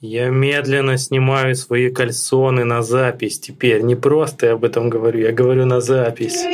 Я 0.00 0.28
медленно 0.28 0.98
снимаю 0.98 1.54
свои 1.56 1.90
кальсоны 1.90 2.64
на 2.64 2.82
запись 2.82 3.40
теперь. 3.40 3.80
Не 3.82 3.94
просто 3.96 4.46
я 4.46 4.52
об 4.52 4.64
этом 4.64 4.90
говорю, 4.90 5.20
я 5.20 5.32
говорю 5.32 5.64
на 5.64 5.80
запись. 5.80 6.44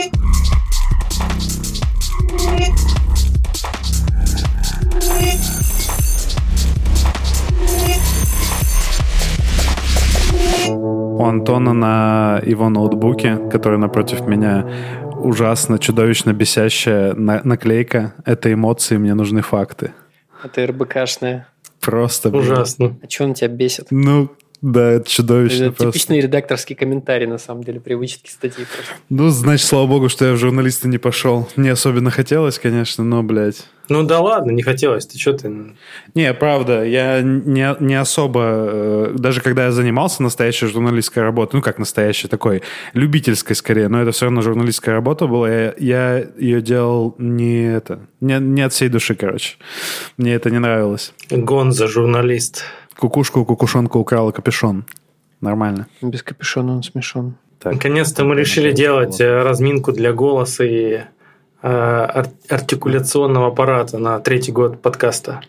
У 10.68 11.24
Антона 11.24 11.72
на 11.72 12.40
его 12.44 12.68
ноутбуке, 12.68 13.36
который 13.50 13.78
напротив 13.78 14.26
меня, 14.26 14.66
ужасно, 15.20 15.78
чудовищно 15.78 16.32
бесящая 16.32 17.14
на- 17.14 17.40
наклейка. 17.44 18.14
Это 18.24 18.52
эмоции, 18.52 18.96
мне 18.96 19.14
нужны 19.14 19.42
факты. 19.42 19.92
Это 20.42 20.66
РБКшная. 20.66 21.46
Просто... 21.82 22.30
блин. 22.30 22.44
Ужасно. 22.44 22.96
А 23.02 23.10
что 23.10 23.24
он 23.24 23.34
тебя 23.34 23.48
бесит? 23.48 23.88
Ну, 23.90 24.30
да, 24.62 24.92
это 24.92 25.10
чудовищно 25.10 25.64
Это 25.64 25.72
просто. 25.72 25.86
типичный 25.98 26.20
редакторский 26.20 26.76
комментарий, 26.76 27.26
на 27.26 27.38
самом 27.38 27.64
деле, 27.64 27.80
при 27.80 27.94
вычетке 27.94 28.30
статьи. 28.30 28.64
просто. 28.64 28.92
Ну, 29.08 29.28
значит, 29.28 29.66
слава 29.66 29.88
богу, 29.88 30.08
что 30.08 30.24
я 30.24 30.32
в 30.34 30.36
журналисты 30.36 30.86
не 30.86 30.98
пошел. 30.98 31.48
Не 31.56 31.70
особенно 31.70 32.12
хотелось, 32.12 32.60
конечно, 32.60 33.02
но, 33.02 33.24
блядь. 33.24 33.66
Ну 33.88 34.04
да 34.04 34.20
ладно, 34.20 34.52
не 34.52 34.62
хотелось. 34.62 35.04
Ты 35.06 35.18
что 35.18 35.32
ты? 35.32 35.52
Не, 36.14 36.32
правда, 36.32 36.84
я 36.84 37.20
не, 37.20 37.76
не 37.80 37.94
особо, 37.96 38.40
э, 38.44 39.14
даже 39.18 39.40
когда 39.40 39.64
я 39.64 39.72
занимался 39.72 40.22
настоящей 40.22 40.66
журналистской 40.66 41.22
работой, 41.22 41.56
ну 41.56 41.62
как 41.62 41.78
настоящей 41.78 42.28
такой, 42.28 42.62
любительской 42.94 43.56
скорее, 43.56 43.88
но 43.88 44.00
это 44.00 44.12
все 44.12 44.26
равно 44.26 44.42
журналистская 44.42 44.94
работа 44.94 45.26
была, 45.26 45.50
я, 45.50 45.74
я 45.78 46.24
ее 46.38 46.62
делал 46.62 47.16
не 47.18 47.70
это, 47.70 48.00
не, 48.20 48.38
не 48.38 48.62
от 48.62 48.72
всей 48.72 48.88
души, 48.88 49.16
короче. 49.16 49.56
Мне 50.16 50.34
это 50.34 50.50
не 50.50 50.60
нравилось. 50.60 51.12
Гонза, 51.30 51.88
журналист. 51.88 52.64
Кукушку 53.06 53.44
кукушонка 53.44 53.96
украла 53.98 54.30
капюшон. 54.30 54.84
Нормально. 55.40 55.86
Без 56.02 56.22
капюшона 56.22 56.76
он 56.76 56.82
смешон. 56.84 57.34
Наконец-то 57.64 58.24
мы 58.24 58.36
решили 58.36 58.70
делать 58.70 59.20
э, 59.20 59.42
разминку 59.42 59.90
для 59.90 60.12
голоса 60.12 60.62
и 60.64 60.92
э, 60.92 61.02
ар- 61.62 62.28
артикуляционного 62.48 63.48
аппарата 63.48 63.98
на 63.98 64.20
третий 64.20 64.52
год 64.52 64.80
подкаста. 64.80 65.40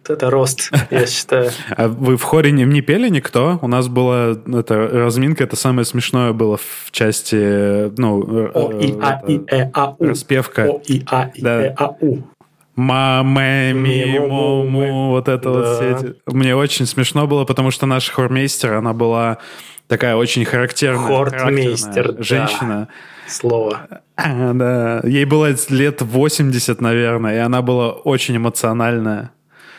Вот 0.00 0.16
это 0.16 0.30
рост, 0.30 0.70
я 0.90 1.06
считаю. 1.06 1.50
А 1.76 1.88
вы 1.88 2.16
в 2.16 2.22
хоре 2.22 2.52
не, 2.52 2.64
не 2.64 2.80
пели 2.80 3.10
никто? 3.10 3.58
У 3.60 3.68
нас 3.68 3.88
была 3.88 4.30
это, 4.30 4.88
разминка, 4.88 5.44
это 5.44 5.56
самое 5.56 5.84
смешное 5.84 6.32
было 6.32 6.56
в 6.56 6.90
части, 6.90 7.36
э, 7.38 7.90
ну, 7.98 8.22
э, 8.46 8.50
О, 8.54 8.72
И, 8.80 8.94
А, 8.98 9.22
И, 9.28 9.40
Э, 9.50 9.68
А, 9.74 9.94
У. 9.98 10.04
распевка. 10.06 10.70
О, 10.70 10.80
И, 10.86 11.02
А, 11.06 11.30
И, 11.34 11.42
Да. 11.42 11.64
Э, 11.66 11.74
А, 11.76 11.94
У. 12.00 12.18
Маме, 12.76 13.74
ми, 13.74 14.20
Ми, 14.20 14.20
му, 14.68 15.08
вот 15.10 15.28
это 15.28 15.50
вот 15.50 15.62
Да. 15.62 15.74
все 15.74 15.90
эти. 15.90 16.14
Мне 16.26 16.54
очень 16.56 16.86
смешно 16.86 17.26
было, 17.26 17.44
потому 17.44 17.70
что 17.70 17.86
наш 17.86 18.10
хормейстер, 18.10 18.74
она 18.74 18.92
была 18.92 19.36
такая 19.86 20.16
очень 20.16 20.44
характерная. 20.44 21.06
Хортмейстер, 21.06 21.92
характерная 21.92 22.16
да. 22.16 22.22
женщина. 22.22 22.88
Слово. 23.28 23.86
А, 24.16 24.52
да. 24.54 25.00
Ей 25.04 25.24
было 25.24 25.54
лет 25.68 26.02
80, 26.02 26.80
наверное, 26.80 27.34
и 27.36 27.38
она 27.38 27.62
была 27.62 27.92
очень 27.92 28.36
эмоциональная. 28.36 29.30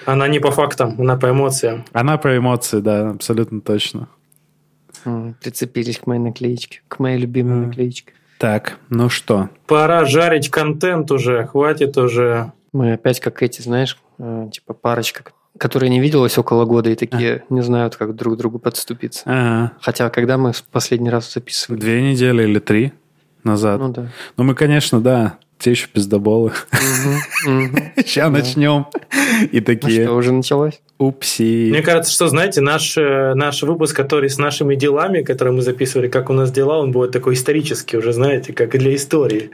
Она 0.06 0.28
не 0.28 0.40
по 0.40 0.52
фактам, 0.52 0.96
она 1.00 1.18
по 1.18 1.30
эмоциям. 1.30 1.84
Она 1.92 2.18
про 2.18 2.38
эмоции, 2.38 2.80
да, 2.80 3.10
абсолютно 3.10 3.60
точно. 3.62 4.08
Прицепились 5.42 6.00
к 6.00 6.08
моей 6.08 6.22
наклеечке, 6.22 6.82
к 6.88 7.00
моей 7.00 7.18
любимой 7.18 7.68
наклеечке. 7.68 8.14
Так, 8.38 8.78
ну 8.90 9.10
что? 9.10 9.50
Пора 9.68 10.06
жарить 10.06 10.50
контент 10.50 11.12
уже, 11.12 11.46
хватит 11.48 11.98
уже. 11.98 12.52
Мы 12.76 12.92
опять 12.92 13.22
как 13.22 13.42
эти, 13.42 13.62
знаешь, 13.62 13.98
э, 14.20 14.50
типа 14.52 14.74
парочка, 14.74 15.24
которая 15.58 15.90
не 15.90 16.02
виделась 16.02 16.38
около 16.38 16.66
года 16.66 16.90
и 16.90 16.96
такие 16.96 17.46
не 17.50 17.62
знают, 17.62 17.96
как 17.96 18.14
друг 18.18 18.36
к 18.36 18.38
другу 18.38 18.60
подступиться. 18.60 19.24
Ага. 19.26 19.72
Хотя, 19.80 20.10
когда 20.10 20.38
мы 20.38 20.52
в 20.52 20.62
последний 20.64 21.10
раз 21.10 21.32
записывали? 21.34 21.80
Две 21.80 22.02
недели 22.02 22.44
или 22.44 22.60
три 22.60 22.92
назад. 23.46 23.80
Ну 23.80 23.94
да. 23.94 24.12
Ну, 24.36 24.44
мы, 24.44 24.56
конечно, 24.56 25.00
да, 25.00 25.38
те 25.58 25.72
еще 25.72 25.88
пиздоболы. 25.88 26.52
Сейчас 27.96 28.30
начнем. 28.30 28.88
И 29.54 29.60
Ну 29.60 29.66
такие, 29.66 30.04
что, 30.04 30.14
уже 30.14 30.34
началось? 30.34 30.82
упси. 30.98 31.70
Мне 31.72 31.82
кажется, 31.82 32.12
что, 32.12 32.28
знаете, 32.28 32.60
наш, 32.60 32.98
э, 32.98 33.36
наш 33.36 33.64
выпуск, 33.64 33.96
который 33.96 34.30
с 34.30 34.38
нашими 34.38 34.76
делами, 34.76 35.22
который 35.22 35.54
мы 35.54 35.62
записывали, 35.62 36.10
как 36.10 36.30
у 36.30 36.34
нас 36.34 36.52
дела, 36.52 36.80
он 36.80 36.92
будет 36.92 37.12
такой 37.12 37.36
исторический 37.36 37.96
уже, 37.96 38.12
знаете, 38.12 38.52
как 38.52 38.76
и 38.76 38.80
для 38.80 38.94
истории. 38.96 39.52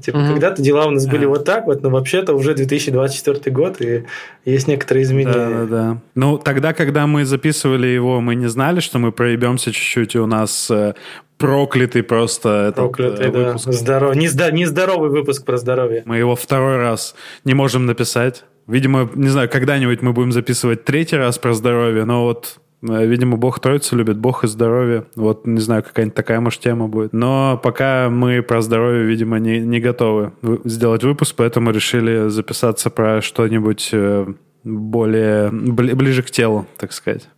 Типа, 0.00 0.18
Мгм. 0.18 0.28
когда-то 0.32 0.62
дела 0.62 0.86
у 0.86 0.90
нас 0.90 1.06
были 1.06 1.24
Ага. 1.24 1.28
вот 1.28 1.44
так 1.44 1.66
вот, 1.66 1.82
но 1.82 1.90
вообще-то 1.90 2.34
уже 2.34 2.54
2024 2.54 3.50
год, 3.50 3.80
и 3.80 4.04
есть 4.44 4.68
некоторые 4.68 5.04
Да, 5.04 5.10
изменения. 5.10 5.34
да, 5.34 5.66
да. 5.66 5.98
Ну, 6.14 6.38
тогда, 6.38 6.72
когда 6.72 7.06
мы 7.06 7.24
записывали 7.24 7.86
его, 7.88 8.20
мы 8.20 8.34
не 8.34 8.48
знали, 8.48 8.80
что 8.80 8.98
мы 8.98 9.12
проебемся 9.12 9.70
чуть-чуть, 9.72 10.14
и 10.14 10.18
у 10.18 10.26
нас 10.26 10.70
э, 10.70 10.94
проклятый 11.38 12.02
просто 12.02 12.48
этот, 12.68 12.76
Проклятый, 12.76 13.26
э, 13.26 13.30
да. 13.32 13.38
выпуск. 13.48 13.72
Здоров... 13.72 14.14
Нездо- 14.16 14.52
Нездоровый 14.52 15.10
выпуск 15.10 15.44
про 15.44 15.56
здоровье. 15.58 16.02
Мы 16.06 16.16
его 16.18 16.36
второй 16.36 16.76
раз 16.78 17.14
не 17.44 17.54
можем 17.54 17.86
написать. 17.86 18.44
Видимо, 18.68 19.10
не 19.14 19.28
знаю, 19.28 19.48
когда-нибудь 19.50 20.02
мы 20.02 20.12
будем 20.12 20.30
записывать 20.32 20.84
третий 20.84 21.16
раз 21.16 21.38
про 21.38 21.52
здоровье, 21.52 22.04
но 22.04 22.24
вот 22.24 22.56
э, 22.56 22.71
Видимо, 22.82 23.36
Бог 23.36 23.60
Троицу 23.60 23.96
любит, 23.96 24.18
Бог 24.18 24.42
и 24.42 24.48
здоровье. 24.48 25.06
Вот, 25.14 25.46
не 25.46 25.60
знаю, 25.60 25.84
какая-нибудь 25.84 26.16
такая, 26.16 26.40
может, 26.40 26.60
тема 26.60 26.88
будет. 26.88 27.12
Но 27.12 27.58
пока 27.62 28.10
мы 28.10 28.42
про 28.42 28.60
здоровье, 28.60 29.04
видимо, 29.04 29.38
не, 29.38 29.60
не 29.60 29.78
готовы 29.78 30.32
вы- 30.42 30.60
сделать 30.64 31.04
выпуск, 31.04 31.34
поэтому 31.36 31.70
решили 31.70 32.28
записаться 32.28 32.90
про 32.90 33.22
что-нибудь 33.22 33.90
э, 33.92 34.26
более 34.64 35.50
бли- 35.50 35.94
ближе 35.94 36.22
к 36.24 36.30
телу, 36.32 36.66
так 36.76 36.92
сказать. 36.92 37.28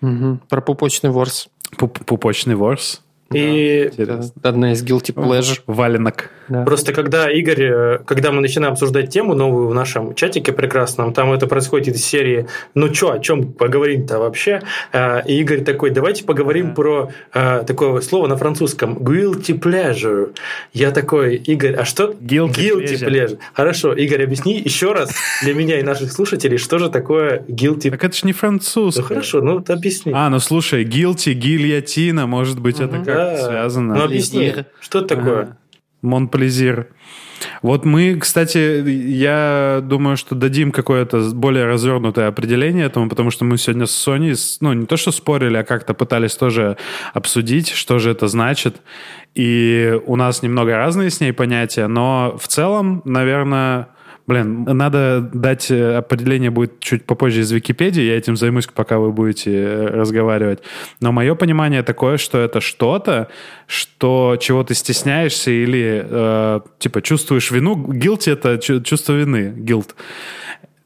Мгм. 0.00 0.40
Про 0.48 0.62
пупочный 0.62 1.10
ворс. 1.10 1.48
Пуп- 1.76 2.02
Пупочный 2.06 2.54
ворс. 2.54 3.02
И 3.32 3.90
Это 3.92 4.02
Интересно. 4.02 4.32
одна 4.42 4.72
из 4.72 4.82
guilty 4.82 5.12
pleasure. 5.12 5.60
Валенок. 5.66 6.30
Да. 6.48 6.64
Просто 6.64 6.94
когда 6.94 7.30
Игорь, 7.30 7.62
э, 7.62 7.98
когда 8.06 8.32
мы 8.32 8.40
начинаем 8.40 8.72
обсуждать 8.72 9.10
тему 9.10 9.34
новую 9.34 9.68
в 9.68 9.74
нашем 9.74 10.14
чатике 10.14 10.52
прекрасном, 10.52 11.12
там 11.12 11.30
это 11.32 11.46
происходит 11.46 11.94
из 11.96 12.04
серии 12.06 12.46
«Ну 12.74 12.88
чё, 12.88 13.12
о 13.12 13.18
чем 13.18 13.52
поговорим-то 13.52 14.18
вообще?» 14.18 14.62
Э, 14.94 15.20
И 15.26 15.38
Игорь 15.40 15.60
такой 15.62 15.90
«Давайте 15.90 16.24
поговорим 16.24 16.68
Да. 16.68 16.74
про 16.74 17.10
э, 17.34 17.64
такое 17.66 18.00
слово 18.00 18.28
на 18.28 18.36
французском 18.38 18.96
«guilty 18.96 19.60
pleasure». 19.60 20.30
Я 20.72 20.90
такой 20.90 21.36
«Игорь, 21.36 21.74
а 21.74 21.84
что?» 21.84 22.14
Guilty 22.18 22.54
pleasure. 22.82 23.08
pleasure. 23.10 23.38
Хорошо, 23.52 23.92
Игорь, 23.92 24.24
объясни 24.24 24.58
еще 24.58 24.92
раз 24.92 25.10
для 25.42 25.52
меня 25.52 25.78
и 25.78 25.82
наших 25.82 26.12
слушателей, 26.12 26.56
что 26.56 26.78
же 26.78 26.88
такое 26.88 27.40
guilty 27.46 27.90
Так 27.90 28.04
это 28.04 28.16
ж 28.16 28.22
не 28.22 28.32
француз. 28.32 28.96
Ну 28.96 29.02
хорошо, 29.02 29.42
ну 29.42 29.54
вот 29.58 29.68
объясни. 29.68 30.12
А, 30.14 30.30
ну 30.30 30.38
слушай, 30.38 30.84
guilty, 30.86 31.34
гильотина, 31.34 32.26
может 32.26 32.58
быть, 32.58 32.80
это 32.80 32.96
Мгм. 32.96 33.04
Да. 33.18 33.36
связано. 33.36 33.94
Ну 33.94 34.04
объясни, 34.04 34.54
что 34.80 35.00
это 35.00 35.16
такое? 35.16 35.56
Монплезир. 36.02 36.88
Вот 37.62 37.84
мы, 37.84 38.16
кстати, 38.16 38.88
я 38.88 39.80
думаю, 39.82 40.16
что 40.16 40.34
дадим 40.34 40.72
какое-то 40.72 41.30
более 41.30 41.66
развернутое 41.66 42.28
определение 42.28 42.86
этому, 42.86 43.08
потому 43.08 43.30
что 43.30 43.44
мы 43.44 43.58
сегодня 43.58 43.86
с 43.86 43.92
Соней, 43.92 44.34
ну, 44.60 44.72
не 44.72 44.86
то 44.86 44.96
что 44.96 45.12
спорили, 45.12 45.56
а 45.56 45.64
как-то 45.64 45.94
пытались 45.94 46.34
тоже 46.34 46.76
обсудить, 47.14 47.70
что 47.70 47.98
же 47.98 48.10
это 48.10 48.28
значит. 48.28 48.76
И 49.34 50.00
у 50.06 50.16
нас 50.16 50.42
немного 50.42 50.76
разные 50.76 51.10
с 51.10 51.20
ней 51.20 51.32
понятия, 51.32 51.86
но 51.86 52.36
в 52.40 52.48
целом, 52.48 53.02
наверное, 53.04 53.88
Блин, 54.28 54.64
надо 54.64 55.22
дать 55.32 55.70
э, 55.70 55.96
определение 55.96 56.50
будет 56.50 56.80
чуть 56.80 57.06
попозже 57.06 57.40
из 57.40 57.50
Википедии, 57.50 58.02
я 58.02 58.18
этим 58.18 58.36
займусь, 58.36 58.66
пока 58.66 58.98
вы 58.98 59.10
будете 59.10 59.50
э, 59.50 59.86
разговаривать. 59.86 60.58
Но 61.00 61.12
мое 61.12 61.34
понимание 61.34 61.82
такое, 61.82 62.18
что 62.18 62.36
это 62.36 62.60
что-то, 62.60 63.28
что 63.66 64.36
чего 64.38 64.62
ты 64.64 64.74
стесняешься 64.74 65.50
или 65.50 66.04
э, 66.06 66.60
типа 66.78 67.00
чувствуешь 67.00 67.50
вину. 67.50 67.74
Guilty— 67.74 68.30
это 68.34 68.58
чу- 68.58 68.82
чувство 68.82 69.14
вины, 69.14 69.54
guilt. 69.56 69.94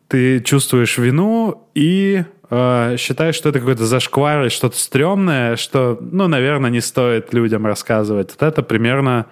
Ты 0.07 0.39
чувствуешь 0.39 0.97
вину 0.99 1.67
и 1.75 2.23
э, 2.49 2.97
считаешь, 2.97 3.35
что 3.35 3.49
это 3.49 3.59
какой-то 3.59 3.87
зашквар 3.87 4.53
что-то 4.53 4.79
стрёмное, 4.79 5.57
что, 5.57 5.99
ну, 6.01 6.29
наверное, 6.29 6.71
не 6.71 6.81
стоит 6.81 7.35
людям 7.35 7.67
рассказывать. 7.67 8.37
Вот 8.39 8.47
это 8.47 8.63
примерно 8.63 9.27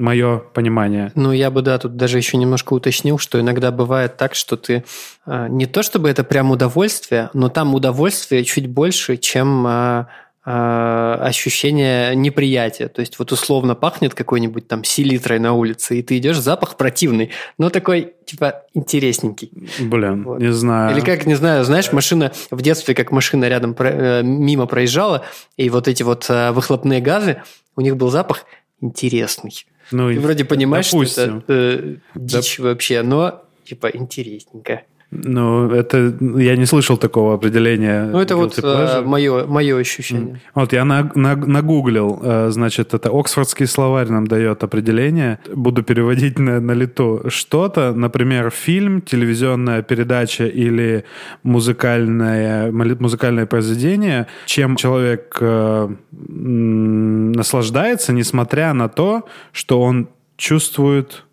мое 0.00 0.38
понимание. 0.38 1.12
Ну, 1.14 1.32
я 1.32 1.50
бы, 1.50 1.62
да, 1.62 1.78
тут 1.78 1.96
даже 1.96 2.16
еще 2.16 2.36
немножко 2.36 2.72
уточнил, 2.72 3.18
что 3.18 3.40
иногда 3.40 3.70
бывает 3.70 4.16
так, 4.16 4.34
что 4.34 4.56
ты 4.56 4.84
а, 5.26 5.48
не 5.48 5.66
то 5.66 5.82
чтобы 5.82 6.08
это 6.08 6.24
прям 6.24 6.50
удовольствие, 6.50 7.30
но 7.34 7.48
там 7.48 7.74
удовольствие 7.74 8.44
чуть 8.44 8.66
больше, 8.66 9.16
чем 9.16 9.66
а, 9.66 10.08
а, 10.42 11.18
ощущение 11.22 12.16
неприятия. 12.16 12.88
То 12.88 13.00
есть 13.00 13.18
вот 13.18 13.30
условно 13.30 13.74
пахнет 13.74 14.14
какой-нибудь 14.14 14.66
там 14.66 14.84
селитрой 14.84 15.38
на 15.38 15.52
улице, 15.52 15.98
и 15.98 16.02
ты 16.02 16.16
идешь, 16.16 16.38
запах 16.38 16.76
противный, 16.76 17.30
но 17.58 17.68
такой 17.68 18.14
типа 18.24 18.62
интересненький. 18.72 19.52
Блин, 19.78 20.24
Вот. 20.24 20.40
не 20.40 20.52
знаю. 20.52 20.96
Или 20.96 21.04
как, 21.04 21.26
не 21.26 21.34
знаю, 21.34 21.64
знаешь, 21.64 21.92
машина 21.92 22.32
в 22.50 22.62
детстве, 22.62 22.94
как 22.94 23.12
машина 23.12 23.48
рядом 23.48 23.76
э, 23.78 24.22
мимо 24.22 24.64
проезжала, 24.64 25.24
и 25.58 25.68
вот 25.68 25.88
эти 25.88 26.02
вот 26.02 26.24
э, 26.30 26.52
выхлопные 26.52 27.02
газы, 27.02 27.42
у 27.76 27.82
них 27.82 27.96
был 27.96 28.10
запах 28.10 28.46
интересный. 28.80 29.66
Ну, 29.90 30.12
Ты 30.12 30.20
вроде 30.20 30.44
понимаешь, 30.44 30.90
допустим. 30.90 31.42
что 31.42 31.52
это 31.52 31.52
э, 31.52 31.96
дичь 32.14 32.58
вообще, 32.58 33.02
но 33.02 33.44
типа 33.64 33.88
интересненько. 33.88 34.82
Ну, 35.12 35.72
это 35.72 36.14
я 36.36 36.56
не 36.56 36.66
слышал 36.66 36.96
такого 36.96 37.34
определения. 37.34 38.04
Ну, 38.04 38.20
это 38.20 38.36
вот 38.36 38.56
э, 38.62 39.02
мое, 39.04 39.44
мое 39.44 39.76
ощущение. 39.76 40.40
Вот 40.54 40.72
я 40.72 40.84
на, 40.84 41.10
на, 41.16 41.34
нагуглил, 41.34 42.20
э, 42.22 42.50
значит, 42.50 42.94
это 42.94 43.10
Оксфордский 43.10 43.66
словарь 43.66 44.08
нам 44.08 44.28
дает 44.28 44.62
определение. 44.62 45.40
Буду 45.52 45.82
переводить 45.82 46.38
на, 46.38 46.60
на 46.60 46.72
лету. 46.72 47.24
Что-то, 47.26 47.92
например, 47.92 48.50
фильм, 48.50 49.00
телевизионная 49.00 49.82
передача 49.82 50.46
или 50.46 51.04
музыкальное, 51.42 52.70
музыкальное 52.70 53.46
произведение, 53.46 54.28
чем 54.46 54.76
человек 54.76 55.36
э, 55.40 55.88
наслаждается, 56.12 58.12
несмотря 58.12 58.72
на 58.74 58.88
то, 58.88 59.26
что 59.52 59.82
он 59.82 60.08
чувствует... 60.36 61.24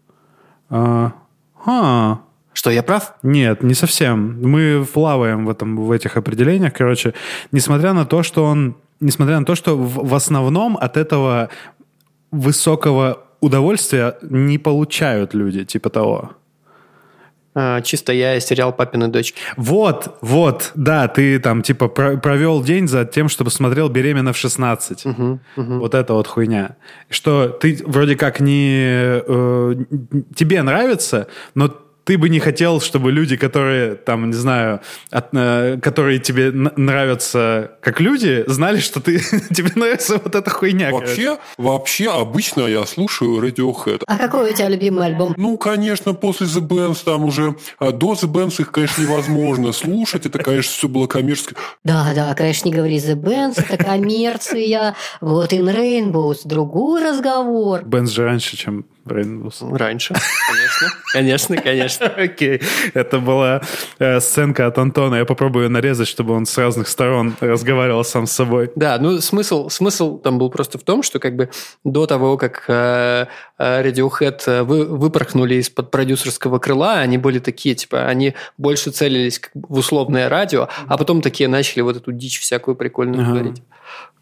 Э, 0.72 1.12
а, 1.70 2.22
что, 2.58 2.72
я 2.72 2.82
прав? 2.82 3.14
Нет, 3.22 3.62
не 3.62 3.76
совсем. 3.76 4.42
Мы 4.42 4.84
плаваем 4.92 5.46
в, 5.46 5.50
этом, 5.52 5.78
в 5.78 5.92
этих 5.92 6.18
определениях. 6.18 6.74
Короче, 6.74 7.14
несмотря 7.52 7.94
на 7.94 8.04
то, 8.08 8.24
что 8.24 8.46
он... 8.46 8.76
Несмотря 9.00 9.40
на 9.40 9.46
то, 9.46 9.54
что 9.54 9.78
в, 9.78 10.10
в 10.10 10.16
основном 10.16 10.76
от 10.76 10.98
этого 10.98 11.50
высокого 12.32 13.20
удовольствия 13.42 14.18
не 14.24 14.58
получают 14.58 15.36
люди, 15.36 15.66
типа 15.66 15.92
того. 15.92 16.32
А, 17.54 17.82
чисто 17.82 18.12
я 18.12 18.36
и 18.36 18.40
сериал 18.40 18.74
«Папины 18.74 19.08
дочки». 19.08 19.40
Вот, 19.56 20.18
вот, 20.22 20.72
да, 20.74 21.08
ты 21.08 21.38
там 21.38 21.62
типа 21.62 21.88
провел 21.90 22.64
день 22.64 22.88
за 22.88 23.06
тем, 23.06 23.30
чтобы 23.30 23.52
смотрел 23.52 23.88
«Беременна 23.88 24.34
в 24.34 24.36
16». 24.36 25.08
Угу, 25.12 25.40
угу. 25.58 25.80
Вот 25.80 25.94
это 25.94 26.16
вот 26.16 26.26
хуйня. 26.26 26.76
Что 27.08 27.50
ты 27.50 27.84
вроде 27.86 28.16
как 28.16 28.40
не... 28.40 29.22
Э, 29.28 29.76
тебе 30.36 30.64
нравится, 30.64 31.28
но 31.54 31.72
ты 32.08 32.18
бы 32.18 32.30
не 32.30 32.40
хотел, 32.40 32.80
чтобы 32.80 33.12
люди, 33.12 33.36
которые, 33.36 33.96
там, 33.96 34.30
не 34.30 34.36
знаю, 34.36 34.80
от, 35.12 35.28
э, 35.34 35.78
которые 35.82 36.20
тебе 36.20 36.52
нравятся 36.54 37.72
как 37.82 38.00
люди, 38.00 38.46
знали, 38.48 38.80
что 38.80 39.02
ты, 39.02 39.20
тебе 39.54 39.72
нравится 39.76 40.18
вот 40.24 40.34
эта 40.34 40.50
хуйня. 40.50 40.92
Вообще, 40.92 41.38
вообще, 41.58 42.10
обычно 42.10 42.62
я 42.62 42.86
слушаю 42.86 43.42
Radiohead. 43.42 44.04
А 44.08 44.18
какой 44.18 44.52
у 44.52 44.54
тебя 44.54 44.70
любимый 44.70 45.06
альбом? 45.06 45.34
Ну, 45.36 45.58
конечно, 45.58 46.14
после 46.14 46.48
The 46.48 46.66
Bands 46.66 47.04
там 47.04 47.26
уже... 47.26 47.58
А 47.78 47.92
до 47.92 48.14
The 48.14 48.32
Bands 48.32 48.62
их, 48.62 48.72
конечно, 48.72 49.02
невозможно 49.02 49.74
слушать. 49.74 50.26
Это, 50.26 50.40
конечно, 50.40 50.72
все 50.72 50.88
было 50.88 51.08
коммерческое. 51.08 51.58
Да, 51.84 52.14
да, 52.16 52.34
конечно, 52.36 52.70
не 52.70 52.74
говори 52.74 53.00
The 53.00 53.22
Bands, 53.22 53.62
это 53.68 53.84
коммерция. 53.84 54.96
Вот 55.20 55.52
In 55.52 55.76
Rainbows, 55.76 56.40
другой 56.46 57.04
разговор. 57.04 57.82
Bands 57.82 58.12
же 58.12 58.24
раньше, 58.24 58.56
чем 58.56 58.86
Rainbows. 59.08 59.76
Раньше, 59.76 60.14
конечно. 60.14 60.88
Конечно, 61.14 61.58
конечно. 61.58 62.08
Окей. 62.18 62.62
Это 62.94 63.20
была 63.20 63.62
э, 63.98 64.20
сценка 64.20 64.68
от 64.68 64.78
Антона. 64.78 65.16
Я 65.16 65.26
попробую 65.26 65.70
нарезать, 65.70 66.08
чтобы 66.08 66.34
он 66.34 66.46
с 66.46 66.58
разных 66.58 66.88
сторон 66.88 67.36
разговаривал 67.40 68.04
сам 68.04 68.28
с 68.28 68.32
собой. 68.32 68.72
Да, 68.76 68.98
ну 69.00 69.20
смысл, 69.22 69.70
смысл 69.70 70.18
там 70.18 70.38
был 70.38 70.50
просто 70.50 70.78
в 70.78 70.84
том, 70.84 71.04
что 71.04 71.20
как 71.20 71.36
бы 71.36 71.50
до 71.84 72.06
того, 72.06 72.38
как 72.38 72.66
э, 72.68 73.26
э 73.58 73.84
Radiohead 73.84 74.64
вы, 74.64 74.86
выпорхнули 74.86 75.56
из-под 75.56 75.92
продюсерского 75.92 76.60
крыла, 76.60 76.96
они 76.96 77.18
были 77.18 77.40
такие, 77.40 77.74
типа, 77.74 78.06
они 78.06 78.34
больше 78.58 78.92
целились 78.92 79.42
в 79.54 79.80
условное 79.80 80.30
радио, 80.30 80.68
а 80.88 80.98
потом 80.98 81.22
такие 81.22 81.48
начали 81.48 81.82
вот 81.82 81.98
эту 81.98 82.12
дичь 82.12 82.40
всякую 82.40 82.76
прикольную 82.76 83.26
говорить. 83.26 83.64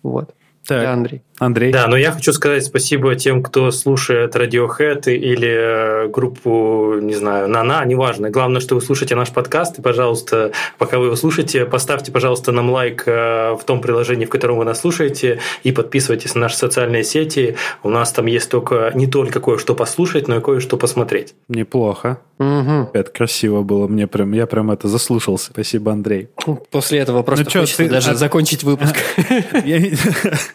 Вот. 0.04 0.34
Так. 0.68 0.82
Да, 0.82 0.94
Андрей. 0.94 1.22
Андрей. 1.38 1.72
Да, 1.72 1.88
но 1.88 1.98
я 1.98 2.12
хочу 2.12 2.32
сказать 2.32 2.64
спасибо 2.64 3.16
тем, 3.16 3.44
кто 3.44 3.70
слушает 3.72 4.36
Radiohead 4.36 5.12
или 5.12 6.06
э, 6.06 6.08
группу, 6.08 6.96
не 7.02 7.14
знаю, 7.14 7.50
Нана, 7.50 7.84
неважно. 7.86 8.30
Главное, 8.30 8.62
что 8.62 8.76
вы 8.76 8.82
слушаете 8.82 9.16
наш 9.16 9.32
подкаст, 9.32 9.78
и, 9.78 9.82
пожалуйста, 9.82 10.54
пока 10.78 10.98
вы 10.98 11.08
его 11.08 11.16
слушаете, 11.16 11.66
поставьте, 11.66 12.12
пожалуйста, 12.12 12.52
нам 12.52 12.70
лайк 12.70 13.04
э, 13.06 13.54
в 13.54 13.64
том 13.66 13.82
приложении, 13.82 14.26
в 14.26 14.30
котором 14.30 14.58
вы 14.58 14.66
нас 14.66 14.80
слушаете, 14.80 15.40
и 15.64 15.72
подписывайтесь 15.72 16.36
на 16.36 16.42
наши 16.42 16.56
социальные 16.56 17.04
сети. 17.04 17.58
У 17.84 17.90
нас 17.90 18.12
там 18.12 18.26
есть 18.26 18.50
только 18.50 18.92
не 18.96 19.08
только 19.08 19.42
кое-что 19.42 19.76
послушать, 19.76 20.28
но 20.28 20.38
и 20.38 20.42
кое-что 20.42 20.78
посмотреть. 20.78 21.36
Неплохо. 21.50 22.20
Угу. 22.40 22.90
Это 22.94 23.12
красиво 23.12 23.62
было. 23.62 23.88
Мне 23.88 24.08
прям, 24.08 24.32
я 24.34 24.46
прям 24.46 24.72
это 24.72 24.88
заслушался. 24.88 25.52
Спасибо, 25.52 25.92
Андрей. 25.92 26.30
После 26.72 27.00
этого 27.00 27.24
просто 27.24 27.46
ну, 27.46 27.62
хочется 27.62 27.84
ты... 27.84 27.90
даже 27.90 28.12
а... 28.12 28.16
закончить 28.16 28.64
выпуск. 28.64 28.96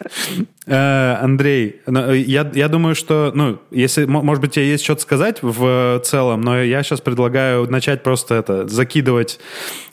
Э, 0.67 1.17
Андрей, 1.21 1.81
ну, 1.87 2.13
я, 2.13 2.49
я 2.53 2.67
думаю, 2.67 2.93
что, 2.93 3.31
ну, 3.33 3.57
если, 3.71 4.05
может 4.05 4.41
быть, 4.41 4.51
тебе 4.51 4.69
есть 4.69 4.83
что-то 4.83 5.01
сказать 5.01 5.39
в 5.41 6.01
целом, 6.05 6.41
но 6.41 6.61
я 6.61 6.83
сейчас 6.83 7.01
предлагаю 7.01 7.69
начать 7.69 8.03
просто 8.03 8.35
это, 8.35 8.67
закидывать 8.67 9.39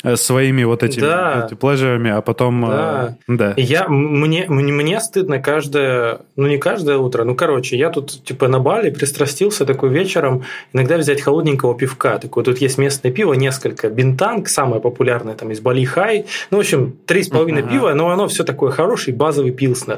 э, 0.03 0.17
своими 0.17 0.65
вот 0.65 0.83
этими 0.83 1.03
да. 1.03 1.49
плежерами, 1.59 2.11
а 2.11 2.21
потом... 2.21 2.65
Э, 2.71 3.15
да. 3.27 3.55
Я, 3.57 3.89
мне, 3.89 4.45
мне, 4.49 4.73
мне 4.73 5.01
стыдно 5.01 5.41
каждое, 5.41 6.21
ну, 6.37 6.47
не 6.47 6.59
каждое 6.59 6.99
утро, 6.99 7.25
ну, 7.25 7.35
короче, 7.35 7.79
я 7.79 7.89
тут, 7.89 8.23
типа, 8.23 8.49
на 8.49 8.59
Бали 8.61 8.91
пристрастился 8.91 9.65
такой 9.65 9.89
вечером 9.89 10.45
иногда 10.75 10.99
взять 10.99 11.23
холодненького 11.23 11.77
пивка. 11.77 12.19
Такой, 12.19 12.45
тут 12.45 12.59
есть 12.59 12.77
местное 12.77 13.11
пиво, 13.11 13.33
несколько. 13.33 13.89
Бинтанг, 13.89 14.49
самое 14.49 14.83
популярное, 14.83 15.35
там, 15.35 15.51
из 15.51 15.61
Бали 15.61 15.85
Хай. 15.85 16.27
Ну, 16.51 16.59
в 16.59 16.61
общем, 16.61 16.95
три 17.07 17.23
с 17.23 17.29
половиной 17.29 17.63
пива, 17.63 17.95
но 17.95 18.11
оно 18.11 18.29
все 18.29 18.45
такое 18.45 18.71
хороший, 18.71 19.15
базовый 19.15 19.53
пилснер. 19.53 19.98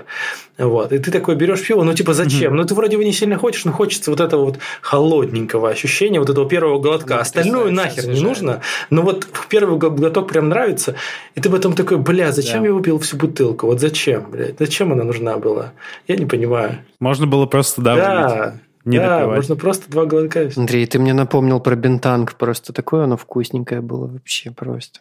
Вот. 0.59 0.93
И 0.93 0.99
ты 0.99 1.11
такой 1.11 1.37
берешь 1.37 1.67
пиво, 1.67 1.83
ну 1.83 1.95
типа 1.95 2.15
зачем? 2.15 2.57
Ну 2.57 2.65
ты 2.65 2.75
вроде 2.75 2.97
бы 2.97 3.05
не 3.05 3.13
сильно 3.13 3.37
хочешь, 3.39 3.65
но 3.65 3.73
хочется 3.73 4.11
вот 4.11 4.21
этого 4.21 4.45
вот 4.45 4.59
холодненького 4.83 5.71
ощущения, 5.71 6.19
вот 6.19 6.31
этого 6.31 6.49
первого 6.49 6.81
глотка. 6.81 7.15
Ну, 7.15 7.21
Остальное 7.21 7.71
нахер 7.71 8.07
не 8.09 8.21
нужно. 8.21 8.61
Но 8.91 9.03
вот 9.03 9.27
первый 9.49 9.79
глоток 9.79 10.29
прям 10.29 10.49
нравится. 10.49 10.95
И 11.35 11.41
ты 11.41 11.49
потом 11.51 11.75
такой, 11.75 11.99
бля, 11.99 12.33
зачем 12.33 12.63
да. 12.63 12.69
я 12.69 12.75
выпил 12.75 12.99
всю 12.99 13.17
бутылку? 13.17 13.67
Вот 13.67 13.81
зачем, 13.81 14.31
блядь? 14.31 14.59
Зачем 14.59 14.93
она 14.93 15.05
нужна 15.05 15.37
была? 15.37 15.73
Я 16.07 16.17
не 16.17 16.27
понимаю. 16.27 16.79
Можно 16.99 17.27
было 17.27 17.47
просто, 17.47 17.81
да, 17.83 17.97
да. 17.97 18.55
Не 18.85 18.99
да, 18.99 19.19
допивать. 19.19 19.37
можно 19.37 19.57
просто 19.57 19.91
два 19.91 20.07
глотка. 20.07 20.51
Андрей, 20.57 20.87
ты 20.87 20.99
мне 20.99 21.13
напомнил 21.13 21.61
про 21.61 21.77
бентанг. 21.77 22.35
Просто 22.35 22.73
такое 22.73 23.05
оно 23.05 23.17
вкусненькое 23.17 23.83
было 23.83 24.07
вообще 24.07 24.51
просто. 24.51 25.01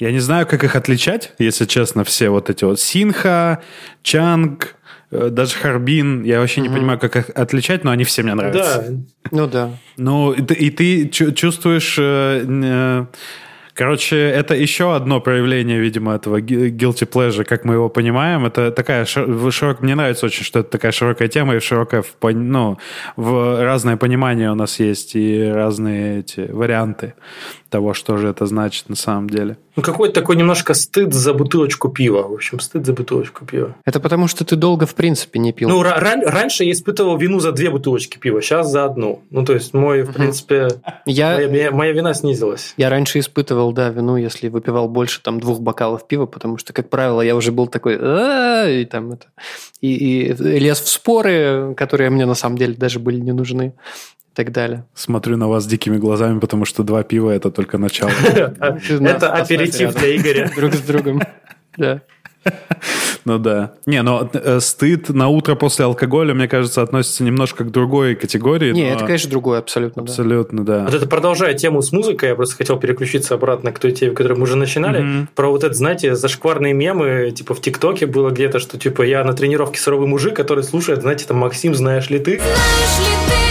Я 0.00 0.10
не 0.12 0.18
знаю, 0.18 0.46
как 0.46 0.64
их 0.64 0.74
отличать, 0.74 1.32
если 1.38 1.66
честно, 1.66 2.02
все 2.02 2.30
вот 2.30 2.50
эти 2.50 2.64
вот 2.64 2.80
Синха, 2.80 3.62
Чанг, 4.02 4.76
Э, 5.10 5.28
даже 5.30 5.56
Харбин, 5.56 6.22
я 6.22 6.40
вообще 6.40 6.60
mm-hmm. 6.60 6.62
не 6.62 6.68
понимаю, 6.68 6.98
как 6.98 7.16
их 7.16 7.30
отличать, 7.34 7.84
но 7.84 7.90
они 7.90 8.04
все 8.04 8.22
мне 8.22 8.34
нравятся. 8.34 8.84
Да, 8.88 9.28
ну 9.30 9.46
да. 9.46 9.70
Ну, 9.96 10.32
и 10.32 10.42
ты, 10.42 10.54
и 10.54 10.70
ты 10.70 11.08
чувствуешь... 11.32 11.96
Э, 11.98 12.44
э, 12.46 13.06
короче, 13.74 14.16
это 14.16 14.54
еще 14.54 14.94
одно 14.94 15.20
проявление, 15.20 15.80
видимо, 15.80 16.14
этого 16.14 16.40
guilty 16.40 17.08
pleasure, 17.10 17.44
как 17.44 17.64
мы 17.64 17.74
его 17.74 17.88
понимаем. 17.88 18.46
Это 18.46 18.70
такая 18.70 19.04
широкая... 19.04 19.76
Мне 19.80 19.96
нравится 19.96 20.26
очень, 20.26 20.44
что 20.44 20.60
это 20.60 20.70
такая 20.70 20.92
широкая 20.92 21.28
тема 21.28 21.56
и 21.56 21.60
широкое, 21.60 22.04
ну, 22.22 22.78
в 23.16 23.64
разное 23.64 23.96
понимание 23.96 24.52
у 24.52 24.54
нас 24.54 24.78
есть 24.78 25.16
и 25.16 25.42
разные 25.42 26.20
эти 26.20 26.40
варианты 26.52 27.14
того, 27.70 27.94
что 27.94 28.16
же 28.16 28.28
это 28.28 28.46
значит 28.46 28.88
на 28.88 28.96
самом 28.96 29.30
деле. 29.30 29.56
Ну, 29.76 29.82
какой-то 29.82 30.14
такой 30.14 30.36
немножко 30.36 30.74
стыд 30.74 31.14
за 31.14 31.32
бутылочку 31.32 31.88
пива. 31.88 32.26
В 32.28 32.34
общем, 32.34 32.60
стыд 32.60 32.84
за 32.84 32.92
бутылочку 32.92 33.46
пива. 33.46 33.76
Это 33.84 34.00
потому, 34.00 34.28
что 34.28 34.44
ты 34.44 34.56
долго, 34.56 34.84
в 34.84 34.94
принципе, 34.94 35.38
не 35.38 35.52
пил. 35.52 35.68
Ну, 35.68 35.82
ран- 35.82 36.26
раньше 36.26 36.64
я 36.64 36.72
испытывал 36.72 37.16
вину 37.16 37.40
за 37.40 37.52
две 37.52 37.70
бутылочки 37.70 38.18
пива, 38.18 38.42
сейчас 38.42 38.70
за 38.70 38.84
одну. 38.84 39.22
Ну, 39.30 39.44
то 39.44 39.54
есть, 39.54 39.72
мой, 39.72 40.02
в 40.02 40.12
принципе, 40.12 40.68
я... 41.06 41.36
моя, 41.48 41.70
моя 41.70 41.92
вина 41.92 42.12
снизилась. 42.12 42.74
Я 42.76 42.90
раньше 42.90 43.20
испытывал, 43.20 43.72
да, 43.72 43.88
вину, 43.88 44.16
если 44.16 44.48
выпивал 44.48 44.88
больше 44.88 45.22
там 45.22 45.40
двух 45.40 45.60
бокалов 45.60 46.06
пива, 46.06 46.26
потому 46.26 46.58
что, 46.58 46.72
как 46.72 46.90
правило, 46.90 47.22
я 47.22 47.36
уже 47.36 47.52
был 47.52 47.68
такой, 47.68 47.94
и 47.94 48.84
там 48.84 49.12
это, 49.12 49.26
и, 49.80 49.94
и 49.94 50.32
лез 50.32 50.80
в 50.80 50.88
споры, 50.88 51.74
которые 51.76 52.10
мне 52.10 52.26
на 52.26 52.34
самом 52.34 52.58
деле 52.58 52.74
даже 52.74 52.98
были 52.98 53.20
не 53.20 53.32
нужны 53.32 53.74
и 54.32 54.36
так 54.36 54.52
далее. 54.52 54.84
Смотрю 54.94 55.36
на 55.36 55.48
вас 55.48 55.66
дикими 55.66 55.96
глазами, 55.96 56.38
потому 56.38 56.64
что 56.64 56.82
два 56.82 57.02
пива– 57.02 57.30
это 57.32 57.50
только 57.50 57.78
начало. 57.78 58.10
Это 58.60 59.32
аперитив 59.32 59.94
для 59.94 60.16
Игоря. 60.16 60.50
Друг 60.56 60.74
с 60.74 60.80
другом. 60.80 61.22
Да. 61.76 62.02
Ну 63.26 63.38
да. 63.38 63.74
Не, 63.84 64.02
но 64.02 64.28
э, 64.32 64.60
стыд 64.60 65.10
на 65.10 65.28
утро 65.28 65.54
после 65.54 65.84
алкоголя, 65.84 66.32
мне 66.32 66.48
кажется, 66.48 66.80
относится 66.80 67.22
немножко 67.22 67.64
к 67.64 67.70
другой 67.70 68.14
категории. 68.14 68.72
Не, 68.72 68.92
это, 68.92 69.04
конечно, 69.04 69.30
другое, 69.30 69.58
абсолютно. 69.58 70.02
Абсолютно, 70.02 70.64
да. 70.64 70.84
Вот 70.84 70.94
это 70.94 71.06
продолжая 71.06 71.52
тему 71.52 71.82
с 71.82 71.92
музыкой, 71.92 72.30
я 72.30 72.34
просто 72.34 72.56
хотел 72.56 72.78
переключиться 72.78 73.34
обратно 73.34 73.72
к 73.72 73.78
той 73.78 73.92
теме, 73.92 74.12
которую 74.12 74.38
мы 74.38 74.44
уже 74.44 74.56
начинали. 74.56 75.26
Про 75.34 75.50
вот 75.50 75.64
это, 75.64 75.74
знаете, 75.74 76.14
зашкварные 76.14 76.72
мемы, 76.72 77.30
типа 77.30 77.54
в 77.54 77.60
ТикТоке 77.60 78.06
было 78.06 78.30
где-то, 78.30 78.58
что 78.58 78.78
типа 78.78 79.02
я 79.02 79.22
на 79.22 79.34
тренировке 79.34 79.78
суровый 79.78 80.08
мужик, 80.08 80.34
который 80.34 80.64
слушает, 80.64 81.02
знаете, 81.02 81.26
там 81.26 81.38
Максим, 81.38 81.74
знаешь 81.74 82.08
ли 82.08 82.18
ты? 82.18 82.38
Знаешь 82.38 82.98
ли 82.98 83.44
ты? 83.44 83.49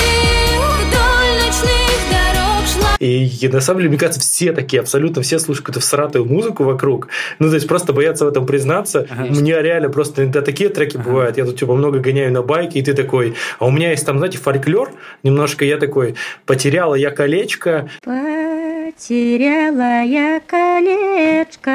И 2.99 3.49
на 3.51 3.61
самом 3.61 3.79
деле, 3.79 3.89
мне 3.89 3.97
кажется, 3.97 4.19
все 4.19 4.51
такие, 4.51 4.81
абсолютно 4.81 5.21
все 5.21 5.39
слушают 5.39 5.65
какую-то 5.65 5.79
всратую 5.79 6.25
музыку 6.25 6.63
вокруг. 6.63 7.07
Ну, 7.39 7.49
то 7.49 7.55
есть 7.55 7.67
просто 7.67 7.93
боятся 7.93 8.25
в 8.25 8.27
этом 8.27 8.45
признаться. 8.45 9.07
Ага. 9.09 9.27
Мне 9.29 9.61
реально 9.61 9.89
просто 9.89 10.23
иногда 10.23 10.41
такие 10.41 10.69
треки 10.69 10.97
ага. 10.97 11.05
бывают. 11.05 11.37
Я 11.37 11.45
тут 11.45 11.57
типа 11.57 11.75
много 11.75 11.99
гоняю 11.99 12.33
на 12.33 12.41
байке, 12.41 12.79
и 12.79 12.81
ты 12.81 12.93
такой, 12.93 13.35
а 13.57 13.67
у 13.67 13.71
меня 13.71 13.91
есть 13.91 14.05
там, 14.05 14.17
знаете, 14.17 14.37
фольклор 14.37 14.91
немножко. 15.23 15.63
Я 15.63 15.77
такой, 15.77 16.15
потеряла 16.45 16.95
я 16.95 17.11
колечко. 17.11 17.89
Потеряла 18.03 20.03
я 20.03 20.41
колечко, 20.45 21.71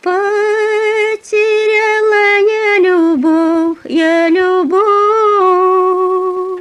потеряла 0.00 1.18
я 2.40 2.78
любовь, 2.88 3.78
я 3.84 4.28
любовь. 4.28 4.87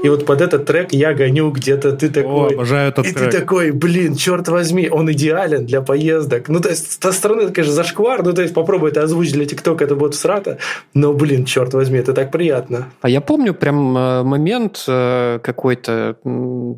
И 0.04 0.10
вот 0.10 0.26
под 0.26 0.42
этот 0.42 0.66
трек 0.66 0.94
я 0.94 1.14
гоню 1.14 1.52
где-то, 1.52 1.94
ты 1.94 2.10
такой... 2.10 2.54
обожаю 2.54 2.90
этот 2.90 3.08
и 3.08 3.14
трек. 3.14 3.32
ты 3.32 3.40
такой, 3.40 3.72
блин, 3.72 4.16
черт 4.16 4.48
возьми, 4.48 4.90
он 4.90 5.12
идеален 5.12 5.66
для 5.66 5.82
поездок. 5.82 6.50
Ну, 6.50 6.60
то 6.60 6.70
есть, 6.70 6.92
с 6.92 6.98
той 6.98 7.14
стороны, 7.14 7.44
это, 7.44 7.54
конечно, 7.54 7.74
зашквар, 7.74 8.24
ну, 8.24 8.34
то 8.34 8.42
есть, 8.42 8.54
попробуй 8.54 8.92
это 8.92 9.04
озвучить 9.04 9.34
для 9.34 9.46
ТикТока, 9.46 9.84
это 9.84 9.96
будет 9.96 10.16
срата, 10.16 10.58
но, 10.94 11.14
блин, 11.14 11.46
черт 11.46 11.74
возьми, 11.74 12.00
это 12.00 12.14
так 12.14 12.32
приятно. 12.32 12.88
А 13.02 13.10
я 13.10 13.22
помню 13.22 13.54
прям 13.54 13.98
э, 13.98 14.24
момент 14.24 14.84
э, 14.88 15.40
какой-то 15.42 16.18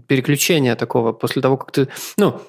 переключения 0.07 0.75
такого 0.75 1.11
после 1.11 1.41
того, 1.41 1.57
как 1.57 1.71
ты, 1.71 1.87
ну, 2.17 2.39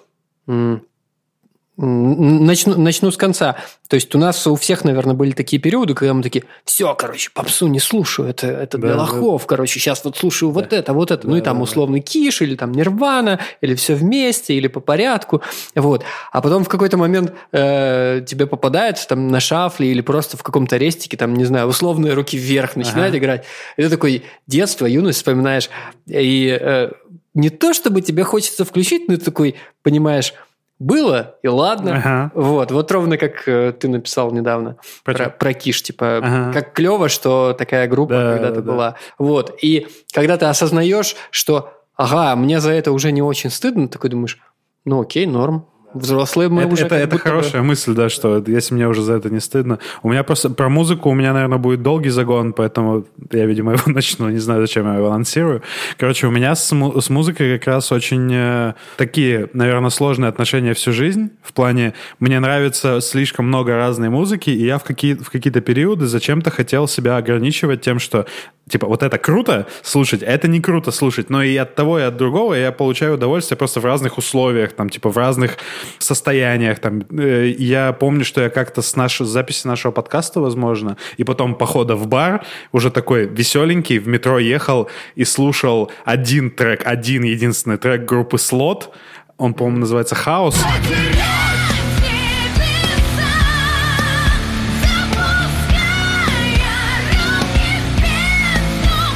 начну, 1.80 2.78
начну 2.78 3.10
с 3.10 3.16
конца. 3.16 3.56
То 3.88 3.94
есть 3.94 4.14
у 4.14 4.18
нас 4.18 4.46
у 4.46 4.54
всех, 4.54 4.84
наверное, 4.84 5.14
были 5.14 5.32
такие 5.32 5.60
периоды, 5.60 5.94
когда 5.94 6.14
мы 6.14 6.22
такие, 6.22 6.44
все, 6.64 6.94
короче, 6.94 7.30
попсу 7.32 7.66
не 7.68 7.80
слушаю, 7.80 8.28
это, 8.28 8.46
это 8.46 8.78
для 8.78 8.90
Да, 8.90 8.94
да. 8.96 9.00
лохов, 9.02 9.46
короче, 9.46 9.80
сейчас 9.80 10.04
вот 10.04 10.16
слушаю 10.16 10.50
вот 10.50 10.72
это, 10.72 10.92
вот 10.92 11.10
это. 11.10 11.26
ну 11.28 11.36
и 11.36 11.40
там 11.40 11.60
условный 11.62 12.00
Киш, 12.00 12.42
или 12.42 12.54
там 12.54 12.72
Нирвана, 12.72 13.40
или 13.60 13.74
все 13.74 13.94
вместе, 13.94 14.54
или 14.54 14.68
по 14.68 14.80
порядку. 14.80 15.42
Вот. 15.74 16.04
А 16.32 16.40
потом 16.40 16.64
в 16.64 16.68
какой-то 16.68 16.96
момент 16.96 17.32
э, 17.52 18.22
тебе 18.26 18.46
попадает 18.46 19.04
там 19.08 19.28
на 19.28 19.40
шафле 19.40 19.90
или 19.90 20.02
просто 20.02 20.36
в 20.36 20.42
каком-то 20.42 20.76
рестике, 20.76 21.16
там, 21.16 21.34
не 21.34 21.44
знаю, 21.44 21.66
условные 21.66 22.12
руки 22.12 22.36
вверх 22.36 22.76
начинает 22.76 23.14
играть. 23.14 23.44
И 23.76 23.82
ты 23.82 23.88
такой 23.88 24.24
детство, 24.46 24.86
юность 24.86 25.18
вспоминаешь. 25.18 25.70
И 26.06 26.58
э, 26.60 26.90
не 27.34 27.50
то, 27.50 27.72
чтобы 27.72 28.02
тебе 28.02 28.24
хочется 28.24 28.64
включить, 28.64 29.08
но 29.08 29.16
ты 29.16 29.24
такой 29.24 29.54
понимаешь, 29.82 30.34
было, 30.80 31.36
и 31.42 31.48
ладно. 31.48 31.96
Ага. 31.96 32.30
Вот, 32.34 32.72
вот 32.72 32.90
ровно 32.90 33.16
как 33.18 33.46
э, 33.46 33.72
ты 33.78 33.86
написал 33.88 34.32
недавно 34.32 34.78
Про 35.04 35.14
про, 35.14 35.30
про 35.30 35.52
Киш, 35.52 35.82
типа, 35.82 36.16
Ага. 36.22 36.52
как 36.52 36.72
клево, 36.72 37.08
что 37.10 37.52
такая 37.52 37.86
группа 37.86 38.14
Да, 38.14 38.32
когда-то 38.32 38.62
да. 38.62 38.72
была. 38.72 38.94
Вот, 39.18 39.56
и 39.62 39.86
когда 40.12 40.38
ты 40.38 40.46
осознаешь, 40.46 41.14
что, 41.30 41.70
ага, 41.96 42.34
мне 42.34 42.60
за 42.60 42.72
это 42.72 42.92
уже 42.92 43.12
не 43.12 43.20
очень 43.22 43.50
стыдно, 43.50 43.86
ты 43.86 43.92
такой 43.92 44.10
думаешь, 44.10 44.38
ну 44.86 45.02
окей, 45.02 45.26
норм. 45.26 45.66
Взрослые 45.94 46.48
мы 46.48 46.62
это, 46.62 46.72
уже 46.72 46.86
это, 46.86 46.94
это 46.94 47.16
будто 47.16 47.24
бы- 47.24 47.30
хорошая 47.30 47.62
мысль, 47.62 47.94
да, 47.94 48.08
что 48.08 48.42
если 48.46 48.74
мне 48.74 48.86
уже 48.88 49.02
за 49.02 49.14
это 49.14 49.30
не 49.30 49.40
стыдно. 49.40 49.78
У 50.02 50.10
меня 50.10 50.22
просто 50.22 50.50
про 50.50 50.68
музыку 50.68 51.10
у 51.10 51.14
меня, 51.14 51.32
наверное, 51.32 51.58
будет 51.58 51.82
долгий 51.82 52.10
загон, 52.10 52.52
поэтому 52.52 53.04
я, 53.32 53.46
видимо, 53.46 53.72
его 53.74 53.82
начну. 53.86 54.28
Не 54.30 54.38
знаю, 54.38 54.60
зачем 54.60 54.86
я 54.86 54.96
его 54.96 55.08
анонсирую. 55.08 55.62
Короче, 55.96 56.26
у 56.26 56.30
меня 56.30 56.54
с, 56.54 56.70
му- 56.72 57.00
с 57.00 57.10
музыкой 57.10 57.58
как 57.58 57.66
раз 57.66 57.90
очень 57.92 58.30
э, 58.32 58.74
такие, 58.96 59.48
наверное, 59.52 59.90
сложные 59.90 60.28
отношения 60.28 60.74
всю 60.74 60.92
жизнь. 60.92 61.30
В 61.42 61.52
плане, 61.52 61.94
мне 62.18 62.38
нравится 62.40 63.00
слишком 63.00 63.46
много 63.46 63.74
разной 63.76 64.08
музыки, 64.10 64.50
и 64.50 64.64
я 64.64 64.78
в, 64.78 64.84
какие, 64.84 65.14
в 65.14 65.30
какие-то 65.30 65.60
периоды 65.60 66.06
зачем-то 66.06 66.50
хотел 66.50 66.86
себя 66.88 67.16
ограничивать 67.16 67.80
тем, 67.80 67.98
что 67.98 68.26
типа, 68.70 68.86
вот 68.86 69.02
это 69.02 69.18
круто 69.18 69.66
слушать, 69.82 70.22
а 70.22 70.26
это 70.26 70.48
не 70.48 70.60
круто 70.60 70.90
слушать, 70.90 71.28
но 71.30 71.42
и 71.42 71.56
от 71.56 71.74
того, 71.74 71.98
и 71.98 72.02
от 72.02 72.16
другого 72.16 72.54
я 72.54 72.72
получаю 72.72 73.14
удовольствие 73.14 73.58
просто 73.58 73.80
в 73.80 73.84
разных 73.84 74.16
условиях, 74.18 74.72
там, 74.72 74.88
типа, 74.88 75.10
в 75.10 75.16
разных 75.16 75.58
состояниях, 75.98 76.78
там. 76.78 77.02
Э, 77.10 77.46
Я 77.58 77.92
помню, 77.92 78.24
что 78.24 78.40
я 78.40 78.48
как-то 78.50 78.80
с 78.82 78.96
нашей 78.96 79.26
записи 79.26 79.66
нашего 79.66 79.92
подкаста, 79.92 80.40
возможно, 80.40 80.96
и 81.18 81.24
потом 81.24 81.54
похода 81.54 81.96
в 81.96 82.06
бар, 82.06 82.44
уже 82.72 82.90
такой 82.90 83.26
веселенький, 83.26 83.98
в 83.98 84.08
метро 84.08 84.38
ехал 84.38 84.88
и 85.16 85.24
слушал 85.24 85.90
один 86.04 86.50
трек, 86.50 86.82
один 86.86 87.24
единственный 87.24 87.76
трек 87.76 88.04
группы 88.04 88.38
Слот, 88.38 88.94
он, 89.36 89.54
по-моему, 89.54 89.80
называется 89.80 90.14
«Хаос». 90.14 90.62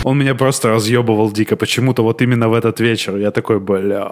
Он 0.04 0.18
меня 0.18 0.34
просто 0.34 0.68
разъебывал 0.68 1.32
дико 1.32 1.56
почему-то 1.56 2.02
вот 2.02 2.22
именно 2.22 2.48
в 2.48 2.54
этот 2.54 2.78
вечер. 2.78 3.16
Я 3.16 3.30
такой, 3.30 3.58
бля, 3.58 4.06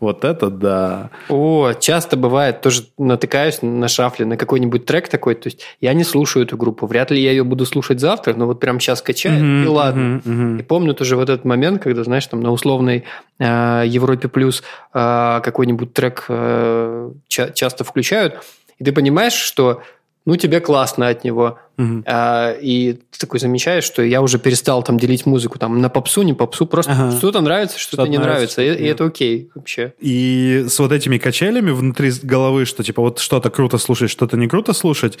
вот 0.00 0.24
это 0.24 0.50
да. 0.50 1.10
О, 1.28 1.72
часто 1.78 2.16
бывает, 2.16 2.60
тоже 2.62 2.84
натыкаюсь 2.98 3.58
на 3.62 3.88
шафле, 3.88 4.26
на 4.26 4.36
какой-нибудь 4.36 4.86
трек 4.86 5.08
такой, 5.08 5.34
то 5.34 5.48
есть 5.48 5.62
я 5.80 5.92
не 5.94 6.04
слушаю 6.04 6.44
эту 6.46 6.56
группу, 6.56 6.86
вряд 6.86 7.10
ли 7.10 7.20
я 7.20 7.30
ее 7.30 7.44
буду 7.44 7.66
слушать 7.66 8.00
завтра, 8.00 8.34
но 8.34 8.46
вот 8.46 8.60
прям 8.60 8.80
сейчас 8.80 9.02
качает, 9.02 9.42
Мгм, 9.42 9.64
и 9.64 9.68
ладно. 9.68 10.02
мгм, 10.02 10.22
мгм. 10.24 10.58
И 10.58 10.62
помню 10.62 10.94
тоже 10.94 11.16
вот 11.16 11.28
этот 11.28 11.44
момент, 11.44 11.82
когда, 11.82 12.02
знаешь, 12.04 12.26
там 12.26 12.40
на 12.40 12.50
условной 12.50 13.04
э, 13.38 13.82
Европе 13.86 14.28
плюс 14.28 14.62
э, 14.94 15.40
какой-нибудь 15.44 15.92
трек 15.92 16.24
э, 16.28 17.10
ча- 17.28 17.50
часто 17.50 17.84
включают, 17.84 18.42
и 18.78 18.84
ты 18.84 18.92
понимаешь, 18.92 19.34
что 19.34 19.82
ну, 20.26 20.36
тебе 20.36 20.60
классно 20.60 21.08
от 21.08 21.22
него. 21.24 21.58
Мгм. 21.76 22.04
А, 22.06 22.52
и 22.52 22.94
ты 23.10 23.18
такой 23.18 23.40
замечаешь, 23.40 23.84
что 23.84 24.02
я 24.02 24.22
уже 24.22 24.38
перестал 24.38 24.82
там 24.82 24.98
делить 24.98 25.26
музыку 25.26 25.58
там 25.58 25.80
на 25.80 25.88
попсу, 25.88 26.22
не 26.22 26.32
попсу, 26.32 26.66
просто 26.66 26.92
Ага. 26.92 27.16
что-то 27.16 27.40
нравится, 27.40 27.78
что-то 27.78 28.04
Что-то 28.04 28.10
не 28.10 28.18
нравится, 28.18 28.60
нравится, 28.60 28.82
и, 28.82 28.86
и 28.86 28.90
это 28.90 29.04
окей 29.04 29.50
вообще. 29.54 29.92
И 30.00 30.64
с 30.68 30.78
вот 30.78 30.92
этими 30.92 31.18
качелями 31.18 31.72
внутри 31.72 32.12
головы, 32.22 32.64
что 32.64 32.82
типа 32.82 33.02
вот 33.02 33.18
что-то 33.18 33.50
круто 33.50 33.76
слушать, 33.78 34.10
что-то 34.10 34.36
не 34.36 34.48
круто 34.48 34.72
слушать, 34.72 35.18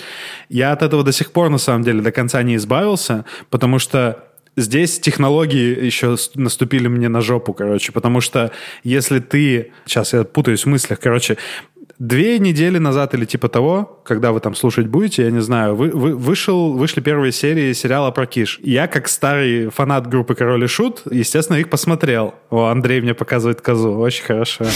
я 0.48 0.72
от 0.72 0.82
этого 0.82 1.02
до 1.02 1.12
сих 1.12 1.32
пор 1.32 1.50
на 1.50 1.58
самом 1.58 1.82
деле 1.82 2.00
до 2.00 2.12
конца 2.12 2.42
не 2.42 2.56
избавился, 2.56 3.24
потому 3.50 3.78
что 3.78 4.24
здесь 4.56 5.00
технологии 5.00 5.84
еще 5.84 6.16
наступили 6.34 6.88
мне 6.88 7.08
на 7.08 7.20
жопу, 7.20 7.52
короче, 7.52 7.92
потому 7.92 8.20
что 8.20 8.52
если 8.84 9.18
ты... 9.18 9.72
Сейчас 9.86 10.12
я 10.12 10.24
путаюсь 10.24 10.64
в 10.64 10.68
мыслях, 10.68 11.00
короче, 11.00 11.36
Две 11.98 12.38
недели 12.40 12.78
назад 12.78 13.14
или 13.14 13.24
типа 13.24 13.48
того, 13.48 14.02
когда 14.04 14.32
вы 14.32 14.40
там 14.40 14.54
слушать 14.56 14.86
будете, 14.88 15.24
я 15.24 15.30
не 15.30 15.40
знаю, 15.40 15.76
вы, 15.76 15.90
вы- 15.90 16.16
вышел, 16.16 16.72
вышли 16.72 17.00
первые 17.00 17.30
серии 17.30 17.72
сериала 17.72 18.10
про 18.10 18.26
Киш. 18.26 18.58
Я, 18.62 18.88
как 18.88 19.06
старый 19.08 19.68
фанат 19.70 20.08
группы 20.08 20.34
Король 20.34 20.64
и 20.64 20.66
Шут, 20.66 21.02
естественно, 21.10 21.56
их 21.56 21.70
посмотрел. 21.70 22.34
О, 22.50 22.64
Андрей 22.66 23.00
мне 23.00 23.14
показывает 23.14 23.60
козу. 23.60 23.92
Очень 23.98 24.24
хорошо. 24.24 24.64
Что 24.64 24.70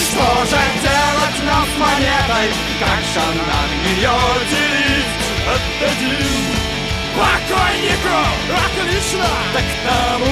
же 0.45 0.63
делать 0.81 1.47
нам 1.47 1.65
с 1.65 1.81
монетой? 1.81 2.49
Как 2.79 3.01
же 3.13 3.27
нам 3.37 3.69
ее 3.97 4.19
делить? 4.51 5.09
Отдадим 5.49 6.39
покойнику! 7.17 8.19
Отлично! 8.55 9.25
Так 9.55 9.65
тому 9.85 10.27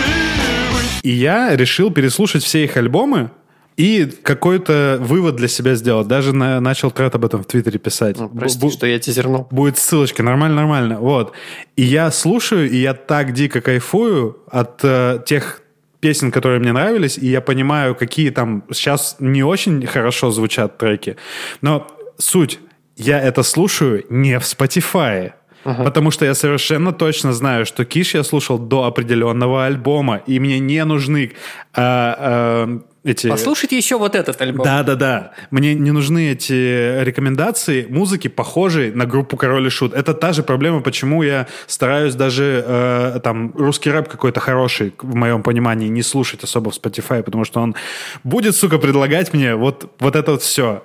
и 0.00 0.72
быть! 0.72 1.00
И 1.02 1.10
я 1.10 1.54
решил 1.56 1.90
переслушать 1.90 2.42
все 2.42 2.64
их 2.64 2.76
альбомы 2.76 3.30
и 3.76 4.04
какой-то 4.22 4.98
вывод 5.00 5.36
для 5.36 5.48
себя 5.48 5.74
сделать. 5.74 6.06
Даже 6.08 6.34
на- 6.34 6.60
начал 6.60 6.90
тред 6.90 7.14
об 7.14 7.24
этом 7.24 7.42
в 7.42 7.46
Твиттере 7.46 7.78
писать. 7.78 8.18
Ну, 8.18 8.28
прости, 8.28 8.58
Бу- 8.66 8.70
что 8.70 8.86
я 8.86 8.98
тизернул. 8.98 9.46
Будет 9.50 9.78
ссылочка, 9.78 10.22
нормально, 10.22 10.56
нормально. 10.56 11.00
Вот. 11.00 11.32
И 11.76 11.82
я 11.82 12.10
слушаю, 12.10 12.70
и 12.70 12.76
я 12.76 12.94
так 12.94 13.32
дико 13.32 13.60
кайфую 13.60 14.38
от 14.50 14.80
э, 14.82 15.20
тех 15.26 15.62
песен, 16.00 16.30
которые 16.32 16.58
мне 16.60 16.72
нравились, 16.72 17.16
и 17.16 17.26
я 17.28 17.40
понимаю, 17.40 17.94
какие 17.94 18.30
там 18.30 18.64
сейчас 18.72 19.16
не 19.20 19.42
очень 19.44 19.86
хорошо 19.86 20.30
звучат 20.30 20.76
треки. 20.76 21.16
Но 21.60 21.86
суть, 22.18 22.58
я 22.96 23.20
это 23.20 23.42
слушаю 23.42 24.04
не 24.10 24.38
в 24.38 24.42
Spotify. 24.42 25.32
Потому 25.64 26.10
что 26.10 26.24
я 26.24 26.34
совершенно 26.34 26.92
точно 26.92 27.32
знаю, 27.32 27.66
что 27.66 27.84
Киш 27.84 28.14
я 28.14 28.24
слушал 28.24 28.58
до 28.58 28.84
определенного 28.84 29.66
альбома, 29.66 30.22
и 30.26 30.38
мне 30.40 30.58
не 30.58 30.84
нужны 30.84 31.32
а, 31.74 32.16
а, 32.18 32.80
эти... 33.04 33.28
Послушайте 33.28 33.76
еще 33.76 33.98
вот 33.98 34.14
этот 34.14 34.40
альбом. 34.40 34.64
Да, 34.64 34.82
да, 34.84 34.94
да. 34.94 35.32
Мне 35.50 35.74
не 35.74 35.90
нужны 35.90 36.30
эти 36.30 37.02
рекомендации 37.02 37.86
музыки, 37.88 38.28
похожей 38.28 38.92
на 38.92 39.06
группу 39.06 39.36
Король 39.36 39.66
и 39.66 39.70
Шут. 39.70 39.92
Это 39.92 40.14
та 40.14 40.32
же 40.32 40.44
проблема, 40.44 40.82
почему 40.82 41.22
я 41.22 41.48
стараюсь 41.66 42.14
даже 42.14 42.64
э, 42.64 43.20
там 43.22 43.52
русский 43.56 43.90
рэп 43.90 44.08
какой-то 44.08 44.38
хороший, 44.38 44.94
в 45.02 45.14
моем 45.16 45.42
понимании, 45.42 45.88
не 45.88 46.02
слушать 46.02 46.44
особо 46.44 46.70
в 46.70 46.74
Spotify, 46.74 47.22
потому 47.22 47.44
что 47.44 47.60
он 47.60 47.74
будет, 48.22 48.54
сука, 48.54 48.78
предлагать 48.78 49.32
мне 49.32 49.56
вот, 49.56 49.92
вот 49.98 50.14
это 50.14 50.32
вот 50.32 50.42
все. 50.42 50.82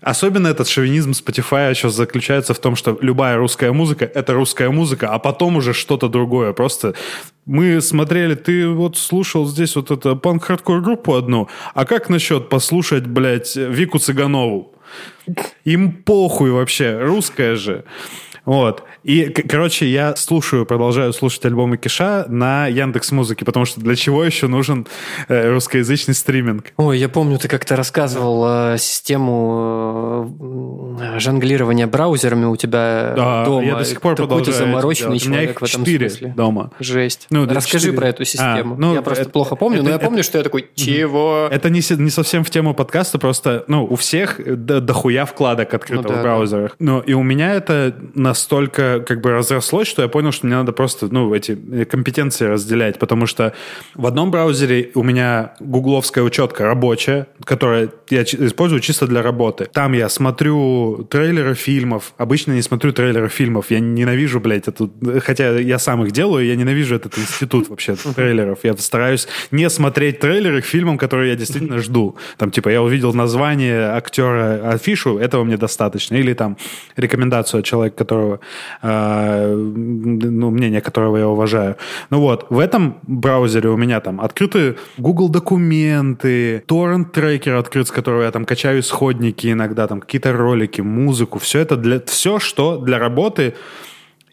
Особенно 0.00 0.48
этот 0.48 0.68
шовинизм 0.68 1.10
Spotify 1.10 1.70
еще 1.70 1.88
заключается 1.90 2.54
в 2.54 2.58
том, 2.58 2.76
что 2.76 2.98
любая 3.00 3.36
русская 3.36 3.72
музыка— 3.72 4.04
это 4.14 4.32
русская 4.34 4.70
музыка, 4.70 5.08
а 5.08 5.18
потом 5.18 5.56
уже 5.56 5.72
что-то 5.72 6.08
другое. 6.08 6.52
Просто 6.52 6.94
мы 7.46 7.80
смотрели, 7.80 8.34
ты 8.34 8.68
вот 8.68 8.96
слушал 8.96 9.46
здесь 9.46 9.76
вот 9.76 9.90
эту 9.90 10.16
панк-хардкор 10.16 10.80
группу 10.80 11.14
одну, 11.14 11.48
а 11.74 11.84
как 11.84 12.08
насчет 12.08 12.48
послушать, 12.48 13.06
блядь, 13.06 13.56
Вику 13.56 13.98
Цыганову? 13.98 14.74
Им 15.64 15.92
похуй 15.92 16.50
вообще, 16.50 16.98
русская 16.98 17.56
же. 17.56 17.84
Вот. 18.48 18.82
И, 19.04 19.26
короче, 19.26 19.86
я 19.86 20.16
слушаю, 20.16 20.64
продолжаю 20.64 21.12
слушать 21.12 21.44
альбомы 21.44 21.76
Киша 21.76 22.24
на 22.28 22.66
Яндекс 22.66 23.12
Музыке, 23.12 23.44
потому 23.44 23.66
что 23.66 23.78
для 23.82 23.94
чего 23.94 24.24
еще 24.24 24.46
нужен 24.48 24.86
э, 25.28 25.50
русскоязычный 25.52 26.14
стриминг? 26.14 26.72
Ой, 26.78 26.98
я 26.98 27.10
помню, 27.10 27.38
ты 27.38 27.46
как-то 27.46 27.76
рассказывал 27.76 28.72
э, 28.74 28.78
систему 28.78 30.96
э, 31.00 31.18
жонглирования 31.18 31.86
браузерами 31.86 32.44
у 32.46 32.56
тебя 32.56 33.12
Да, 33.16 33.44
дома. 33.44 33.64
я 33.66 33.76
до 33.76 33.84
сих 33.84 34.00
пор 34.00 34.16
Такой 34.16 34.26
ты 34.26 34.28
продолжаю 34.44 34.56
это 34.56 34.66
замороченный 34.66 35.18
делать. 35.18 35.26
У 35.26 35.28
меня 35.28 35.38
человек 35.40 35.50
их 35.56 35.60
в 35.60 35.64
этом 35.64 35.84
четыре 35.84 36.10
смысле. 36.10 36.34
дома. 36.36 36.70
Жесть. 36.80 37.26
Ну, 37.30 37.46
да, 37.46 37.54
Расскажи 37.54 37.86
четыре. 37.88 37.98
про 37.98 38.08
эту 38.08 38.22
А, 38.22 38.24
систему. 38.24 38.76
ну, 38.78 38.94
я 38.94 39.02
просто 39.02 39.22
это- 39.22 39.30
плохо 39.30 39.56
помню, 39.56 39.82
но 39.82 39.90
это- 39.90 39.98
я 39.98 39.98
помню, 39.98 40.22
что 40.22 40.38
я 40.38 40.44
такой, 40.44 40.68
чего? 40.74 41.48
Это 41.50 41.70
не, 41.70 41.80
не 42.02 42.10
совсем 42.10 42.44
в 42.44 42.50
тему 42.50 42.74
подкаста, 42.74 43.18
просто, 43.18 43.64
ну, 43.68 43.84
у 43.84 43.96
всех 43.96 44.40
дохуя 44.46 45.24
вкладок 45.26 45.74
открыто 45.74 46.02
Ну 46.02 46.08
да, 46.08 46.14
в 46.14 46.22
браузерах. 46.22 46.76
Ну, 46.78 47.00
и 47.00 47.12
у 47.12 47.22
меня 47.22 47.54
это 47.54 47.94
настолько 48.38 49.00
как 49.00 49.20
бы 49.20 49.32
разрослось, 49.32 49.88
что 49.88 50.02
я 50.02 50.08
понял, 50.08 50.30
что 50.30 50.46
мне 50.46 50.54
надо 50.56 50.72
просто, 50.72 51.08
ну, 51.10 51.34
эти 51.34 51.84
компетенции 51.84 52.46
разделять, 52.46 52.98
потому 52.98 53.26
что 53.26 53.52
в 53.94 54.06
одном 54.06 54.30
браузере 54.30 54.90
у 54.94 55.02
меня 55.02 55.54
гугловская 55.58 56.22
учетка 56.22 56.64
рабочая, 56.64 57.26
которая 57.44 57.90
я 58.10 58.22
использую 58.22 58.80
чисто 58.80 59.06
для 59.06 59.22
работы. 59.22 59.68
Там 59.72 59.92
я 59.92 60.08
смотрю 60.08 61.06
трейлеры 61.10 61.54
фильмов. 61.54 62.12
Обычно 62.16 62.52
не 62.52 62.62
смотрю 62.62 62.92
трейлеры 62.92 63.28
фильмов. 63.28 63.70
Я 63.70 63.80
ненавижу, 63.80 64.40
блядь, 64.40 64.68
эту... 64.68 64.90
Хотя 65.20 65.58
я 65.58 65.78
сам 65.78 66.04
их 66.04 66.12
делаю, 66.12 66.46
я 66.46 66.54
ненавижу 66.54 66.94
этот 66.94 67.18
институт 67.18 67.68
вообще 67.68 67.96
трейлеров. 67.96 68.60
Я 68.62 68.76
стараюсь 68.76 69.26
не 69.50 69.68
смотреть 69.68 70.20
трейлеры 70.20 70.62
к 70.62 70.64
фильмам, 70.64 70.96
которые 70.96 71.30
я 71.30 71.36
действительно 71.36 71.78
жду. 71.78 72.16
Там, 72.36 72.50
типа, 72.52 72.68
я 72.68 72.82
увидел 72.82 73.12
название 73.14 73.88
актера, 73.88 74.70
афишу, 74.70 75.18
этого 75.18 75.42
мне 75.42 75.56
достаточно. 75.56 76.14
Или 76.14 76.34
там 76.34 76.56
рекомендацию 76.96 77.60
от 77.60 77.64
человека, 77.66 77.96
которого... 77.96 78.27
э, 78.82 79.54
ну, 79.54 80.50
мнение 80.50 80.80
которого 80.80 81.16
я 81.16 81.28
уважаю. 81.28 81.76
Ну 82.10 82.20
вот, 82.20 82.46
в 82.50 82.58
этом 82.58 82.98
браузере 83.02 83.68
у 83.68 83.76
меня 83.76 84.00
там 84.00 84.20
открыты 84.20 84.76
Google 84.98 85.28
документы, 85.28 86.62
торрент-трекер 86.66 87.54
открыт, 87.54 87.88
с 87.88 87.90
которого 87.90 88.22
я 88.22 88.30
там 88.30 88.44
качаю 88.44 88.80
исходники 88.80 89.52
иногда, 89.52 89.86
там 89.86 90.00
какие-то 90.00 90.32
ролики, 90.32 90.80
музыку. 90.80 91.38
Все 91.38 91.60
это 91.60 91.76
для... 91.76 92.00
Все, 92.00 92.38
что 92.38 92.78
для 92.78 92.98
работы 92.98 93.54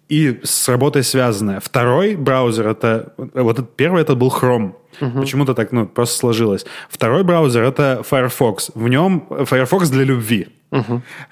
и 0.09 0.39
с 0.43 0.69
работой 0.69 1.03
связанное. 1.03 1.59
Второй 1.59 2.15
браузер 2.15 2.67
это 2.67 3.13
вот 3.17 3.59
этот 3.59 3.75
первый 3.75 4.01
это 4.01 4.15
был 4.15 4.29
Chrome. 4.29 4.73
Почему-то 4.99 5.53
так, 5.53 5.71
ну, 5.71 5.87
просто 5.87 6.17
сложилось. 6.17 6.65
Второй 6.89 7.23
браузер 7.23 7.63
это 7.63 8.03
Firefox. 8.09 8.71
В 8.75 8.87
нем 8.87 9.27
Firefox 9.29 9.89
для 9.89 10.03
любви. 10.03 10.47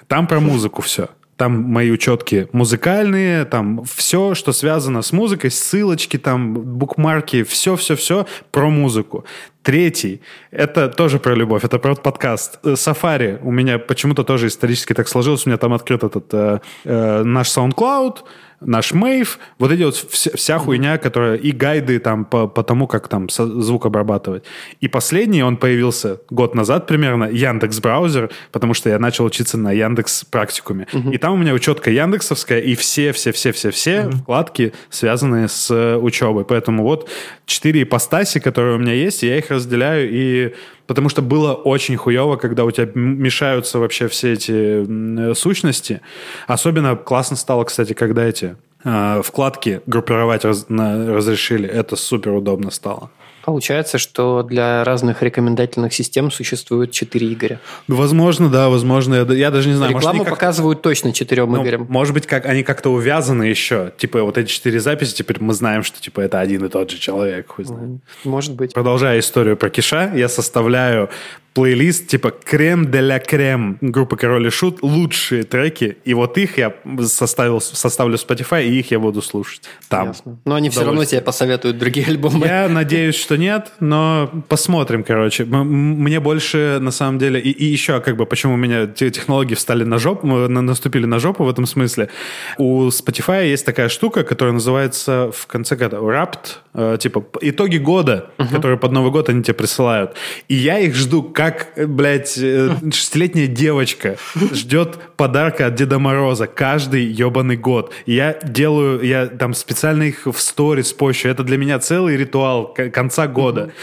Там 0.07 0.27
про 0.27 0.39
музыку 0.39 0.81
все. 0.81 1.07
Там 1.37 1.63
мои 1.63 1.91
учетки 1.91 2.47
музыкальные, 2.51 3.45
там 3.45 3.83
все, 3.85 4.35
что 4.35 4.53
связано 4.53 5.01
с 5.01 5.11
музыкой, 5.11 5.49
ссылочки, 5.49 6.17
там 6.17 6.53
букмарки, 6.53 7.43
все-все-все 7.43 8.27
про 8.51 8.69
музыку. 8.69 9.25
Третий, 9.63 10.21
это 10.51 10.89
тоже 10.89 11.19
про 11.19 11.35
любовь, 11.35 11.63
это 11.63 11.79
про 11.79 11.95
подкаст. 11.95 12.59
Э, 12.63 12.73
Safari 12.73 13.39
у 13.41 13.51
меня 13.51 13.79
почему-то 13.79 14.23
тоже 14.23 14.47
исторически 14.47 14.93
так 14.93 15.07
сложилось, 15.07 15.45
у 15.45 15.49
меня 15.49 15.57
там 15.57 15.73
открыт 15.73 16.03
этот 16.03 16.33
э, 16.33 16.59
э, 16.83 17.23
наш 17.23 17.47
SoundCloud, 17.47 18.17
наш 18.65 18.93
Мейв, 18.93 19.39
вот 19.59 19.71
эти 19.71 19.83
вот 19.83 19.95
вся, 19.95 20.31
вся 20.35 20.57
хуйня, 20.59 20.97
которая 20.97 21.35
и 21.35 21.51
гайды 21.51 21.99
там 21.99 22.25
по, 22.25 22.47
по 22.47 22.63
тому, 22.63 22.87
как 22.87 23.07
там 23.07 23.29
со- 23.29 23.61
звук 23.61 23.85
обрабатывать. 23.85 24.43
И 24.81 24.87
последний, 24.87 25.43
он 25.43 25.57
появился 25.57 26.19
год 26.29 26.55
назад 26.55 26.87
примерно, 26.87 27.25
Яндекс 27.25 27.79
браузер, 27.79 28.29
потому 28.51 28.73
что 28.73 28.89
я 28.89 28.99
начал 28.99 29.25
учиться 29.25 29.57
на 29.57 29.71
Яндекс 29.71 30.25
практикуме. 30.25 30.87
И 31.11 31.17
там 31.17 31.33
у 31.33 31.37
меня 31.37 31.53
учетка 31.53 31.91
яндексовская 31.91 32.59
и 32.59 32.75
все-все-все-все-все 32.75 34.09
вкладки, 34.11 34.73
связанные 34.89 35.47
с 35.47 35.69
э, 35.71 35.97
учебой. 35.97 36.45
Поэтому 36.45 36.83
вот 36.83 37.09
четыре 37.45 37.83
ипостаси, 37.83 38.39
которые 38.39 38.75
у 38.75 38.79
меня 38.79 38.93
есть, 38.93 39.23
я 39.23 39.37
их 39.37 39.49
разделяю, 39.51 40.09
и 40.11 40.53
потому 40.87 41.09
что 41.09 41.21
было 41.21 41.53
очень 41.53 41.97
хуево, 41.97 42.35
когда 42.35 42.65
у 42.65 42.71
тебя 42.71 42.89
мешаются 42.93 43.79
вообще 43.79 44.07
все 44.07 44.33
эти 44.33 45.31
э, 45.31 45.33
сущности. 45.35 46.01
Особенно 46.47 46.95
классно 46.95 47.35
стало, 47.37 47.63
кстати, 47.63 47.93
когда 47.93 48.23
эти 48.23 48.55
э, 48.83 49.21
вкладки 49.23 49.81
группировать 49.85 50.45
раз- 50.45 50.65
на- 50.69 51.13
разрешили. 51.15 51.67
Это 51.67 51.95
супер 51.95 52.31
удобно 52.33 52.71
стало. 52.71 53.09
Получается, 53.43 53.97
что 53.97 54.41
для 54.43 54.83
разных 54.83 55.21
рекомендательных 55.21 55.93
систем 55.93 56.31
существует 56.31 56.91
четыре 56.91 57.33
Игоря. 57.33 57.59
Возможно, 57.87 58.49
да, 58.49 58.69
возможно. 58.69 59.15
Я, 59.15 59.33
я 59.33 59.51
даже 59.51 59.67
не 59.67 59.75
знаю. 59.75 59.91
может, 59.91 60.07
Рекламу 60.07 60.23
как- 60.23 60.33
показывают 60.33 60.81
точно 60.81 61.11
четырем 61.11 61.51
ну, 61.51 61.61
Игорям. 61.61 61.85
может 61.89 62.13
быть, 62.13 62.25
как 62.25 62.45
они 62.45 62.63
как-то 62.63 62.89
увязаны 62.89 63.43
еще. 63.43 63.91
Типа 63.97 64.23
вот 64.23 64.37
эти 64.37 64.49
четыре 64.49 64.79
записи, 64.79 65.13
теперь 65.13 65.37
мы 65.41 65.53
знаем, 65.53 65.83
что 65.83 66.01
типа 66.01 66.21
это 66.21 66.39
один 66.39 66.63
и 66.65 66.69
тот 66.69 66.89
же 66.89 66.97
человек. 66.97 67.49
Хуй 67.49 67.65
знает. 67.65 67.99
Может 68.23 68.55
быть. 68.55 68.73
Продолжая 68.73 69.19
историю 69.19 69.57
про 69.57 69.69
Киша, 69.69 70.11
я 70.15 70.29
составляю 70.29 71.09
плейлист 71.53 72.07
типа 72.07 72.31
«Крем 72.31 72.89
де 72.91 72.99
ля 73.01 73.19
крем» 73.19 73.77
группы 73.81 74.17
Король 74.17 74.47
и 74.47 74.49
Шут, 74.49 74.81
лучшие 74.81 75.43
треки, 75.43 75.97
и 76.03 76.13
вот 76.13 76.37
их 76.37 76.57
я 76.57 76.73
составил, 77.05 77.61
составлю 77.61 78.17
в 78.17 78.21
Spotify, 78.21 78.65
и 78.65 78.79
их 78.79 78.91
я 78.91 78.99
буду 78.99 79.21
слушать 79.21 79.61
там. 79.89 80.07
Ясно. 80.07 80.37
Но 80.45 80.55
они 80.55 80.69
все 80.69 80.83
равно 80.83 81.05
тебе 81.05 81.21
посоветуют 81.21 81.77
другие 81.77 82.07
альбомы. 82.07 82.47
Я 82.47 82.67
надеюсь, 82.69 83.15
что 83.15 83.37
нет, 83.37 83.71
но 83.79 84.31
посмотрим, 84.49 85.03
короче. 85.03 85.45
Мне 85.45 86.19
больше, 86.19 86.79
на 86.81 86.91
самом 86.91 87.19
деле, 87.19 87.39
и, 87.39 87.49
и 87.51 87.65
еще, 87.65 87.99
как 88.01 88.17
бы, 88.17 88.25
почему 88.25 88.53
у 88.53 88.57
меня 88.57 88.87
те- 88.87 89.11
технологии 89.11 89.55
встали 89.55 89.83
на 89.83 89.99
жопу, 89.99 90.25
на- 90.27 90.61
наступили 90.61 91.05
на 91.05 91.19
жопу 91.19 91.43
в 91.43 91.49
этом 91.49 91.65
смысле. 91.65 92.09
У 92.57 92.87
Spotify 92.87 93.47
есть 93.47 93.65
такая 93.65 93.89
штука, 93.89 94.23
которая 94.23 94.53
называется 94.53 95.31
в 95.31 95.45
конце 95.47 95.75
года 95.75 95.97
Wrapped, 95.97 96.57
э, 96.73 96.97
типа 96.99 97.23
итоги 97.41 97.77
года, 97.77 98.31
которые 98.51 98.77
под 98.77 98.91
Новый 98.91 99.11
год 99.11 99.29
они 99.29 99.43
тебе 99.43 99.53
присылают. 99.53 100.15
И 100.47 100.55
я 100.55 100.79
их 100.79 100.95
жду, 100.95 101.23
как, 101.51 101.67
э, 101.75 101.85
блядь, 101.85 102.37
э, 102.37 102.69
шестилетняя 102.91 103.47
девочка 103.47 104.15
ждет 104.53 104.97
подарка 105.17 105.65
от 105.65 105.75
Деда 105.75 105.99
Мороза 105.99 106.47
каждый 106.47 107.03
ебаный 107.03 107.57
год. 107.57 107.91
Я 108.05 108.39
делаю, 108.43 109.01
я 109.01 109.27
там 109.27 109.53
специально 109.53 110.03
их 110.03 110.25
в 110.25 110.39
сторис 110.39 110.93
пощу. 110.93 111.27
Это 111.27 111.43
для 111.43 111.57
меня 111.57 111.79
целый 111.79 112.15
ритуал 112.15 112.73
конца 112.73 113.27
года. 113.27 113.73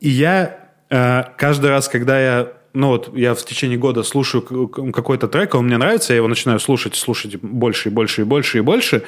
И 0.00 0.08
я 0.08 0.70
э, 0.88 1.24
каждый 1.36 1.68
раз, 1.68 1.88
когда 1.88 2.18
я 2.18 2.52
ну 2.72 2.88
вот 2.88 3.14
я 3.14 3.34
в 3.34 3.44
течение 3.44 3.78
года 3.78 4.02
слушаю 4.02 4.68
какой-то 4.68 5.28
трек, 5.28 5.54
он 5.54 5.66
мне 5.66 5.76
нравится, 5.76 6.14
я 6.14 6.16
его 6.16 6.28
начинаю 6.28 6.58
слушать, 6.58 6.96
слушать 6.96 7.36
больше 7.36 7.90
и 7.90 7.92
больше 7.92 8.22
и 8.22 8.24
больше 8.24 8.58
и 8.58 8.60
больше. 8.62 9.02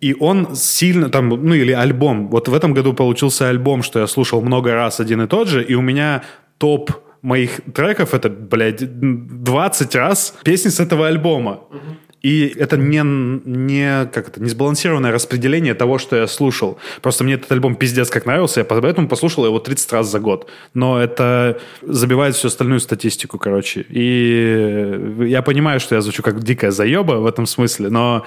И 0.00 0.16
он 0.18 0.56
сильно 0.56 1.10
там, 1.10 1.28
ну 1.28 1.54
или 1.54 1.70
альбом. 1.70 2.28
Вот 2.28 2.48
в 2.48 2.54
этом 2.54 2.74
году 2.74 2.92
получился 2.92 3.48
альбом, 3.48 3.84
что 3.84 4.00
я 4.00 4.08
слушал 4.08 4.40
много 4.40 4.74
раз 4.74 4.98
один 4.98 5.22
и 5.22 5.28
тот 5.28 5.46
же, 5.46 5.62
и 5.62 5.74
у 5.74 5.80
меня 5.80 6.24
топ 6.62 6.92
моих 7.22 7.60
треков 7.74 8.14
это, 8.14 8.28
блядь, 8.30 8.82
20 9.42 9.94
раз 9.96 10.34
песни 10.44 10.70
с 10.70 10.78
этого 10.78 11.08
альбома. 11.08 11.58
И 12.22 12.54
это 12.56 12.76
не, 12.76 13.02
не, 13.04 14.06
как 14.12 14.28
это, 14.28 14.42
не 14.42 14.48
сбалансированное 14.48 15.10
распределение 15.10 15.74
того, 15.74 15.98
что 15.98 16.16
я 16.16 16.26
слушал. 16.26 16.78
Просто 17.00 17.24
мне 17.24 17.34
этот 17.34 17.50
альбом 17.52 17.74
пиздец 17.74 18.10
как 18.10 18.26
нравился, 18.26 18.60
я 18.60 18.64
поэтому 18.64 19.08
послушал 19.08 19.44
его 19.44 19.58
30 19.58 19.92
раз 19.92 20.10
за 20.10 20.20
год. 20.20 20.48
Но 20.74 21.00
это 21.00 21.60
забивает 21.82 22.34
всю 22.34 22.48
остальную 22.48 22.80
статистику, 22.80 23.38
короче. 23.38 23.84
И 23.88 25.14
я 25.20 25.42
понимаю, 25.42 25.80
что 25.80 25.94
я 25.94 26.00
звучу 26.00 26.22
как 26.22 26.42
дикая 26.42 26.70
заеба 26.70 27.14
в 27.14 27.26
этом 27.26 27.46
смысле, 27.46 27.90
но 27.90 28.24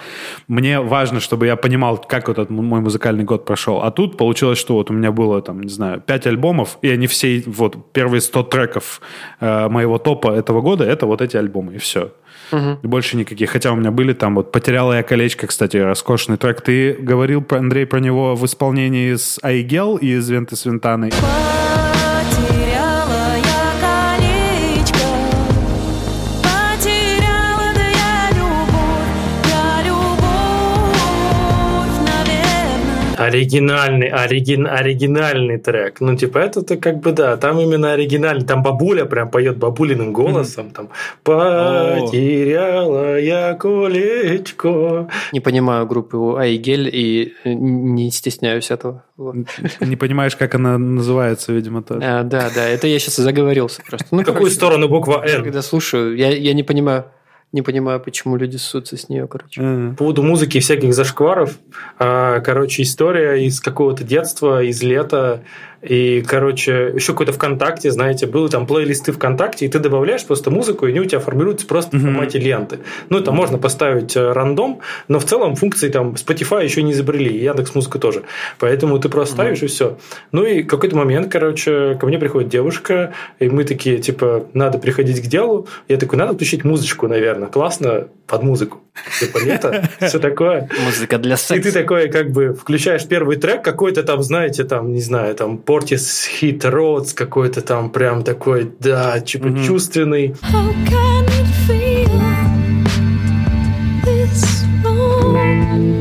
мне 0.48 0.80
важно, 0.82 1.20
чтобы 1.20 1.46
я 1.46 1.56
понимал, 1.56 1.98
как 1.98 2.28
вот 2.28 2.38
этот 2.38 2.50
мой 2.50 2.82
музыкальный 2.82 3.24
год 3.24 3.46
прошел. 3.46 3.82
А 3.82 3.92
тут 3.92 4.18
получилось, 4.18 4.60
что 4.60 4.74
вот 4.76 4.90
у 4.90 4.94
меня 4.94 5.12
было, 5.12 5.42
там, 5.42 5.62
не 5.62 5.70
знаю, 5.70 6.02
5 6.02 6.28
альбомов, 6.28 6.78
и 6.82 6.90
они 6.90 7.08
все, 7.08 7.44
вот, 7.46 7.94
первые 7.94 8.22
100 8.22 8.44
треков 8.44 9.02
э, 9.40 9.70
моего 9.70 9.98
топа 9.98 10.32
этого 10.32 10.62
года, 10.62 10.84
это 10.84 11.06
вот 11.06 11.22
эти 11.22 11.38
альбомы, 11.38 11.76
и 11.76 11.78
все. 11.78 12.12
И 12.84 12.88
больше 12.88 13.18
никаких. 13.18 13.50
Хотя 13.50 13.72
у 13.72 13.76
меня 13.76 13.85
были 13.92 14.14
там 14.14 14.36
вот 14.36 14.52
«Потеряла 14.52 14.94
я 14.94 15.04
колечко», 15.04 15.48
кстати, 15.48 15.78
роскошный 15.78 16.38
трек. 16.38 16.62
Ты 16.62 16.94
говорил, 16.94 17.46
Андрей, 17.50 17.86
про 17.86 18.00
него 18.00 18.36
в 18.36 18.46
исполнении 18.46 19.16
с 19.16 19.40
Айгел 19.42 19.98
и 19.98 20.08
из 20.08 20.30
Венты 20.30 20.56
Свинтаны. 20.56 21.12
Потеряла 21.12 21.75
Оригинальный, 33.26 34.08
оригин, 34.08 34.68
оригинальный 34.68 35.58
трек. 35.58 36.00
Ну, 36.00 36.16
типа, 36.16 36.38
это-то 36.40 36.78
как 36.78 37.00
бы, 37.00 37.12
да, 37.12 37.38
там 37.38 37.60
именно 37.60 37.94
оригинальный. 37.94 38.46
Там 38.46 38.62
бабуля 38.64 39.06
прям 39.06 39.30
поет 39.30 39.58
бабулиным 39.58 40.14
голосом. 40.14 40.70
Там 40.72 40.90
«Потеряла 41.24 43.20
я 43.20 43.54
колечко». 43.56 45.10
Не 45.34 45.40
понимаю 45.40 45.88
группы 45.88 46.18
Айгель 46.38 46.90
и 46.92 47.34
э, 47.44 47.54
не 47.54 48.12
стесняюсь 48.12 48.72
этого. 48.72 49.04
Вот. 49.18 49.36
Не 49.80 49.96
понимаешь, 49.96 50.36
как 50.36 50.56
она 50.56 50.78
называется, 50.78 51.54
видимо, 51.54 51.82
тоже. 51.82 52.02
А, 52.04 52.24
да, 52.24 52.50
да, 52.54 52.68
это 52.68 52.88
я 52.88 53.00
сейчас 53.00 53.16
заговорился 53.16 53.82
просто. 53.88 54.08
Ну, 54.12 54.24
какую 54.24 54.52
сторону 54.52 54.88
буква 54.88 55.24
«Н»? 55.26 55.44
Когда 55.44 55.62
слушаю, 55.62 56.16
я, 56.16 56.30
я 56.30 56.54
не 56.54 56.64
понимаю, 56.64 57.06
Не 57.56 57.62
понимаю, 57.62 58.02
почему 58.02 58.36
люди 58.36 58.58
ссутся 58.58 58.98
с 58.98 59.08
нее, 59.08 59.30
короче. 59.30 59.62
Э. 59.64 59.90
По 59.92 59.96
поводу 59.96 60.24
музыки 60.24 60.58
и 60.58 60.60
всяких 60.60 60.94
зашкваров, 60.94 61.58
а, 61.98 62.42
короче, 62.42 62.84
история 62.84 63.46
из 63.46 63.62
какого-то 63.62 64.04
детства, 64.04 64.62
из 64.62 64.84
лета, 64.84 65.46
и, 65.88 66.22
короче, 66.22 66.92
еще 66.96 67.14
какой-то 67.14 67.32
ВКонтакте, 67.34 67.92
знаете, 67.92 68.26
были 68.26 68.48
там 68.48 68.66
плейлисты 68.66 69.12
ВКонтакте, 69.12 69.66
и 69.66 69.70
ты 69.70 69.80
добавляешь 69.80 70.26
просто 70.26 70.50
музыку, 70.52 70.88
и 70.88 70.90
они 70.90 71.00
у 71.00 71.06
тебя 71.06 71.20
формируются 71.20 71.68
просто 71.68 71.98
в 71.98 72.02
формате 72.02 72.40
ленты. 72.40 72.80
Ну, 73.10 73.20
это 73.20 73.32
можно 73.32 73.58
поставить 73.58 74.16
э, 74.16 74.32
рандом, 74.32 74.80
но 75.08 75.20
в 75.20 75.26
целом 75.26 75.56
функции 75.56 75.90
там 75.90 76.14
Spotify 76.14 76.64
еще 76.64 76.84
не 76.84 76.92
изобрели, 76.92 77.38
и 77.38 77.44
Яндекс 77.44 77.76
Музыка 77.76 78.00
тоже. 78.00 78.24
Поэтому 78.60 78.98
ты 79.00 79.10
просто 79.10 79.36
ставишь, 79.36 79.62
и 79.64 79.68
все. 79.68 79.98
Ну, 80.32 80.46
и 80.46 80.64
какой-то 80.64 80.96
момент, 80.96 81.32
короче, 81.32 81.96
ко 82.00 82.08
мне 82.08 82.18
приходит 82.18 82.50
девушка, 82.50 83.14
и 83.40 83.50
мы 83.50 83.64
такие, 83.64 84.00
типа, 84.00 84.48
надо 84.54 84.78
приходить 84.78 85.22
к 85.22 85.28
делу. 85.28 85.68
Я 85.88 85.98
такой, 85.98 86.18
надо 86.18 86.34
включить 86.34 86.64
музычку, 86.64 87.08
наверное. 87.08 87.48
Классно 87.48 88.08
под 88.28 88.44
музыку. 88.44 88.82
Типа, 89.20 89.38
лето, 89.44 89.88
все 90.02 90.20
такое. 90.20 90.70
Музыка 90.84 91.18
для 91.18 91.36
И 91.36 91.38
секса. 91.38 91.62
ты 91.64 91.72
такой, 91.72 92.10
как 92.10 92.32
бы, 92.32 92.54
включаешь 92.54 93.06
первый 93.06 93.38
трек, 93.38 93.62
какой-то 93.62 94.04
там, 94.04 94.24
знаете, 94.24 94.64
там, 94.64 94.94
не 94.94 95.02
знаю, 95.02 95.36
там, 95.36 95.58
Portis 95.76 96.30
Hit 96.40 96.62
Roads, 96.62 97.14
какой-то 97.14 97.62
там 97.62 97.90
прям 97.90 98.24
такой, 98.24 98.72
да, 98.80 99.20
типа, 99.20 99.50
чувственный. 99.66 100.34
How 100.42 100.72
can 100.88 101.26
it 101.26 101.48
feel 101.68 102.08
this 104.06 104.64
wrong? 104.86 106.00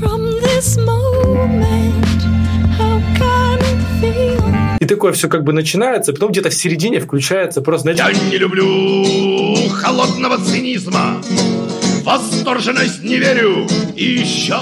From 0.00 0.20
this 0.42 0.76
moment, 0.78 2.22
how 2.76 3.00
can 3.16 3.60
it 3.60 3.80
feel? 4.00 4.78
И 4.80 4.84
такое 4.84 5.12
все 5.12 5.28
как 5.28 5.44
бы 5.44 5.52
начинается, 5.52 6.12
потом 6.12 6.32
где-то 6.32 6.50
в 6.50 6.54
середине 6.54 6.98
включается 6.98 7.62
просто, 7.62 7.90
Я 7.90 7.94
знаете, 7.94 8.20
не 8.28 8.38
люблю 8.38 9.04
холодного 9.70 10.38
цинизма 10.44 11.22
Восторженность 12.02 13.02
не 13.02 13.18
верю 13.18 13.66
И 13.96 14.04
еще, 14.04 14.60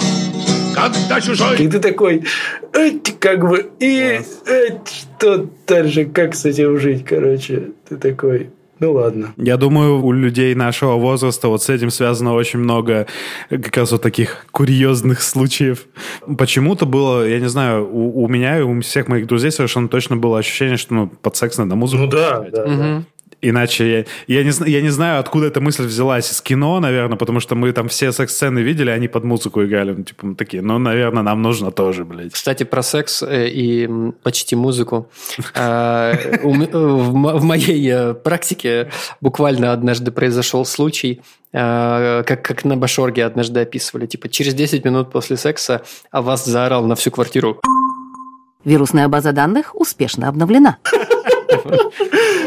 когда 0.74 1.20
чужой 1.20 1.58
и 1.58 1.68
ты 1.68 1.78
такой, 1.78 2.24
«Эть», 2.72 3.18
как 3.18 3.40
бы, 3.40 3.70
и 3.80 4.20
эть, 4.46 4.88
что 4.88 5.48
дальше, 5.66 6.04
как 6.06 6.34
с 6.34 6.44
этим 6.44 6.78
жить, 6.78 7.04
короче. 7.04 7.70
Ты 7.88 7.96
такой, 7.96 8.50
ну 8.80 8.92
ладно. 8.92 9.32
Я 9.36 9.56
думаю, 9.56 10.04
у 10.04 10.12
людей 10.12 10.54
нашего 10.54 10.94
возраста 10.94 11.48
вот 11.48 11.62
с 11.62 11.68
этим 11.70 11.90
связано 11.90 12.34
очень 12.34 12.58
много 12.58 13.06
как 13.48 13.76
раз 13.76 13.92
вот 13.92 14.02
таких 14.02 14.46
курьезных 14.50 15.22
случаев. 15.22 15.86
Почему-то 16.36 16.84
было, 16.84 17.26
я 17.26 17.38
не 17.38 17.48
знаю, 17.48 17.88
у, 17.90 18.24
у 18.24 18.28
меня 18.28 18.58
и 18.58 18.62
у 18.62 18.80
всех 18.80 19.08
моих 19.08 19.26
друзей 19.26 19.52
совершенно 19.52 19.88
точно 19.88 20.16
было 20.16 20.38
ощущение, 20.38 20.76
что 20.76 20.94
ну, 20.94 21.06
под 21.06 21.36
секс 21.36 21.56
надо 21.56 21.76
музыку. 21.76 22.02
Ну 22.02 22.10
да, 22.10 22.40
да, 22.52 22.66
да. 22.66 23.04
Иначе 23.46 24.06
я, 24.26 24.38
я, 24.38 24.44
не, 24.44 24.70
я 24.70 24.80
не 24.80 24.88
знаю, 24.88 25.20
откуда 25.20 25.46
эта 25.46 25.60
мысль 25.60 25.84
взялась. 25.84 26.32
Из 26.32 26.40
кино, 26.40 26.80
наверное, 26.80 27.18
потому 27.18 27.40
что 27.40 27.54
мы 27.54 27.72
там 27.72 27.88
все 27.88 28.10
секс-сцены 28.10 28.60
видели, 28.60 28.88
они 28.88 29.06
под 29.06 29.24
музыку 29.24 29.62
играли. 29.62 29.92
Ну, 29.92 30.02
типа, 30.02 30.26
мы 30.26 30.34
такие, 30.34 30.62
ну, 30.62 30.78
наверное, 30.78 31.22
нам 31.22 31.42
нужно 31.42 31.70
тоже, 31.70 32.06
блядь. 32.06 32.32
Кстати, 32.32 32.64
про 32.64 32.82
секс 32.82 33.22
э, 33.22 33.48
и 33.48 33.88
почти 34.22 34.56
музыку. 34.56 35.10
А, 35.56 36.14
в 36.42 37.44
моей 37.44 37.88
э, 37.90 38.14
практике 38.14 38.90
буквально 39.20 39.72
однажды 39.72 40.10
произошел 40.10 40.64
случай, 40.64 41.22
а, 41.52 42.22
как, 42.24 42.42
как 42.42 42.64
на 42.64 42.76
Башорге 42.76 43.24
однажды 43.24 43.60
описывали. 43.60 44.06
Типа, 44.06 44.28
через 44.28 44.54
10 44.54 44.84
минут 44.84 45.12
после 45.12 45.36
секса 45.36 45.82
а 46.10 46.22
вас 46.22 46.44
заорал 46.44 46.84
на 46.86 46.96
всю 46.96 47.10
квартиру. 47.10 47.60
Вирусная 48.64 49.08
база 49.08 49.32
данных 49.32 49.74
успешно 49.74 50.28
обновлена. 50.28 50.78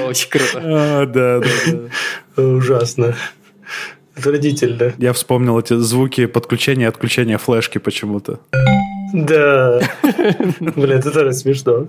Очень 0.07 0.29
круто. 0.29 0.61
А, 0.63 1.05
да, 1.05 1.39
да, 1.39 1.47
да. 2.35 2.41
Ужасно. 2.43 3.15
Отвратительно. 4.15 4.93
Я 4.97 5.13
вспомнил 5.13 5.59
эти 5.59 5.75
звуки 5.75 6.25
подключения 6.25 6.85
и 6.85 6.87
отключения 6.87 7.37
флешки 7.37 7.77
почему-то. 7.77 8.39
Да. 9.13 9.79
Блин, 10.59 10.97
это 10.97 11.11
тоже 11.11 11.33
смешно. 11.33 11.87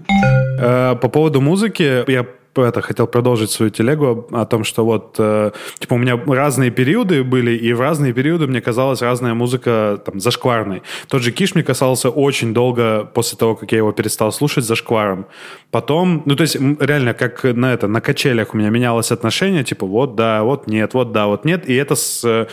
Э, 0.61 0.95
По 1.01 1.09
поводу 1.09 1.41
музыки, 1.41 2.09
я 2.11 2.27
это, 2.57 2.81
хотел 2.83 3.07
продолжить 3.07 3.51
свою 3.51 3.71
телегу 3.71 4.27
о 4.33 4.45
том, 4.45 4.65
что 4.65 4.85
вот, 4.85 5.17
э, 5.19 5.51
типа, 5.79 5.95
у 5.95 5.99
меня 5.99 6.21
разные 6.27 6.71
периоды 6.71 7.23
были, 7.25 7.53
и 7.53 7.73
в 7.73 7.81
разные 7.81 8.13
периоды 8.13 8.47
мне 8.47 8.61
казалась 8.61 9.03
разная 9.03 9.35
музыка 9.35 10.01
там 10.05 10.21
зашкварной. 10.21 10.83
Тот 11.09 11.23
же 11.23 11.33
Киш 11.33 11.55
мне 11.55 11.65
касался 11.65 12.11
очень 12.11 12.55
долго 12.55 13.05
после 13.15 13.39
того, 13.39 13.55
как 13.55 13.73
я 13.73 13.79
его 13.79 13.93
перестал 13.93 14.33
слушать 14.33 14.65
зашкваром. 14.65 15.27
Потом, 15.71 16.23
ну, 16.27 16.37
то 16.37 16.43
есть, 16.43 16.57
реально, 16.57 17.15
как 17.15 17.45
на 17.45 17.73
это, 17.73 17.89
на 17.89 18.01
качелях 18.01 18.55
у 18.55 18.57
меня 18.57 18.71
менялось 18.71 19.13
отношение, 19.13 19.65
типа, 19.65 19.87
вот 19.87 20.17
да, 20.17 20.43
вот 20.43 20.67
нет, 20.67 20.95
вот 20.95 21.13
да, 21.13 21.27
вот 21.27 21.45
нет, 21.45 21.69
и 21.69 21.75
это 21.75 21.95
с 21.95 22.25
э, 22.25 22.47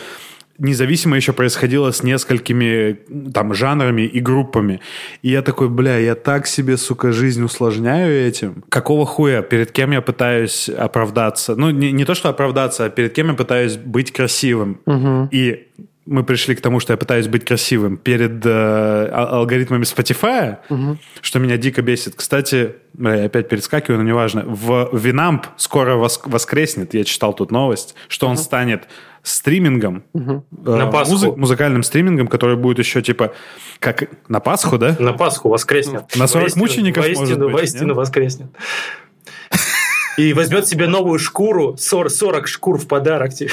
независимо 0.58 1.16
еще 1.16 1.32
происходило 1.32 1.90
с 1.90 2.02
несколькими 2.02 2.98
там 3.32 3.54
жанрами 3.54 4.02
и 4.02 4.20
группами. 4.20 4.80
И 5.22 5.30
я 5.30 5.42
такой, 5.42 5.68
бля, 5.68 5.98
я 5.98 6.14
так 6.14 6.46
себе, 6.46 6.76
сука, 6.76 7.12
жизнь 7.12 7.42
усложняю 7.42 8.12
этим. 8.26 8.64
Какого 8.68 9.06
хуя? 9.06 9.42
Перед 9.42 9.72
кем 9.72 9.90
я 9.92 10.00
пытаюсь 10.00 10.68
оправдаться? 10.68 11.56
Ну, 11.56 11.70
не, 11.70 11.92
не 11.92 12.04
то, 12.04 12.14
что 12.14 12.28
оправдаться, 12.28 12.84
а 12.84 12.88
перед 12.90 13.12
кем 13.12 13.28
я 13.28 13.34
пытаюсь 13.34 13.76
быть 13.76 14.12
красивым. 14.12 14.80
И 15.30 15.68
мы 16.06 16.22
пришли 16.22 16.54
к 16.54 16.60
тому, 16.60 16.78
что 16.78 16.92
я 16.92 16.96
пытаюсь 16.96 17.26
быть 17.26 17.44
красивым 17.44 17.96
перед 17.96 18.46
э, 18.46 18.48
а- 18.48 19.28
алгоритмами 19.38 19.82
Spotify, 19.82 20.58
что 21.20 21.38
меня 21.40 21.56
дико 21.56 21.82
бесит. 21.82 22.14
Кстати, 22.14 22.74
я 22.96 23.24
опять 23.24 23.48
перескакиваю, 23.48 23.98
но 23.98 24.04
неважно. 24.08 24.44
В 24.46 24.90
Винамп 24.92 25.46
скоро 25.56 25.96
вос- 25.96 26.20
воскреснет, 26.24 26.94
я 26.94 27.02
читал 27.02 27.34
тут 27.34 27.50
новость, 27.50 27.96
что 28.06 28.28
он 28.28 28.36
станет 28.36 28.84
стримингом, 29.26 30.04
э, 30.14 30.18
На 30.64 30.86
Пасху. 30.86 31.12
музы- 31.14 31.32
музыкальным 31.36 31.82
стримингом, 31.82 32.28
который 32.28 32.56
будет 32.56 32.78
еще 32.78 33.02
типа 33.02 33.32
как 33.80 34.04
на 34.28 34.40
Пасху, 34.40 34.78
да? 34.78 34.96
На 34.98 35.12
Пасху 35.12 35.48
воскреснет. 35.48 36.02
На 36.16 36.26
40 36.26 36.44
Воистину- 36.54 36.62
мучеников, 36.62 37.04
воистину, 37.04 37.26
может 37.26 37.40
быть, 37.44 37.52
Воистину 37.54 37.88
нет? 37.88 37.96
воскреснет. 37.96 38.48
И 40.16 40.32
возьмет 40.32 40.66
себе 40.66 40.86
новую 40.86 41.18
шкуру, 41.18 41.76
40, 41.76 42.10
40 42.10 42.46
шкур 42.48 42.78
в 42.78 42.86
подарок. 42.86 43.34
тебе. 43.34 43.50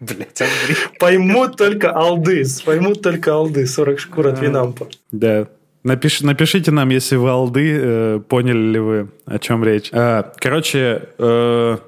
Блять, 0.00 0.40
Андрей. 0.42 0.76
Поймут 0.98 1.56
только 1.56 1.90
алды, 1.92 2.44
поймут 2.66 3.02
только 3.02 3.32
алды, 3.34 3.66
40 3.66 3.98
шкур 4.00 4.26
от 4.26 4.40
Винампа. 4.40 4.88
Да. 5.12 5.46
Напиш- 5.84 6.22
напишите 6.24 6.70
нам, 6.70 6.90
если 6.90 7.16
вы 7.16 7.30
алды, 7.30 7.76
э, 7.80 8.20
поняли 8.28 8.58
ли 8.72 8.78
вы, 8.78 9.08
о 9.26 9.38
чем 9.38 9.64
речь. 9.64 9.90
А, 9.92 10.32
короче, 10.38 11.08
э, 11.18 11.78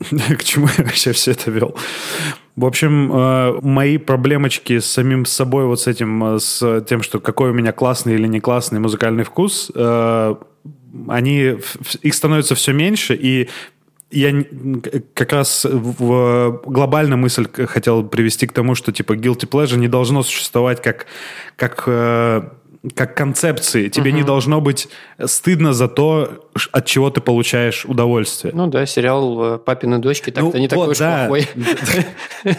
к 0.38 0.44
чему 0.44 0.68
я 0.78 0.84
вообще 0.84 1.12
все 1.12 1.32
это 1.32 1.50
вел? 1.50 1.76
В 2.56 2.64
общем, 2.64 3.12
э, 3.12 3.60
мои 3.62 3.98
проблемочки 3.98 4.78
с 4.78 4.86
самим 4.86 5.24
собой, 5.24 5.64
вот 5.66 5.80
с 5.80 5.86
этим, 5.86 6.36
э, 6.36 6.38
с 6.38 6.84
тем, 6.88 7.02
что 7.02 7.20
какой 7.20 7.50
у 7.50 7.52
меня 7.52 7.72
классный 7.72 8.14
или 8.14 8.26
не 8.26 8.40
классный 8.40 8.80
музыкальный 8.80 9.24
вкус, 9.24 9.70
э, 9.74 10.34
они, 11.08 11.56
их 12.02 12.14
становится 12.14 12.54
все 12.54 12.72
меньше, 12.72 13.14
и 13.14 13.48
я 14.10 14.44
как 15.14 15.32
раз 15.32 15.64
в 15.64 16.62
глобально 16.66 17.16
мысль 17.16 17.46
хотел 17.66 18.02
привести 18.02 18.46
к 18.48 18.52
тому, 18.52 18.74
что 18.74 18.90
типа 18.90 19.12
guilty 19.14 19.48
pleasure 19.48 19.76
не 19.76 19.86
должно 19.86 20.24
существовать 20.24 20.82
как 20.82 21.06
как 21.54 21.84
как 22.94 23.14
концепции. 23.14 23.88
Тебе 23.88 24.12
не 24.12 24.22
должно 24.22 24.60
быть 24.60 24.88
стыдно 25.24 25.72
за 25.72 25.88
то, 25.88 26.48
от 26.72 26.86
чего 26.86 27.10
ты 27.10 27.20
получаешь 27.20 27.84
удовольствие. 27.84 28.52
Ну 28.54 28.66
да, 28.68 28.86
сериал 28.86 29.54
э, 29.54 29.58
«Папины 29.58 29.98
дочки» 29.98 30.30
так-то 30.30 30.56
Ну, 30.56 30.58
не 30.58 30.68
такой 30.68 30.86
вот, 30.86 30.92
уж 30.92 30.98
да. 30.98 31.26
плохой. 31.26 31.48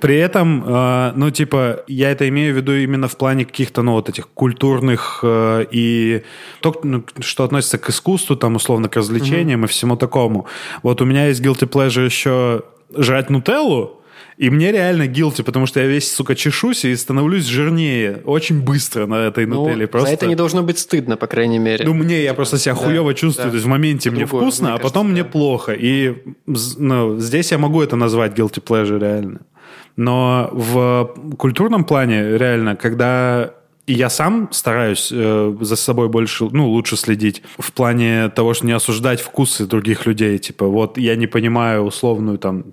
При 0.00 0.18
этом, 0.18 0.64
э, 0.66 1.12
ну, 1.14 1.30
типа, 1.30 1.84
я 1.86 2.10
это 2.10 2.28
имею 2.28 2.54
в 2.54 2.56
виду 2.56 2.74
именно 2.74 3.08
в 3.08 3.16
плане 3.16 3.44
каких-то, 3.44 3.82
ну, 3.82 3.92
вот 3.92 4.08
этих 4.08 4.28
культурных 4.28 5.20
э, 5.22 5.66
и 5.70 6.24
то, 6.60 6.78
ну, 6.82 7.04
что 7.20 7.44
относится 7.44 7.78
к 7.78 7.88
искусству, 7.88 8.36
там, 8.36 8.56
условно, 8.56 8.88
к 8.88 8.96
развлечениям 8.96 9.64
и 9.64 9.68
всему 9.68 9.96
такому. 9.96 10.46
Вот 10.82 11.00
у 11.00 11.04
меня 11.04 11.28
есть 11.28 11.40
guilty 11.40 11.68
pleasure 11.68 12.04
еще 12.04 12.64
жрать 12.94 13.30
нутеллу, 13.30 14.02
и 14.38 14.50
мне 14.50 14.70
реально 14.70 15.04
guilty, 15.04 15.42
потому 15.42 15.66
что 15.66 15.80
я 15.80 15.86
весь, 15.86 16.12
сука, 16.12 16.34
чешусь 16.34 16.84
и 16.84 16.94
становлюсь 16.94 17.44
жирнее 17.44 18.22
очень 18.24 18.60
быстро 18.60 19.06
на 19.06 19.26
этой 19.26 19.46
Ну, 19.46 19.64
нутелле. 19.64 19.86
За 19.86 19.90
Просто... 19.92 20.10
это 20.10 20.26
не 20.26 20.34
должно 20.34 20.62
быть 20.62 20.78
стыдно, 20.78 21.16
по 21.16 21.26
крайней 21.26 21.58
мере. 21.58 21.84
Ну, 21.86 21.94
мне 21.94 22.22
я 22.22 22.34
просто 22.34 22.58
себя 22.58 22.74
Да, 22.74 22.80
хуево 22.80 23.14
чувствую. 23.14 23.46
да. 23.46 23.50
То 23.50 23.56
есть 23.56 23.66
в 23.66 23.68
моменте 23.68 24.10
мне 24.10 24.26
Другое, 24.26 24.42
вкусно, 24.42 24.64
мне 24.64 24.74
а 24.74 24.76
кажется, 24.78 24.92
потом 24.92 25.10
мне 25.12 25.22
да. 25.22 25.30
плохо. 25.30 25.72
И 25.72 26.14
ну, 26.46 27.18
здесь 27.18 27.50
я 27.50 27.58
могу 27.58 27.82
это 27.82 27.96
назвать 27.96 28.38
guilty 28.38 28.62
pleasure 28.62 28.98
реально. 28.98 29.40
Но 29.96 30.50
в 30.52 31.14
культурном 31.38 31.84
плане 31.84 32.36
реально, 32.36 32.76
когда 32.76 33.54
и 33.86 33.94
я 33.94 34.10
сам 34.10 34.48
стараюсь 34.50 35.10
э, 35.12 35.56
за 35.60 35.76
собой 35.76 36.08
больше, 36.08 36.48
ну, 36.50 36.68
лучше 36.68 36.96
следить 36.96 37.42
в 37.56 37.72
плане 37.72 38.28
того, 38.28 38.52
что 38.52 38.66
не 38.66 38.72
осуждать 38.72 39.20
вкусы 39.20 39.64
других 39.64 40.06
людей. 40.06 40.38
Типа, 40.38 40.66
вот 40.66 40.98
я 40.98 41.14
не 41.14 41.28
понимаю 41.28 41.82
условную 41.82 42.38
там 42.38 42.64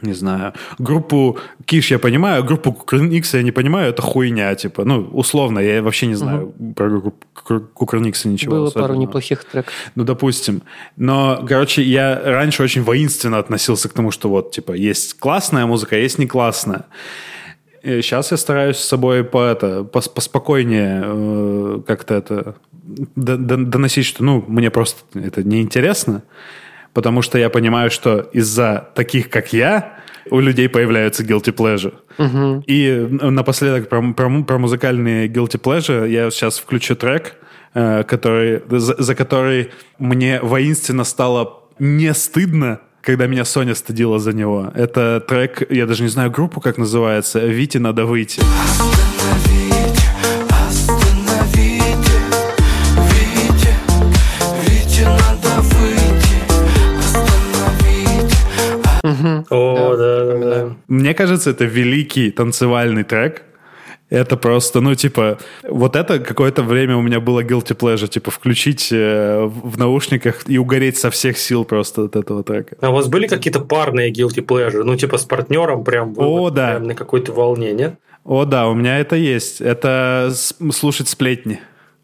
не 0.00 0.12
знаю, 0.12 0.52
группу 0.78 1.38
Киш 1.64 1.90
я 1.90 1.98
понимаю, 1.98 2.40
а 2.40 2.46
группу 2.46 2.72
Кукрыниксы 2.72 3.38
я 3.38 3.42
не 3.42 3.50
понимаю, 3.50 3.90
это 3.90 4.00
хуйня, 4.02 4.54
типа, 4.54 4.84
ну, 4.84 5.00
условно, 5.12 5.58
я 5.58 5.82
вообще 5.82 6.06
не 6.06 6.14
знаю 6.14 6.54
про 6.76 6.88
группу 6.88 7.14
Кукрыниксы 7.74 8.28
ничего 8.28 8.52
Было 8.52 8.70
пару 8.70 8.84
особенного. 8.84 9.02
неплохих 9.02 9.44
треков. 9.44 9.72
Ну, 9.94 10.04
допустим. 10.04 10.62
Но, 10.96 11.44
короче, 11.48 11.82
я 11.82 12.20
раньше 12.24 12.62
очень 12.62 12.82
воинственно 12.82 13.38
относился 13.38 13.88
к 13.88 13.92
тому, 13.92 14.10
что 14.10 14.28
вот, 14.28 14.52
типа, 14.52 14.72
есть 14.72 15.18
классная 15.18 15.66
музыка, 15.66 15.96
а 15.96 15.98
есть 15.98 16.18
не 16.18 16.26
классная. 16.26 16.84
Сейчас 17.82 18.30
я 18.32 18.36
стараюсь 18.36 18.76
с 18.76 18.84
собой 18.88 19.24
по 19.24 19.44
это, 19.44 19.80
пос- 19.80 20.12
поспокойнее 20.12 21.02
э, 21.04 21.80
как-то 21.86 22.14
это 22.14 22.54
доносить, 23.16 24.06
что, 24.06 24.24
ну, 24.24 24.44
мне 24.48 24.70
просто 24.70 25.00
это 25.14 25.42
неинтересно, 25.44 26.22
потому 26.98 27.22
что 27.22 27.38
я 27.38 27.48
понимаю, 27.48 27.92
что 27.92 28.28
из-за 28.32 28.88
таких, 28.96 29.30
как 29.30 29.52
я, 29.52 29.92
у 30.30 30.40
людей 30.40 30.68
появляются 30.68 31.22
guilty 31.22 31.54
pleasure. 31.54 31.94
И 32.66 33.08
напоследок 33.22 33.88
про, 33.88 34.12
про, 34.12 34.42
про 34.42 34.58
музыкальные 34.58 35.28
guilty 35.28 35.60
pleasure 35.60 36.08
я 36.08 36.28
сейчас 36.32 36.58
включу 36.58 36.96
трек, 36.96 37.36
э, 37.74 38.02
который, 38.02 38.62
за, 38.68 39.00
за 39.00 39.14
который 39.14 39.70
мне 40.00 40.40
воинственно 40.42 41.04
стало 41.04 41.62
не 41.78 42.12
стыдно, 42.14 42.80
когда 43.00 43.28
меня 43.28 43.44
Соня 43.44 43.76
стыдила 43.76 44.18
за 44.18 44.32
него. 44.32 44.72
Это 44.74 45.20
трек, 45.20 45.70
я 45.70 45.86
даже 45.86 46.02
не 46.02 46.08
знаю 46.08 46.32
группу, 46.32 46.60
как 46.60 46.78
называется, 46.78 47.38
«Вите 47.46 47.78
надо 47.78 48.06
выйти». 48.06 48.40
О, 59.50 59.96
да, 59.96 60.24
да, 60.24 60.38
да. 60.38 60.76
Мне 60.88 61.14
кажется, 61.14 61.50
это 61.50 61.64
великий 61.64 62.30
танцевальный 62.30 63.04
трек. 63.04 63.42
Это 64.10 64.38
просто, 64.38 64.80
ну, 64.80 64.94
типа, 64.94 65.36
вот 65.68 65.94
это 65.94 66.18
какое-то 66.18 66.62
время 66.62 66.96
у 66.96 67.02
меня 67.02 67.20
было 67.20 67.42
guilty 67.44 67.76
pleasure, 67.76 68.08
типа, 68.08 68.30
включить 68.30 68.88
э, 68.90 69.44
в 69.44 69.78
наушниках 69.78 70.48
и 70.48 70.56
угореть 70.56 70.96
со 70.96 71.10
всех 71.10 71.36
сил 71.36 71.66
просто 71.66 72.04
от 72.04 72.16
этого 72.16 72.42
трека. 72.42 72.76
А 72.80 72.88
у 72.88 72.94
вас 72.94 73.06
были 73.08 73.26
какие-то 73.26 73.60
парные 73.60 74.10
guilty 74.10 74.42
pleasure? 74.42 74.82
Ну, 74.82 74.96
типа 74.96 75.18
с 75.18 75.24
партнером 75.26 75.84
прям, 75.84 76.14
О, 76.16 76.38
вот 76.40 76.54
да. 76.54 76.70
прям 76.70 76.84
на 76.84 76.94
какой-то 76.94 77.32
волне, 77.32 77.72
нет? 77.72 77.96
О, 78.24 78.46
да, 78.46 78.68
у 78.68 78.74
меня 78.74 78.98
это 78.98 79.14
есть. 79.16 79.60
Это 79.60 80.30
с- 80.32 80.54
слушать 80.72 81.08
сплетни. 81.08 81.60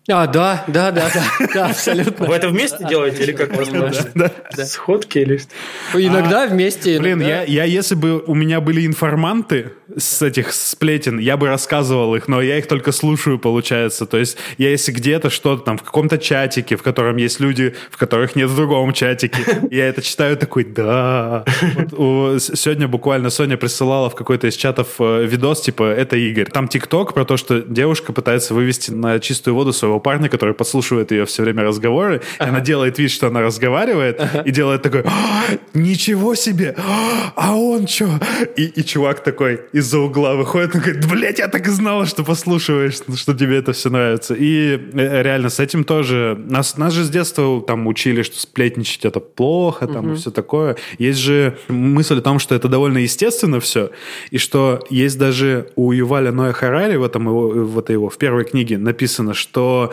А, 0.06 0.26
да, 0.26 0.64
да, 0.68 0.90
да, 0.90 1.10
да, 1.14 1.46
да, 1.54 1.66
абсолютно. 1.68 2.26
Вы 2.26 2.34
это 2.34 2.48
вместе 2.48 2.86
делаете 2.86 3.22
или 3.22 3.32
как 3.32 3.56
вас? 3.56 3.70
Сходки 4.70 5.18
или 5.18 5.38
что? 5.38 5.48
Иногда 5.98 6.46
вместе. 6.46 6.98
Блин, 6.98 7.20
иногда- 7.22 7.42
я, 7.42 7.44
я 7.44 7.64
если 7.64 7.94
бы 7.94 8.22
у 8.26 8.34
меня 8.34 8.60
были 8.60 8.84
информанты 8.86 9.72
с 9.96 10.20
этих 10.20 10.52
сплетен, 10.52 11.18
я 11.18 11.38
бы 11.38 11.46
рассказывал 11.48 12.14
их, 12.16 12.28
но 12.28 12.42
я 12.42 12.58
их 12.58 12.66
только 12.66 12.92
слушаю, 12.92 13.38
получается. 13.38 14.04
То 14.04 14.18
есть 14.18 14.36
я 14.58 14.68
если 14.70 14.92
где-то 14.92 15.30
что-то 15.30 15.62
там 15.64 15.78
в 15.78 15.82
каком-то 15.82 16.18
чатике, 16.18 16.76
в 16.76 16.82
котором 16.82 17.16
есть 17.16 17.40
люди, 17.40 17.74
в 17.90 17.96
которых 17.96 18.36
нет 18.36 18.50
в 18.50 18.56
другом 18.56 18.92
чатике, 18.92 19.38
я 19.70 19.86
это 19.88 20.02
читаю 20.02 20.36
такой, 20.36 20.64
да. 20.64 21.44
Вот 21.76 21.92
у- 21.94 22.38
с- 22.38 22.54
сегодня 22.56 22.88
буквально 22.88 23.30
Соня 23.30 23.56
присылала 23.56 24.10
в 24.10 24.14
какой-то 24.14 24.48
из 24.48 24.54
чатов 24.56 24.88
э, 24.98 25.24
видос, 25.24 25.62
типа, 25.62 25.84
это 25.84 26.16
Игорь. 26.18 26.50
Там 26.50 26.68
ТикТок 26.68 27.14
про 27.14 27.24
то, 27.24 27.38
что 27.38 27.60
девушка 27.62 28.12
пытается 28.12 28.52
вывести 28.52 28.90
на 28.90 29.18
чистую 29.18 29.54
воду 29.54 29.72
своего 29.72 29.93
парня, 30.00 30.28
который 30.28 30.54
подслушивает 30.54 31.10
ее 31.10 31.24
все 31.24 31.42
время 31.42 31.62
разговоры, 31.62 32.22
и 32.40 32.42
она 32.42 32.60
делает 32.60 32.98
вид, 32.98 33.10
что 33.10 33.26
она 33.28 33.40
разговаривает, 33.40 34.20
и 34.44 34.50
делает 34.50 34.82
такой, 34.82 35.02
«А, 35.04 35.44
ничего 35.74 36.34
себе, 36.34 36.74
а 37.36 37.56
он 37.56 37.86
что? 37.86 38.08
И, 38.56 38.64
и 38.64 38.84
чувак 38.84 39.22
такой 39.22 39.60
из-за 39.72 39.98
угла 39.98 40.34
выходит, 40.34 40.74
и 40.74 40.78
говорит, 40.78 41.10
блядь, 41.10 41.38
я 41.38 41.48
так 41.48 41.66
и 41.66 41.70
знала, 41.70 42.06
что 42.06 42.24
послушиваешь, 42.24 42.94
что 43.16 43.34
тебе 43.34 43.56
это 43.56 43.72
все 43.72 43.90
нравится. 43.90 44.34
И 44.34 44.78
э, 44.92 45.22
реально 45.22 45.48
с 45.48 45.60
этим 45.60 45.84
тоже, 45.84 46.38
нас, 46.46 46.76
нас 46.76 46.92
же 46.92 47.04
с 47.04 47.10
детства 47.10 47.62
там 47.62 47.86
учили, 47.86 48.22
что 48.22 48.38
сплетничать 48.38 49.04
это 49.04 49.20
плохо, 49.20 49.86
там 49.86 50.12
и 50.12 50.16
все 50.16 50.30
такое. 50.30 50.76
Есть 50.98 51.18
же 51.18 51.58
мысль 51.68 52.18
о 52.18 52.20
том, 52.20 52.38
что 52.38 52.54
это 52.54 52.68
довольно 52.68 52.98
естественно 52.98 53.60
все, 53.60 53.90
и 54.30 54.38
что 54.38 54.84
есть 54.90 55.18
даже 55.18 55.70
у 55.76 55.92
Юваля 55.92 56.32
Ноя 56.32 56.52
Харари 56.52 56.96
в 56.96 57.02
этом 57.02 57.26
его, 57.26 57.48
в 57.48 57.78
этой 57.78 57.92
его, 57.92 58.08
в 58.08 58.18
первой 58.18 58.44
книге 58.44 58.78
написано, 58.78 59.34
что 59.34 59.83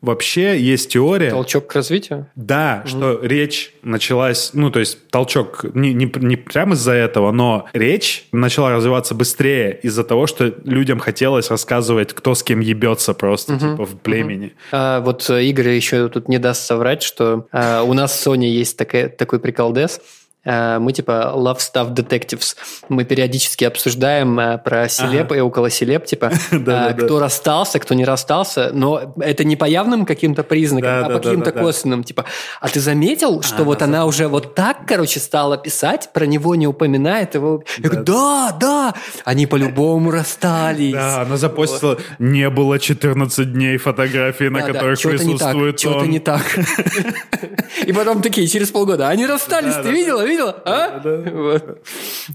вообще 0.00 0.60
есть 0.60 0.90
теория... 0.92 1.30
Толчок 1.30 1.66
к 1.66 1.74
развитию? 1.74 2.28
Да, 2.36 2.82
что 2.86 3.20
речь 3.22 3.72
началась, 3.82 4.50
ну, 4.52 4.70
то 4.70 4.80
есть 4.80 5.08
толчок 5.08 5.64
не, 5.74 5.92
не, 5.92 6.10
не 6.16 6.36
прямо 6.36 6.74
из-за 6.74 6.92
этого, 6.92 7.32
но 7.32 7.66
речь 7.72 8.26
начала 8.32 8.70
развиваться 8.70 9.14
быстрее 9.14 9.78
из-за 9.82 10.04
того, 10.04 10.26
что 10.26 10.54
людям 10.64 10.98
хотелось 10.98 11.50
рассказывать, 11.50 12.12
кто 12.12 12.34
с 12.34 12.42
кем 12.42 12.60
ебется 12.60 13.14
просто, 13.14 13.58
типа, 13.58 13.84
в 13.84 13.98
племени. 13.98 14.54
А, 14.72 15.00
вот 15.00 15.28
э, 15.30 15.44
Игорь 15.44 15.70
еще 15.70 16.08
тут 16.08 16.28
не 16.28 16.38
даст 16.38 16.64
соврать, 16.64 17.02
что 17.02 17.46
а, 17.52 17.82
у 17.82 17.92
нас 17.92 18.18
с 18.18 18.22
Соней 18.22 18.52
есть 18.52 18.76
такая, 18.76 19.08
такой 19.08 19.40
приколдес. 19.40 20.00
А, 20.44 20.78
Мы 20.78 20.92
типа 20.92 21.32
Love 21.34 21.58
Stuff 21.58 21.94
Detectives. 21.94 22.56
Мы 22.88 23.04
периодически 23.04 23.64
обсуждаем 23.64 24.38
а, 24.38 24.58
про 24.58 24.88
селеп 24.88 25.32
и 25.32 25.40
около 25.40 25.68
селеп, 25.68 26.06
типа 26.06 26.32
а, 26.66 26.92
кто 26.94 27.18
расстался, 27.18 27.78
кто 27.78 27.94
не 27.94 28.04
расстался, 28.04 28.70
но 28.72 29.14
это 29.20 29.44
не 29.44 29.56
по 29.56 29.64
явным 29.64 30.06
каким-то 30.06 30.44
признакам, 30.44 31.04
а 31.04 31.08
по 31.08 31.18
каким-то 31.18 31.52
косвенным. 31.52 32.04
Типа, 32.04 32.24
а 32.60 32.68
ты 32.68 32.80
заметил, 32.80 33.42
что 33.42 33.64
вот 33.64 33.82
она 33.82 34.06
уже 34.06 34.28
вот 34.28 34.54
так, 34.54 34.86
короче, 34.86 35.20
стала 35.20 35.58
писать, 35.58 36.10
про 36.12 36.24
него 36.24 36.54
не 36.54 36.66
упоминает 36.66 37.34
его? 37.34 37.62
Я 37.78 37.88
говорю, 37.88 38.04
да, 38.04 38.56
да, 38.58 38.94
они 39.24 39.46
по-любому 39.46 40.10
расстались. 40.10 40.92
Да, 40.92 41.22
она 41.22 41.36
запостила, 41.36 41.98
не 42.18 42.48
было 42.48 42.78
14 42.78 43.52
дней 43.52 43.76
фотографий, 43.76 44.48
на 44.48 44.62
которых 44.62 45.00
присутствует 45.00 45.84
он. 45.84 46.10
не 46.10 46.20
так. 46.20 46.42
И 47.86 47.92
потом 47.92 48.22
такие, 48.22 48.46
через 48.46 48.70
полгода, 48.70 49.08
они 49.08 49.26
расстались, 49.26 49.74
ты 49.74 49.90
видела, 49.90 50.24
видела? 50.24 50.37
А? 50.42 51.00
Вот. 51.02 51.82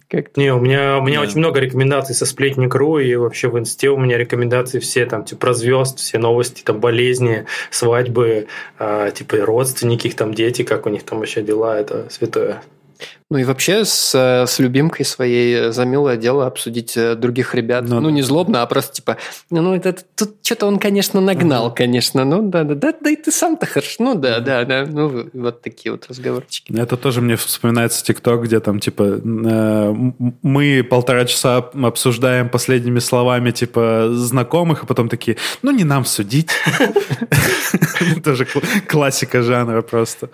Как 0.10 0.36
Не, 0.38 0.54
у 0.54 0.60
меня, 0.60 0.98
у 0.98 1.02
меня 1.02 1.22
очень 1.22 1.38
много 1.38 1.60
рекомендаций 1.60 2.16
со 2.16 2.26
сплетник.ру 2.26 3.00
и 3.00 3.16
вообще 3.16 3.50
в 3.50 3.58
инсте 3.58 3.90
у 3.90 3.98
меня 3.98 4.18
рекомендации 4.18 4.80
все 4.80 5.06
там, 5.06 5.26
типа, 5.26 5.42
про 5.42 5.54
звезд, 5.54 6.00
все 6.00 6.18
новости, 6.18 6.64
там, 6.64 6.80
болезни, 6.80 7.46
свадьбы, 7.70 8.48
а, 8.80 9.12
типа, 9.12 9.38
родственники, 9.38 10.08
их 10.08 10.16
там 10.16 10.34
дети, 10.34 10.64
как 10.64 10.86
у 10.86 10.90
них 10.90 11.04
там 11.04 11.20
вообще 11.20 11.42
дела, 11.42 11.80
это 11.80 12.08
святое. 12.10 12.62
Ну 13.34 13.40
и 13.40 13.46
вообще 13.46 13.84
с, 13.84 14.14
э, 14.14 14.46
с 14.46 14.60
любимкой 14.60 15.08
своей 15.08 15.72
за 15.72 15.86
милое 15.86 16.18
дело 16.18 16.46
обсудить 16.46 16.96
э, 16.96 17.16
других 17.16 17.56
ребят. 17.56 17.84
Ну 17.88 18.00
Ну, 18.00 18.12
не 18.12 18.22
злобно, 18.22 18.62
а 18.62 18.68
просто 18.68 18.94
типа, 18.94 19.18
ну 19.50 19.74
это 19.74 19.96
тут 20.16 20.36
что-то 20.44 20.68
он, 20.68 20.78
конечно, 20.78 21.20
нагнал, 21.20 21.74
конечно. 21.74 22.26
Ну 22.26 22.48
да, 22.48 22.64
да, 22.64 22.76
да, 22.76 22.94
да 23.02 23.10
и 23.10 23.16
ты 23.16 23.32
сам-то 23.32 23.66
хорошо. 23.66 23.96
Ну 24.04 24.14
да, 24.14 24.40
да, 24.40 24.66
да. 24.66 24.86
Ну 24.88 25.30
вот 25.34 25.64
такие 25.64 25.92
вот 25.92 26.06
разговорчики. 26.08 26.72
Это 26.78 26.96
тоже 26.96 27.22
мне 27.22 27.36
вспоминается 27.36 28.06
ТикТок, 28.06 28.44
где 28.44 28.60
там, 28.60 28.80
типа, 28.80 29.02
э, 29.04 29.96
мы 30.44 30.84
полтора 30.88 31.26
часа 31.26 31.58
обсуждаем 31.58 32.50
последними 32.50 33.00
словами, 33.00 33.50
типа, 33.50 34.10
знакомых, 34.12 34.84
а 34.84 34.86
потом 34.86 35.10
такие, 35.10 35.38
ну, 35.64 35.72
не 35.72 35.86
нам 35.86 36.06
судить. 36.06 36.52
Тоже 38.24 38.46
кл- 38.46 38.62
классика 38.88 39.42
жанра 39.42 39.82
просто. 39.82 40.30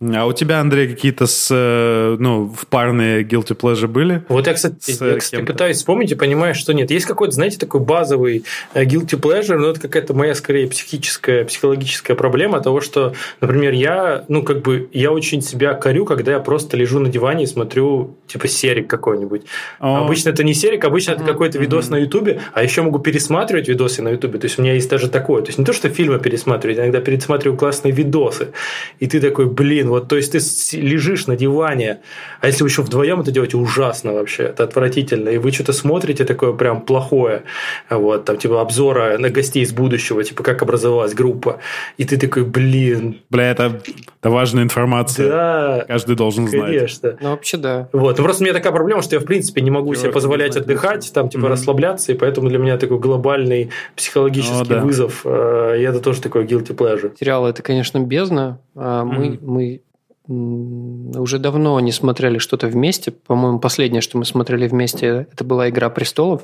А 0.00 0.24
у 0.24 0.32
тебя, 0.32 0.60
Андрей, 0.60 0.88
какие-то 0.88 1.26
с, 1.26 1.48
э, 1.50 2.21
ну, 2.22 2.46
в 2.46 2.68
парные 2.68 3.24
guilty 3.24 3.58
pleasure 3.58 3.88
были? 3.88 4.22
Вот 4.28 4.46
я, 4.46 4.54
кстати, 4.54 4.76
С, 4.78 5.00
я, 5.00 5.08
э, 5.08 5.18
кстати, 5.18 5.42
пытаюсь 5.42 5.78
вспомнить 5.78 6.12
и 6.12 6.14
понимаю, 6.14 6.54
что 6.54 6.72
нет. 6.72 6.88
Есть 6.92 7.04
какой-то, 7.04 7.34
знаете, 7.34 7.58
такой 7.58 7.80
базовый 7.80 8.44
э, 8.74 8.84
guilty 8.84 9.18
pleasure, 9.20 9.56
но 9.56 9.70
это 9.70 9.80
какая-то 9.80 10.14
моя, 10.14 10.36
скорее, 10.36 10.68
психическая, 10.68 11.44
психологическая 11.44 12.16
проблема 12.16 12.60
того, 12.60 12.80
что, 12.80 13.14
например, 13.40 13.72
я, 13.72 14.24
ну, 14.28 14.44
как 14.44 14.62
бы, 14.62 14.88
я 14.92 15.10
очень 15.10 15.42
себя 15.42 15.74
корю, 15.74 16.04
когда 16.04 16.30
я 16.30 16.38
просто 16.38 16.76
лежу 16.76 17.00
на 17.00 17.08
диване 17.08 17.42
и 17.42 17.46
смотрю, 17.48 18.16
типа, 18.28 18.46
серик 18.46 18.86
какой-нибудь. 18.86 19.42
О. 19.80 20.04
Обычно 20.04 20.28
это 20.28 20.44
не 20.44 20.54
серик, 20.54 20.84
обычно 20.84 21.12
это 21.12 21.24
какой-то 21.24 21.58
видос 21.58 21.90
на 21.90 21.96
Ютубе, 21.96 22.40
а 22.52 22.62
еще 22.62 22.82
могу 22.82 23.00
пересматривать 23.00 23.66
видосы 23.66 24.00
на 24.00 24.10
Ютубе. 24.10 24.38
То 24.38 24.44
есть 24.44 24.60
у 24.60 24.62
меня 24.62 24.74
есть 24.74 24.88
даже 24.88 25.08
такое. 25.08 25.42
То 25.42 25.48
есть 25.48 25.58
не 25.58 25.64
то, 25.64 25.72
что 25.72 25.88
фильмы 25.88 26.20
пересматривать, 26.20 26.78
иногда 26.78 27.00
пересматриваю 27.00 27.58
классные 27.58 27.90
видосы. 27.90 28.52
И 29.00 29.08
ты 29.08 29.20
такой, 29.20 29.46
блин, 29.46 29.88
вот, 29.88 30.06
то 30.06 30.14
есть 30.14 30.30
ты 30.30 30.38
лежишь 30.78 31.26
на 31.26 31.34
диване, 31.34 31.98
а 32.40 32.46
если 32.46 32.62
вы 32.62 32.68
еще 32.68 32.82
вдвоем 32.82 33.20
это 33.20 33.30
делаете, 33.30 33.56
ужасно 33.56 34.12
вообще, 34.12 34.44
это 34.44 34.64
отвратительно. 34.64 35.28
И 35.30 35.38
вы 35.38 35.50
что-то 35.52 35.72
смотрите 35.72 36.24
такое 36.24 36.52
прям 36.52 36.80
плохое, 36.82 37.42
вот, 37.90 38.24
там, 38.24 38.36
типа, 38.36 38.60
обзора 38.60 39.18
на 39.18 39.30
гостей 39.30 39.62
из 39.62 39.72
будущего, 39.72 40.22
типа, 40.24 40.42
как 40.42 40.62
образовалась 40.62 41.14
группа. 41.14 41.60
И 41.96 42.04
ты 42.04 42.16
такой, 42.18 42.44
блин, 42.44 43.20
Бля, 43.30 43.50
это, 43.50 43.80
это 44.20 44.30
важная 44.30 44.62
информация. 44.64 45.28
да, 45.28 45.84
Каждый 45.88 46.16
должен 46.16 46.48
знать. 46.48 46.66
конечно. 46.66 47.16
Ну 47.20 47.30
вообще 47.30 47.56
да. 47.56 47.88
Вот. 47.92 48.18
Ну, 48.18 48.24
просто 48.24 48.42
у 48.42 48.44
меня 48.46 48.54
такая 48.54 48.72
проблема, 48.72 49.02
что 49.02 49.16
я, 49.16 49.20
в 49.20 49.24
принципе, 49.24 49.60
не 49.60 49.70
могу 49.70 49.92
себе 49.94 50.02
Чувак, 50.04 50.14
позволять 50.14 50.56
отдыхать, 50.56 51.10
там, 51.12 51.28
типа, 51.28 51.44
Мгм. 51.44 51.52
расслабляться, 51.52 52.12
и 52.12 52.14
поэтому 52.14 52.48
для 52.48 52.58
меня 52.58 52.76
такой 52.76 52.98
глобальный 52.98 53.70
психологический 53.96 54.62
О, 54.62 54.64
да. 54.64 54.80
вызов, 54.80 55.22
э, 55.24 55.76
и 55.78 55.82
это 55.82 56.00
тоже 56.00 56.20
такой 56.20 56.44
guilty 56.44 56.74
pleasure. 56.76 57.12
Сериал 57.18 57.46
это, 57.46 57.62
конечно, 57.62 57.98
бездна. 58.00 58.58
А 58.74 59.04
Мы, 59.04 59.26
Мгм. 59.30 59.38
мы 59.42 59.80
уже 60.28 61.38
давно 61.38 61.78
не 61.80 61.92
смотрели 61.92 62.38
что-то 62.38 62.68
вместе. 62.68 63.10
По-моему, 63.10 63.58
последнее, 63.58 64.00
что 64.00 64.18
мы 64.18 64.24
смотрели 64.24 64.68
вместе, 64.68 65.26
это 65.32 65.44
была 65.44 65.68
«Игра 65.68 65.90
престолов». 65.90 66.42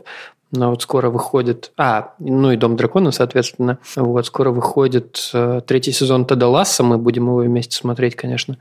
Но 0.51 0.71
вот 0.71 0.83
скоро 0.83 1.11
выходит... 1.11 1.73
А, 1.77 2.15
ну 2.19 2.51
и 2.51 2.57
«Дом 2.57 2.77
дракона», 2.77 3.13
соответственно. 3.13 3.79
Вот, 3.97 4.27
скоро 4.27 4.51
выходит 4.51 5.31
э, 5.33 5.61
третий 5.67 5.93
сезон 5.93 6.25
Теда 6.25 6.49
Ласса. 6.49 6.83
Мы 6.83 6.99
будем 6.99 7.27
его 7.27 7.39
вместе 7.39 7.77
смотреть, 7.77 8.17
конечно. 8.17 8.57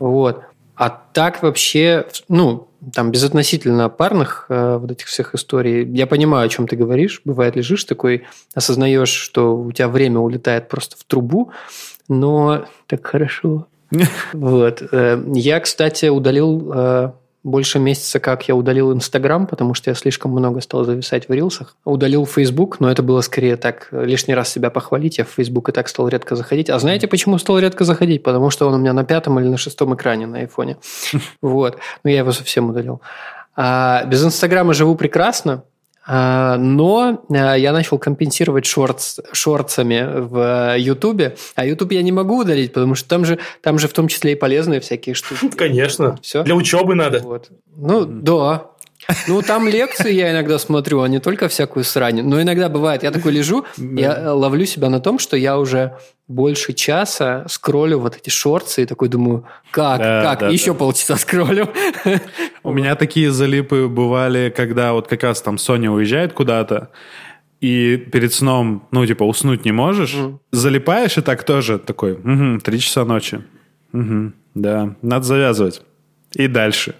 Вот. 0.00 0.42
А 0.74 0.90
так 0.90 1.42
вообще, 1.42 2.06
ну, 2.28 2.68
там 2.94 3.10
безотносительно 3.10 3.88
парных 3.88 4.46
э, 4.48 4.78
вот 4.78 4.90
этих 4.90 5.06
всех 5.06 5.34
историй, 5.34 5.84
я 5.92 6.06
понимаю, 6.06 6.46
о 6.46 6.48
чем 6.48 6.68
ты 6.68 6.76
говоришь. 6.76 7.20
Бывает, 7.24 7.56
лежишь 7.56 7.84
такой, 7.84 8.24
осознаешь, 8.54 9.08
что 9.08 9.56
у 9.56 9.72
тебя 9.72 9.88
время 9.88 10.20
улетает 10.20 10.68
просто 10.68 10.96
в 10.96 11.04
трубу, 11.04 11.50
но 12.08 12.64
так 12.86 13.06
хорошо. 13.06 13.66
Вот. 14.32 14.82
Э, 14.92 15.22
Я, 15.34 15.60
кстати, 15.60 16.06
удалил 16.06 16.72
э, 16.74 17.10
больше 17.44 17.78
месяца, 17.78 18.20
как 18.20 18.48
я 18.48 18.54
удалил 18.54 18.92
Инстаграм, 18.92 19.46
потому 19.46 19.74
что 19.74 19.90
я 19.90 19.94
слишком 19.94 20.32
много 20.32 20.60
стал 20.60 20.84
зависать 20.84 21.28
в 21.28 21.32
рилсах. 21.32 21.76
Удалил 21.84 22.26
Фейсбук, 22.26 22.80
но 22.80 22.90
это 22.90 23.02
было 23.02 23.20
скорее 23.20 23.56
так, 23.56 23.88
э, 23.90 24.04
лишний 24.04 24.34
раз 24.34 24.48
себя 24.50 24.70
похвалить. 24.70 25.18
Я 25.18 25.24
в 25.24 25.28
Фейсбук 25.28 25.68
и 25.68 25.72
так 25.72 25.88
стал 25.88 26.08
редко 26.08 26.36
заходить. 26.36 26.70
А 26.70 26.78
знаете, 26.78 27.06
почему 27.08 27.38
стал 27.38 27.58
редко 27.58 27.84
заходить? 27.84 28.22
Потому 28.22 28.50
что 28.50 28.68
он 28.68 28.74
у 28.74 28.78
меня 28.78 28.92
на 28.92 29.04
пятом 29.04 29.38
или 29.40 29.48
на 29.48 29.56
шестом 29.56 29.94
экране 29.94 30.26
на 30.26 30.38
айфоне. 30.38 30.76
Вот. 31.42 31.78
Но 32.04 32.10
я 32.10 32.18
его 32.18 32.32
совсем 32.32 32.70
удалил. 32.70 33.00
А 33.56 34.04
без 34.04 34.24
Инстаграма 34.24 34.74
живу 34.74 34.94
прекрасно, 34.94 35.64
но 36.08 37.22
а, 37.30 37.54
я 37.54 37.72
начал 37.72 37.98
компенсировать 37.98 38.64
шортс, 38.64 39.18
шортсами 39.32 40.08
в 40.10 40.76
Ютубе. 40.78 41.36
А 41.54 41.66
Ютуб 41.66 41.92
я 41.92 42.02
не 42.02 42.12
могу 42.12 42.40
удалить, 42.40 42.72
потому 42.72 42.94
что 42.94 43.08
там 43.08 43.24
же, 43.24 43.38
там 43.62 43.78
же 43.78 43.88
в 43.88 43.92
том 43.92 44.08
числе 44.08 44.32
и 44.32 44.34
полезные 44.34 44.80
всякие 44.80 45.14
штуки. 45.14 45.48
Конечно. 45.56 46.18
Все. 46.22 46.42
Для 46.44 46.54
учебы 46.54 46.94
надо. 46.94 47.20
Вот. 47.20 47.50
Ну, 47.76 48.04
да. 48.06 48.70
Ну, 49.26 49.40
там 49.40 49.66
лекции 49.66 50.12
я 50.12 50.32
иногда 50.32 50.58
смотрю, 50.58 51.00
а 51.00 51.08
не 51.08 51.18
только 51.18 51.48
всякую 51.48 51.84
срань. 51.84 52.22
Но 52.22 52.42
иногда 52.42 52.68
бывает, 52.68 53.02
я 53.02 53.10
такой 53.10 53.32
лежу, 53.32 53.64
я 53.76 54.34
ловлю 54.34 54.66
себя 54.66 54.90
на 54.90 55.00
том, 55.00 55.18
что 55.18 55.36
я 55.36 55.58
уже 55.58 55.96
больше 56.26 56.74
часа 56.74 57.46
скроллю 57.48 57.98
вот 58.00 58.16
эти 58.16 58.28
шорты 58.28 58.82
и 58.82 58.86
такой 58.86 59.08
думаю, 59.08 59.44
как, 59.70 59.98
Да, 59.98 60.22
как, 60.22 60.40
да, 60.40 60.48
еще 60.48 60.72
да. 60.72 60.78
полчаса 60.78 61.16
скроллю. 61.16 61.70
У 62.62 62.72
меня 62.72 62.96
такие 62.96 63.30
залипы 63.30 63.88
бывали, 63.88 64.52
когда 64.54 64.92
вот 64.92 65.08
как 65.08 65.22
раз 65.22 65.40
там 65.40 65.56
Соня 65.56 65.90
уезжает 65.90 66.34
куда-то, 66.34 66.90
и 67.62 67.96
перед 67.96 68.32
сном, 68.34 68.86
ну, 68.90 69.04
типа, 69.06 69.24
уснуть 69.24 69.64
не 69.64 69.72
можешь, 69.72 70.16
залипаешь 70.52 71.16
и 71.16 71.22
так 71.22 71.44
тоже 71.44 71.78
такой, 71.78 72.12
угу, 72.12 72.60
три 72.60 72.78
часа 72.78 73.04
ночи. 73.04 73.42
Угу, 73.94 74.32
да, 74.54 74.94
надо 75.00 75.24
завязывать. 75.24 75.82
И 76.34 76.46
дальше. 76.46 76.94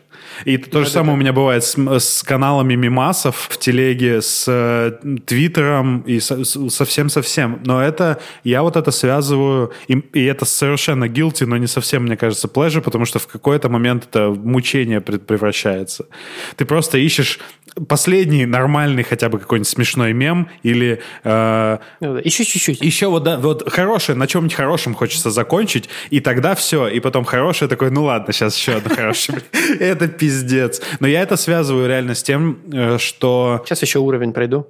И 0.45 0.57
то 0.59 0.85
же 0.85 0.91
самое 0.91 1.15
у 1.15 1.17
меня 1.17 1.33
бывает 1.33 1.65
с, 1.65 1.77
с 1.77 2.23
каналами 2.23 2.75
мимасов 2.75 3.49
в 3.51 3.59
телеге, 3.59 4.23
с 4.23 4.45
э, 4.49 4.93
Твиттером 5.27 6.01
и 6.01 6.21
совсем-совсем. 6.21 7.61
Но 7.65 7.83
это, 7.83 8.21
я 8.45 8.63
вот 8.63 8.77
это 8.77 8.91
связываю, 8.91 9.73
и, 9.89 9.95
и 10.13 10.25
это 10.25 10.45
совершенно 10.45 11.05
guilty, 11.05 11.47
но 11.47 11.57
не 11.57 11.67
совсем, 11.67 12.05
мне 12.05 12.17
кажется, 12.17 12.49
pleasure, 12.49 12.81
потому 12.81 13.05
что 13.05 13.19
в 13.19 13.27
какой-то 13.27 13.69
момент 13.69 14.07
это 14.11 14.31
мучение 14.31 15.01
превращается. 15.01 16.07
Ты 16.57 16.65
просто 16.65 16.99
ищешь 16.99 17.39
последний 17.87 18.47
нормальный 18.47 19.03
хотя 19.03 19.29
бы 19.29 19.39
какой-нибудь 19.39 19.69
смешной 19.69 20.13
мем 20.13 20.49
или 20.63 21.01
э, 21.25 21.79
Еще 22.01 22.45
чуть-чуть. 22.45 22.81
еще 22.81 23.09
вот, 23.09 23.25
да, 23.25 23.39
вот 23.39 23.71
хорошее, 23.71 24.17
на 24.17 24.27
чем-нибудь 24.27 24.55
хорошем 24.55 24.95
хочется 24.95 25.31
закончить, 25.31 25.89
и 26.11 26.21
тогда 26.21 26.55
все, 26.55 26.89
и 26.89 27.01
потом 27.01 27.25
хорошее 27.25 27.69
такой, 27.69 27.91
ну 27.91 28.05
ладно, 28.05 28.33
сейчас 28.33 28.57
еще 28.57 28.73
одно 28.73 28.95
хорошее. 28.95 29.43
Это 29.81 30.09
пиздец. 30.09 30.81
Но 31.01 31.07
я 31.07 31.23
это 31.23 31.37
связываю 31.37 31.89
реально 31.89 32.15
с 32.15 32.23
тем, 32.23 32.59
э, 32.73 32.99
что... 32.99 33.63
Сейчас 33.65 33.83
еще 33.83 33.99
уровень 33.99 34.33
пройду. 34.33 34.67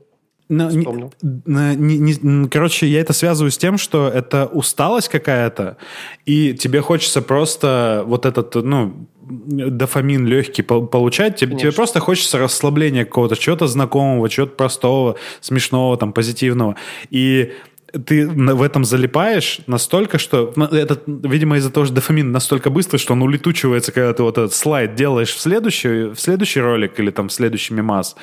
Ну, 0.49 0.71
не- 0.71 0.79
Вспомнил. 0.81 1.13
на- 1.23 1.75
не- 1.75 1.99
не- 1.99 2.15
м, 2.23 2.49
короче, 2.49 2.87
я 2.87 3.01
это 3.01 3.13
связываю 3.13 3.51
с 3.51 3.59
тем, 3.59 3.77
что 3.79 4.09
это 4.09 4.47
усталость 4.47 5.09
какая-то, 5.09 5.77
и 6.25 6.55
тебе 6.55 6.81
хочется 6.81 7.21
просто 7.21 8.03
вот 8.07 8.25
этот, 8.25 8.55
ну, 8.55 9.09
дофамин 9.31 10.27
легкий 10.27 10.63
по- 10.63 10.81
получать, 10.87 11.37
тебе, 11.37 11.57
тебе 11.59 11.71
просто 11.73 12.01
хочется 12.01 12.39
расслабления 12.39 13.05
какого-то, 13.05 13.37
чего-то 13.37 13.67
знакомого, 13.67 14.29
чего-то 14.31 14.53
простого, 14.55 15.17
смешного, 15.43 15.99
там, 15.99 16.13
позитивного. 16.15 16.77
И 17.11 17.53
ты 18.07 18.27
в 18.27 18.63
этом 18.63 18.85
залипаешь 18.87 19.61
настолько, 19.67 20.17
что 20.19 20.53
ну, 20.57 20.65
это, 20.65 20.99
видимо, 21.07 21.57
из-за 21.59 21.71
того, 21.71 21.85
что 21.87 21.95
дофамин 21.95 22.33
настолько 22.33 22.71
быстрый, 22.71 22.99
что 22.99 23.13
он 23.13 23.23
улетучивается, 23.23 23.93
когда 23.93 24.13
ты 24.15 24.23
вот 24.23 24.39
этот 24.39 24.55
слайд 24.55 24.95
делаешь 24.95 25.35
в 25.35 25.41
следующий, 25.41 26.05
в 26.15 26.19
следующий 26.19 26.61
ролик 26.61 26.99
или 26.99 27.11
там 27.11 27.29
в 27.29 27.33
следующий 27.33 27.75
мемас. 27.75 28.17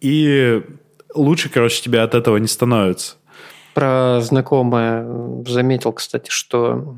И 0.00 0.62
лучше, 1.16 1.48
короче, 1.48 1.82
тебе 1.82 2.00
от 2.00 2.14
этого 2.14 2.36
не 2.36 2.48
становится. 2.48 3.14
Про 3.74 4.20
знакомое 4.22 5.06
заметил, 5.46 5.92
кстати, 5.92 6.30
что 6.30 6.96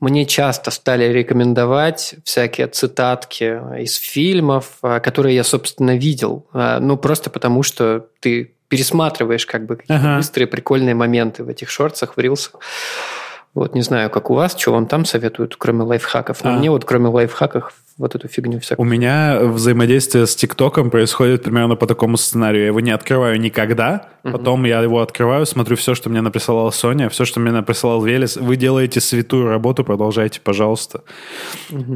мне 0.00 0.24
часто 0.26 0.72
стали 0.72 1.04
рекомендовать 1.12 2.16
всякие 2.24 2.66
цитатки 2.66 3.60
из 3.80 3.94
фильмов, 3.96 4.78
а, 4.82 4.98
которые 4.98 5.36
я, 5.36 5.44
собственно, 5.44 5.96
видел. 5.96 6.44
А, 6.52 6.80
Ну, 6.80 6.96
просто 6.96 7.30
потому, 7.30 7.62
что 7.62 8.06
ты 8.20 8.50
пересматриваешь 8.68 9.46
как 9.46 9.66
бы 9.66 9.76
какие-то 9.76 10.02
Ага. 10.04 10.16
быстрые 10.16 10.48
прикольные 10.48 10.96
моменты 10.96 11.44
в 11.44 11.48
этих 11.48 11.70
шорцах, 11.70 12.16
в 12.16 12.20
рилсах. 12.20 12.56
Вот 13.56 13.74
не 13.74 13.80
знаю, 13.80 14.10
как 14.10 14.30
у 14.30 14.34
вас, 14.34 14.54
что 14.56 14.72
вам 14.72 14.86
там 14.86 15.06
советуют, 15.06 15.56
кроме 15.56 15.82
лайфхаков. 15.82 16.44
Но 16.44 16.50
А. 16.50 16.58
мне 16.58 16.70
вот 16.70 16.84
кроме 16.84 17.08
лайфхаков 17.08 17.72
вот 17.96 18.14
эту 18.14 18.28
фигню 18.28 18.58
У 18.58 18.60
всякую. 18.60 18.86
меня 18.86 19.38
взаимодействие 19.42 20.26
с 20.26 20.36
ТикТоком 20.36 20.90
происходит 20.90 21.42
примерно 21.44 21.74
по 21.74 21.86
такому 21.86 22.18
сценарию. 22.18 22.60
Я 22.64 22.66
его 22.68 22.80
не 22.80 22.90
открываю 22.90 23.40
никогда, 23.40 24.08
потом 24.22 24.64
я 24.66 24.80
его 24.82 25.00
открываю, 25.00 25.46
смотрю 25.46 25.76
все, 25.76 25.94
что 25.94 26.10
мне 26.10 26.20
написала 26.20 26.70
Соня, 26.70 27.08
все, 27.08 27.24
что 27.24 27.40
мне 27.40 27.50
написал 27.50 28.04
Велес. 28.04 28.36
Вы 28.36 28.56
делаете 28.56 29.00
святую 29.00 29.48
работу, 29.48 29.84
продолжайте, 29.84 30.38
пожалуйста. 30.42 31.00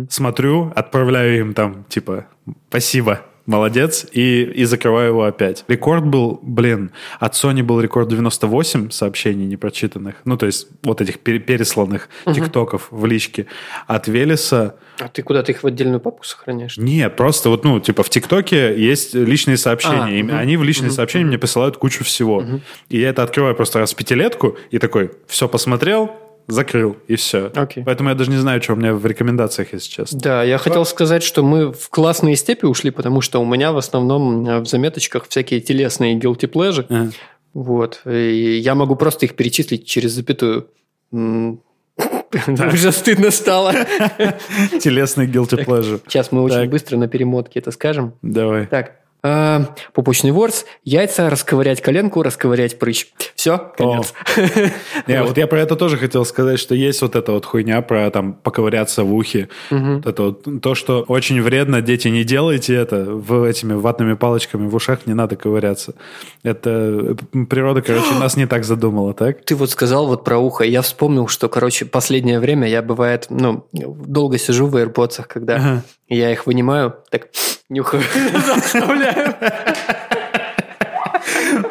Смотрю, 0.08 0.72
отправляю 0.74 1.40
им 1.40 1.52
там, 1.54 1.84
типа, 1.90 2.24
спасибо, 2.70 3.20
молодец, 3.50 4.06
и, 4.12 4.42
и 4.42 4.64
закрываю 4.64 5.08
его 5.08 5.24
опять. 5.24 5.64
Рекорд 5.68 6.06
был, 6.06 6.38
блин, 6.42 6.92
от 7.18 7.34
Sony 7.34 7.62
был 7.62 7.80
рекорд 7.80 8.08
98 8.08 8.90
сообщений 8.90 9.46
непрочитанных, 9.46 10.14
ну, 10.24 10.36
то 10.36 10.46
есть 10.46 10.68
вот 10.82 11.00
этих 11.00 11.18
пере- 11.18 11.40
пересланных 11.40 12.08
тиктоков 12.32 12.88
в 12.90 13.04
личке. 13.06 13.46
От 13.86 14.08
Велеса 14.08 14.76
А 15.00 15.08
ты 15.08 15.22
куда-то 15.22 15.52
их 15.52 15.62
в 15.62 15.66
отдельную 15.66 16.00
папку 16.00 16.24
сохраняешь? 16.24 16.76
нет, 16.78 17.16
просто 17.16 17.48
вот, 17.50 17.64
ну, 17.64 17.80
типа, 17.80 18.02
в 18.02 18.10
ТикТоке 18.10 18.80
есть 18.80 19.14
личные 19.14 19.56
сообщения. 19.56 20.04
А, 20.04 20.10
и 20.10 20.22
мгм. 20.22 20.36
Они 20.36 20.56
в 20.56 20.62
личные 20.62 20.90
сообщения 20.90 21.24
мне 21.24 21.38
присылают 21.38 21.76
кучу 21.76 22.04
всего. 22.04 22.44
И 22.88 23.00
я 23.00 23.08
это 23.10 23.22
открываю 23.22 23.54
просто 23.54 23.80
раз 23.80 23.92
в 23.92 23.96
пятилетку 23.96 24.56
и 24.70 24.78
такой, 24.78 25.10
все 25.26 25.48
посмотрел, 25.48 26.10
закрыл, 26.50 26.96
и 27.08 27.16
все. 27.16 27.50
Окей. 27.54 27.84
Поэтому 27.84 28.08
я 28.10 28.14
даже 28.14 28.30
не 28.30 28.36
знаю, 28.36 28.62
что 28.62 28.74
у 28.74 28.76
меня 28.76 28.94
в 28.94 29.04
рекомендациях, 29.06 29.72
если 29.72 29.90
честно. 29.90 30.18
Да, 30.20 30.42
я 30.42 30.58
хотел 30.58 30.84
сказать, 30.84 31.22
что 31.22 31.42
мы 31.42 31.72
в 31.72 31.88
классные 31.90 32.36
степи 32.36 32.66
ушли, 32.66 32.90
потому 32.90 33.20
что 33.20 33.40
у 33.40 33.44
меня 33.44 33.72
в 33.72 33.78
основном 33.78 34.46
э, 34.46 34.60
в 34.60 34.66
заметочках 34.66 35.28
всякие 35.28 35.60
телесные 35.60 36.18
guilty 36.18 36.50
pleasure. 36.50 36.86
Ага. 36.88 37.10
Вот. 37.52 38.02
И 38.06 38.58
я 38.62 38.74
могу 38.74 38.96
просто 38.96 39.26
их 39.26 39.34
перечислить 39.34 39.86
через 39.86 40.12
запятую. 40.12 40.68
Уже 41.12 42.92
стыдно 42.92 43.30
стало. 43.30 43.72
Телесный 44.80 45.26
guilty 45.26 45.64
pleasure. 45.64 46.00
Сейчас 46.06 46.30
мы 46.32 46.42
очень 46.42 46.68
быстро 46.68 46.96
на 46.96 47.08
перемотке 47.08 47.58
это 47.58 47.70
скажем. 47.72 48.14
Давай. 48.22 48.66
Так. 48.66 48.99
Э, 49.22 49.60
Пупочный 49.92 50.30
ворс, 50.30 50.64
яйца, 50.84 51.30
расковырять 51.30 51.80
коленку, 51.80 52.22
расковырять 52.22 52.78
прыщ. 52.78 53.06
Все, 53.34 53.58
конец. 53.76 54.14
Не, 55.06 55.22
вот 55.22 55.36
я 55.36 55.46
про 55.46 55.60
это 55.60 55.76
тоже 55.76 55.96
хотел 55.96 56.24
сказать, 56.24 56.58
что 56.58 56.74
есть 56.74 57.02
вот 57.02 57.16
эта 57.16 57.32
вот 57.32 57.44
хуйня 57.44 57.82
про 57.82 58.10
там 58.10 58.34
поковыряться 58.34 59.04
в 59.04 59.14
ухе. 59.14 59.48
Вот 59.70 60.06
это 60.06 60.22
вот, 60.22 60.62
то, 60.62 60.74
что 60.74 61.02
очень 61.02 61.40
вредно, 61.42 61.80
дети, 61.80 62.08
не 62.08 62.24
делайте 62.24 62.74
это. 62.74 63.04
В 63.04 63.44
этими 63.44 63.74
ватными 63.74 64.14
палочками 64.14 64.66
в 64.66 64.74
ушах 64.74 65.06
не 65.06 65.14
надо 65.14 65.36
ковыряться. 65.36 65.94
Это 66.42 67.16
природа, 67.48 67.82
короче, 67.82 68.14
нас 68.14 68.36
не 68.36 68.46
так 68.46 68.64
задумала, 68.64 69.14
так? 69.14 69.44
Ты 69.44 69.54
вот 69.56 69.70
сказал 69.70 70.06
вот 70.06 70.24
про 70.24 70.38
ухо, 70.38 70.64
я 70.64 70.82
вспомнил, 70.82 71.28
что, 71.28 71.48
короче, 71.48 71.84
последнее 71.84 72.40
время 72.40 72.68
я, 72.68 72.82
бывает, 72.82 73.26
ну, 73.30 73.66
долго 73.72 74.38
сижу 74.38 74.66
в 74.66 74.76
AirPods, 74.76 75.24
когда 75.26 75.82
я 76.08 76.32
их 76.32 76.46
вынимаю, 76.46 76.94
так 77.10 77.28
нюхаю, 77.70 78.02
вставляю. 78.62 79.34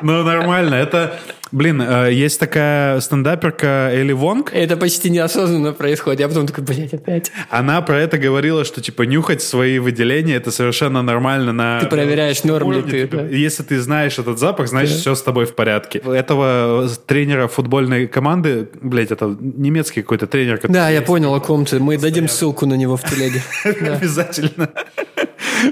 Ну, 0.01 0.23
нормально. 0.23 0.75
Это, 0.75 1.19
блин, 1.51 1.81
э, 1.81 2.13
есть 2.13 2.39
такая 2.39 2.99
стендаперка 3.01 3.89
Элли 3.91 4.13
Вонг. 4.13 4.51
Это 4.53 4.77
почти 4.77 5.09
неосознанно 5.09 5.73
происходит. 5.73 6.19
Я 6.21 6.27
потом 6.27 6.47
такой, 6.47 6.63
блядь, 6.63 6.93
опять. 6.93 7.31
Она 7.49 7.81
про 7.81 7.99
это 7.99 8.17
говорила, 8.17 8.63
что, 8.63 8.81
типа, 8.81 9.03
нюхать 9.03 9.41
свои 9.41 9.79
выделения, 9.79 10.35
это 10.35 10.51
совершенно 10.51 11.01
нормально 11.01 11.51
на... 11.51 11.79
Ты 11.81 11.87
проверяешь, 11.87 12.43
норм 12.43 12.71
ли 12.71 12.81
ты, 12.81 13.01
Типа, 13.01 13.17
да. 13.17 13.27
Если 13.27 13.63
ты 13.63 13.79
знаешь 13.79 14.17
этот 14.19 14.39
запах, 14.39 14.67
значит, 14.67 14.97
все 14.97 15.15
с 15.15 15.21
тобой 15.21 15.45
в 15.45 15.55
порядке. 15.55 15.99
Этого 15.99 16.87
тренера 17.05 17.47
футбольной 17.47 18.07
команды, 18.07 18.69
блядь, 18.81 19.11
это 19.11 19.35
немецкий 19.39 20.01
какой-то 20.01 20.27
тренер, 20.27 20.59
Да, 20.69 20.89
я 20.89 21.01
понял, 21.01 21.33
о 21.33 21.39
ком 21.39 21.65
ты. 21.65 21.79
Мы 21.79 21.97
дадим 21.97 22.29
ссылку 22.29 22.65
на 22.65 22.75
него 22.75 22.95
в 22.95 23.03
телеге. 23.03 23.41
Да. 23.79 23.93
обязательно 23.95 24.69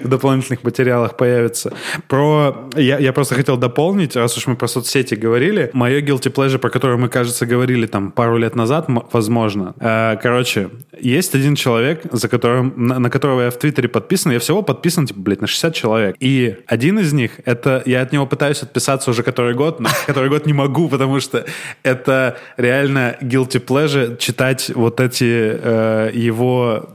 в 0.03 0.07
дополнительных 0.07 0.63
материалах 0.63 1.17
появится. 1.17 1.73
Про... 2.07 2.69
Я, 2.75 2.99
я 2.99 3.13
просто 3.13 3.35
хотел 3.35 3.57
дополнить, 3.57 4.15
раз 4.15 4.37
уж 4.37 4.47
мы 4.47 4.55
про 4.55 4.67
соцсети 4.67 5.15
говорили, 5.15 5.69
мое 5.73 6.01
guilty 6.01 6.33
pleasure, 6.33 6.57
про 6.57 6.69
которое 6.69 6.97
мы, 6.97 7.09
кажется, 7.09 7.45
говорили 7.45 7.87
там 7.87 8.11
пару 8.11 8.37
лет 8.37 8.55
назад, 8.55 8.87
возможно. 9.11 9.73
Э, 9.79 10.17
Короче, 10.21 10.69
есть 10.99 11.35
один 11.35 11.55
человек, 11.55 12.01
за 12.11 12.27
которым, 12.27 12.73
на, 12.75 12.99
на 12.99 13.09
которого 13.09 13.41
я 13.41 13.49
в 13.49 13.57
Твиттере 13.57 13.87
подписан. 13.87 14.31
Я 14.31 14.39
всего 14.39 14.61
подписан, 14.61 15.05
типа, 15.05 15.19
блядь, 15.19 15.41
на 15.41 15.47
60 15.47 15.73
человек. 15.73 16.15
И 16.19 16.57
один 16.67 16.99
из 16.99 17.13
них, 17.13 17.31
это... 17.45 17.81
Я 17.85 18.01
от 18.01 18.11
него 18.11 18.25
пытаюсь 18.25 18.63
отписаться 18.63 19.11
уже 19.11 19.23
который 19.23 19.53
год, 19.53 19.79
но 19.79 19.89
который 20.07 20.29
год 20.29 20.45
не 20.45 20.53
могу, 20.53 20.89
потому 20.89 21.19
что 21.19 21.45
это 21.83 22.37
реально 22.57 23.17
guilty 23.21 23.63
pleasure 23.63 24.17
читать 24.17 24.71
вот 24.73 24.99
эти 24.99 25.23
э, 25.25 26.11
его 26.13 26.89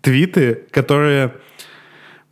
твиты, 0.00 0.64
которые... 0.70 1.32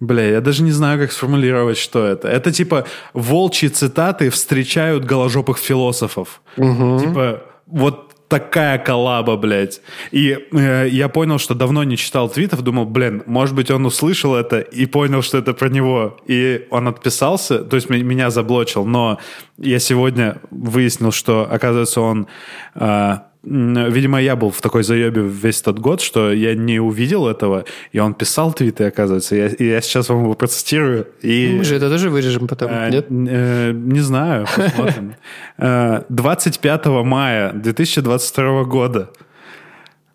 Бля, 0.01 0.30
я 0.30 0.40
даже 0.40 0.62
не 0.62 0.72
знаю, 0.72 0.99
как 0.99 1.12
сформулировать, 1.12 1.78
что 1.78 2.05
это. 2.05 2.28
Это 2.28 2.53
типа 2.53 2.84
волчьи 3.14 3.68
цитаты 3.68 4.28
встречают 4.30 5.05
голожопых 5.05 5.59
философов. 5.59 6.42
Типа 6.57 7.42
вот 7.66 8.07
такая 8.28 8.78
коллаба, 8.78 9.36
блядь. 9.36 9.80
И 10.11 10.36
э, 10.53 10.88
я 10.90 11.09
понял, 11.09 11.38
что 11.38 11.55
давно 11.55 11.84
не 11.84 11.97
читал 11.97 12.28
твитов, 12.28 12.62
думал, 12.62 12.84
блин, 12.84 13.22
может 13.26 13.55
быть, 13.55 13.70
он 13.70 13.86
услышал 13.86 14.34
это 14.34 14.59
и 14.59 14.86
понял, 14.86 15.22
что 15.22 15.38
это 15.38 15.55
про 15.55 15.68
него. 15.68 16.16
И 16.26 16.66
он 16.70 16.88
отписался, 16.88 17.61
то 17.61 17.76
есть 17.76 17.88
меня 17.88 18.30
заблочил, 18.30 18.84
но 18.84 19.18
я 19.59 19.78
сегодня 19.78 20.40
выяснил, 20.51 21.12
что, 21.12 21.49
оказывается, 21.51 22.01
он... 22.01 22.26
э, 22.74 23.18
Видимо, 23.49 24.20
я 24.20 24.34
был 24.34 24.51
в 24.51 24.61
такой 24.61 24.82
заебе 24.82 25.22
весь 25.22 25.62
тот 25.62 25.78
год, 25.78 26.01
что 26.01 26.32
я 26.32 26.57
не 26.57 26.80
увидел 26.80 27.28
этого, 27.28 27.64
и 27.92 28.01
он 28.01 28.12
писал 28.14 28.53
твиты, 28.53 28.84
оказывается. 28.84 29.36
Я, 29.36 29.47
и 29.47 29.64
я 29.68 29.80
сейчас 29.80 30.09
вам 30.09 30.22
его 30.24 30.34
процитирую. 30.34 31.07
И... 31.22 31.55
Мы 31.57 31.62
же 31.62 31.76
это 31.76 31.88
тоже 31.88 32.11
вырежем 32.11 32.49
потом, 32.49 32.70
Э, 32.72 32.90
нет? 32.90 33.07
э, 33.09 33.70
Не 33.72 34.01
знаю, 34.01 34.47
посмотрим. 34.57 35.14
Э, 35.59 36.03
25 36.09 36.86
мая 37.05 37.53
2022 37.53 38.64
года. 38.64 39.11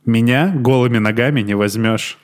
Меня 0.06 0.52
голыми 0.54 0.98
ногами 0.98 1.40
не 1.42 1.54
возьмешь. 1.56 2.18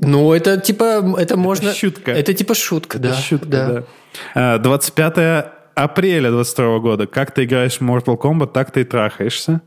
Ну, 0.00 0.32
это 0.34 0.58
типа, 0.60 1.16
это 1.18 1.38
можно... 1.38 1.72
шутка. 1.72 2.12
Это 2.12 2.34
типа 2.34 2.54
шутка, 2.54 2.98
да. 2.98 3.08
Это 3.10 3.18
шутка, 3.22 3.46
да. 4.34 4.56
Э, 4.56 4.58
25 4.58 5.46
апреля 5.74 6.30
22 6.30 6.78
года. 6.80 7.06
Как 7.06 7.32
ты 7.32 7.44
играешь 7.44 7.78
в 7.78 7.82
Mortal 7.82 8.18
Kombat, 8.20 8.52
так 8.52 8.70
ты 8.70 8.82
и 8.82 8.84
трахаешься. 8.84 9.62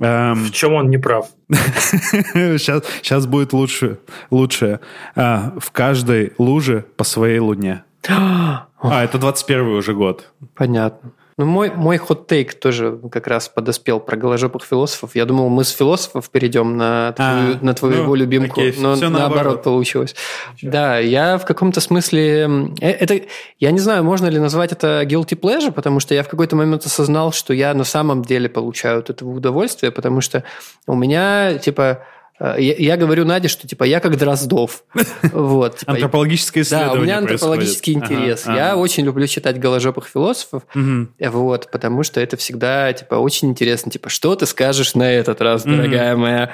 Эм, 0.00 0.44
В 0.44 0.50
чем 0.50 0.72
он 0.74 0.88
не 0.90 0.98
прав? 0.98 1.28
Сейчас, 1.50 2.82
сейчас 3.02 3.26
будет 3.26 3.52
лучше. 3.52 3.98
лучше. 4.30 4.80
А, 5.14 5.52
в 5.58 5.70
каждой 5.72 6.32
луже 6.38 6.84
по 6.96 7.04
своей 7.04 7.38
луне. 7.38 7.84
А, 8.82 9.04
это 9.04 9.18
21 9.18 9.66
уже 9.76 9.92
год. 9.92 10.32
Понятно. 10.54 11.10
Ну, 11.40 11.46
мой, 11.46 11.70
мой 11.70 11.96
хот-тейк 11.96 12.52
тоже 12.52 13.00
как 13.10 13.26
раз 13.26 13.48
подоспел 13.48 13.98
про 13.98 14.14
голожопых 14.18 14.62
философов. 14.62 15.12
Я 15.14 15.24
думал, 15.24 15.48
мы 15.48 15.64
с 15.64 15.70
философов 15.70 16.28
перейдем 16.28 16.76
на 16.76 17.12
твою, 17.12 17.54
А, 17.54 17.58
на 17.62 17.72
твоего 17.72 18.08
ну, 18.08 18.14
любимку, 18.14 18.60
окей, 18.60 18.74
но 18.76 18.94
наоборот. 18.94 19.18
наоборот. 19.18 19.62
получилось. 19.62 20.14
Да, 20.60 20.98
я 20.98 21.38
в 21.38 21.46
каком-то 21.46 21.80
смысле... 21.80 22.74
э, 22.82 22.90
Это, 22.90 23.22
я 23.58 23.70
не 23.70 23.78
знаю, 23.78 24.04
можно 24.04 24.26
ли 24.26 24.38
назвать 24.38 24.72
это 24.72 25.02
guilty 25.04 25.34
pleasure, 25.34 25.72
потому 25.72 25.98
что 25.98 26.14
я 26.14 26.24
в 26.24 26.28
какой-то 26.28 26.56
момент 26.56 26.84
осознал, 26.84 27.32
что 27.32 27.54
я 27.54 27.72
на 27.72 27.84
самом 27.84 28.20
деле 28.20 28.50
получаю 28.50 28.98
от 28.98 29.08
этого 29.08 29.30
удовольствие, 29.30 29.92
потому 29.92 30.20
что 30.20 30.44
у 30.86 30.94
меня, 30.94 31.56
типа... 31.56 32.04
э, 32.40 32.56
Я, 32.58 32.74
я 32.76 32.96
говорю 32.96 33.24
Наде, 33.24 33.48
что 33.48 33.68
типа 33.68 33.84
я 33.84 34.00
как 34.00 34.16
Дроздов. 34.16 34.84
Вот, 35.32 35.78
типа, 35.78 35.92
Антропологическое 35.92 36.64
да, 36.64 36.66
исследование 36.66 37.00
у 37.00 37.04
меня 37.04 37.18
антропологический 37.18 37.94
происходит. 37.94 38.20
интерес. 38.22 38.42
Ага, 38.46 38.56
Я 38.56 38.72
ага. 38.72 38.80
очень 38.80 39.04
люблю 39.04 39.26
читать 39.26 39.58
голожопых 39.60 40.06
философов. 40.06 40.62
Мгм. 40.74 41.10
Вот, 41.20 41.70
потому 41.70 42.02
что 42.02 42.20
это 42.20 42.36
всегда, 42.36 42.92
типа, 42.92 43.16
очень 43.16 43.50
интересно. 43.50 43.92
Типа, 43.92 44.08
что 44.08 44.34
ты 44.34 44.46
скажешь 44.46 44.94
на 44.94 45.10
этот 45.10 45.40
раз, 45.40 45.62
дорогая 45.64 46.16
моя? 46.16 46.50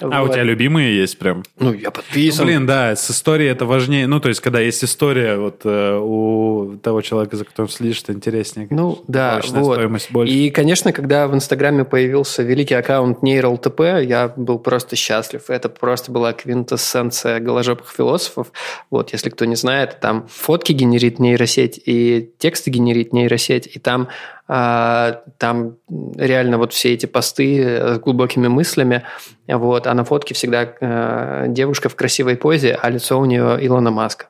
А 0.00 0.22
у 0.22 0.28
тебя 0.28 0.42
любимые 0.42 0.96
есть 0.96 1.18
прям? 1.18 1.44
Ну, 1.58 1.72
я 1.72 1.90
подписан. 1.90 2.46
Блин, 2.46 2.66
да, 2.66 2.96
с 2.96 3.10
историей 3.10 3.50
это 3.50 3.64
важнее. 3.64 4.06
Ну, 4.06 4.20
то 4.20 4.28
есть, 4.28 4.40
когда 4.40 4.60
есть 4.60 4.82
история 4.84 5.36
вот 5.36 5.60
э, 5.64 5.98
у 5.98 6.76
того 6.82 7.00
человека, 7.00 7.36
за 7.36 7.44
которым 7.44 7.68
следишь, 7.70 8.02
это 8.02 8.12
интереснее. 8.12 8.66
Ну, 8.70 9.02
да, 9.06 9.36
Добавочная 9.36 9.60
вот. 9.62 9.74
стоимость 9.74 10.10
больше. 10.10 10.32
И, 10.32 10.50
конечно, 10.50 10.92
когда 10.92 11.28
в 11.28 11.34
Инстаграме 11.34 11.84
появился 11.84 12.42
великий 12.42 12.74
аккаунт 12.74 13.22
NeuralTP, 13.22 14.04
я 14.04 14.32
был 14.36 14.58
просто 14.58 14.96
счастлив. 14.96 15.23
Это 15.48 15.68
просто 15.68 16.12
была 16.12 16.32
квинтэссенция 16.32 17.40
голожопых 17.40 17.90
философов. 17.90 18.52
Вот, 18.90 19.12
если 19.12 19.30
кто 19.30 19.44
не 19.44 19.56
знает, 19.56 20.00
там 20.00 20.26
фотки 20.28 20.72
генерит 20.72 21.18
нейросеть 21.18 21.80
и 21.84 22.32
тексты 22.38 22.70
генерит 22.70 23.12
нейросеть, 23.12 23.68
и 23.74 23.78
там 23.78 24.08
а, 24.46 25.22
там 25.38 25.76
реально 26.16 26.58
вот 26.58 26.72
все 26.72 26.92
эти 26.92 27.06
посты 27.06 27.62
с 27.62 27.98
глубокими 27.98 28.48
мыслями, 28.48 29.04
вот, 29.48 29.86
а 29.86 29.94
на 29.94 30.04
фотке 30.04 30.34
всегда 30.34 30.74
э, 30.80 31.46
девушка 31.48 31.88
в 31.88 31.96
красивой 31.96 32.36
позе, 32.36 32.78
а 32.80 32.90
лицо 32.90 33.18
у 33.18 33.24
нее 33.24 33.58
Илона 33.60 33.90
Маска. 33.90 34.26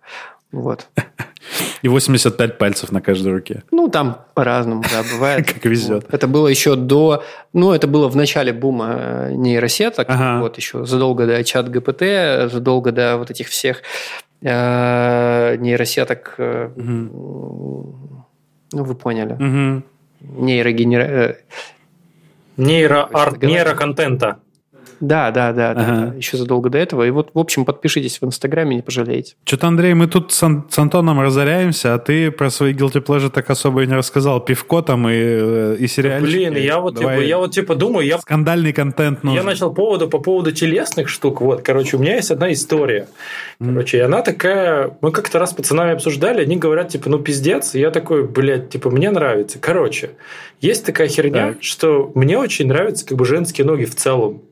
Вот. 0.52 0.86
И 1.82 1.88
85 1.88 2.58
пальцев 2.58 2.92
на 2.92 3.00
каждой 3.00 3.32
руке. 3.32 3.62
Ну, 3.70 3.88
там 3.88 4.22
по-разному, 4.34 4.82
да, 4.82 5.02
бывает. 5.12 5.46
Как 5.52 5.64
везет. 5.64 6.06
Это 6.12 6.26
было 6.26 6.48
еще 6.48 6.74
до... 6.76 7.22
Ну, 7.52 7.72
это 7.72 7.86
было 7.86 8.08
в 8.08 8.16
начале 8.16 8.52
бума 8.52 8.94
э, 8.98 9.32
нейросеток. 9.32 10.08
Вот 10.40 10.56
еще 10.56 10.84
задолго 10.86 11.26
до 11.26 11.42
чат 11.44 11.68
ГПТ, 11.70 12.50
задолго 12.52 12.92
до 12.92 13.16
вот 13.18 13.30
этих 13.30 13.48
всех 13.48 13.82
э, 14.42 15.56
нейросеток. 15.58 16.34
э, 16.38 16.70
Ну, 16.76 17.94
вы 18.72 18.94
поняли. 18.94 19.82
Нейрогенера... 20.20 21.36
Нейроарт, 22.56 23.42
нейроконтента. 23.42 24.38
Да, 25.00 25.30
да, 25.30 25.52
да, 25.52 25.74
да, 25.74 25.80
Ага. 25.80 26.06
да, 26.10 26.14
еще 26.16 26.36
задолго 26.36 26.70
до 26.70 26.78
этого. 26.78 27.02
И 27.06 27.10
вот, 27.10 27.30
в 27.34 27.38
общем, 27.38 27.64
подпишитесь 27.64 28.20
в 28.20 28.24
Инстаграме, 28.24 28.76
не 28.76 28.82
пожалеете. 28.82 29.34
Что-то, 29.44 29.66
Андрей, 29.68 29.94
мы 29.94 30.06
тут 30.06 30.32
с, 30.32 30.42
Ан- 30.42 30.66
с 30.70 30.78
Антоном 30.78 31.20
разоряемся, 31.20 31.94
а 31.94 31.98
ты 31.98 32.30
про 32.30 32.50
свои 32.50 32.72
guilty 32.72 33.04
pleasure 33.04 33.30
так 33.30 33.50
особо 33.50 33.82
и 33.82 33.86
не 33.86 33.94
рассказал. 33.94 34.40
Пивко 34.44 34.82
там 34.82 35.08
и, 35.08 35.12
э, 35.14 35.76
и 35.78 35.86
сериальчики. 35.86 36.30
Блин, 36.36 36.56
я 36.56 36.78
вот, 36.80 36.94
Давай. 36.94 37.16
типа, 37.16 37.26
я 37.26 37.38
вот 37.38 37.50
типа 37.52 37.74
думаю, 37.74 38.06
я 38.06 38.18
Скандальный 38.18 38.72
контент 38.72 39.22
нужен. 39.22 39.38
Я 39.38 39.44
начал 39.44 39.72
поводу 39.72 40.08
по 40.08 40.18
поводу 40.18 40.52
телесных 40.52 41.08
штук. 41.08 41.40
Вот, 41.40 41.62
короче, 41.62 41.96
у 41.96 42.00
меня 42.00 42.16
есть 42.16 42.30
одна 42.30 42.52
история. 42.52 43.08
Короче, 43.58 43.98
и 43.98 44.00
она 44.00 44.22
такая... 44.22 44.96
Мы 45.00 45.10
как-то 45.12 45.38
раз 45.38 45.50
с 45.50 45.54
пацанами 45.54 45.92
обсуждали, 45.92 46.42
они 46.42 46.56
говорят, 46.56 46.88
типа, 46.88 47.08
ну, 47.10 47.18
пиздец. 47.18 47.74
И 47.74 47.80
я 47.80 47.90
такой, 47.90 48.26
блядь, 48.26 48.70
типа, 48.70 48.90
мне 48.90 49.10
нравится. 49.10 49.58
Короче, 49.58 50.10
есть 50.60 50.84
такая 50.86 51.08
херня, 51.08 51.48
Так. 51.52 51.62
что 51.62 52.10
мне 52.14 52.38
очень 52.38 52.66
нравятся 52.66 53.06
как 53.06 53.16
бы 53.18 53.24
женские 53.24 53.66
ноги 53.66 53.84
в 53.84 53.94
целом. 53.94 54.42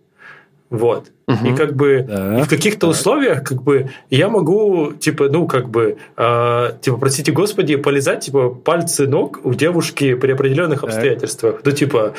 Вот. 0.73 1.13
И 1.29 1.55
как 1.57 1.75
бы 1.75 2.05
Да. 2.07 2.41
и 2.41 2.43
в 2.43 2.49
каких-то 2.49 2.89
условиях, 2.89 3.45
как 3.45 3.63
бы, 3.63 3.91
я 4.11 4.29
могу, 4.29 4.93
типа, 4.93 5.29
ну, 5.29 5.47
как 5.47 5.69
бы, 5.69 5.97
э, 6.17 6.71
типа, 6.81 6.97
простите 6.97 7.33
господи, 7.33 7.77
полезать, 7.77 8.21
типа, 8.25 8.51
пальцы 8.51 9.07
ног 9.07 9.41
у 9.45 9.55
девушки 9.55 10.15
при 10.15 10.33
определенных 10.33 10.85
обстоятельствах. 10.85 11.61
Ну, 11.65 11.73
типа, 11.73 12.15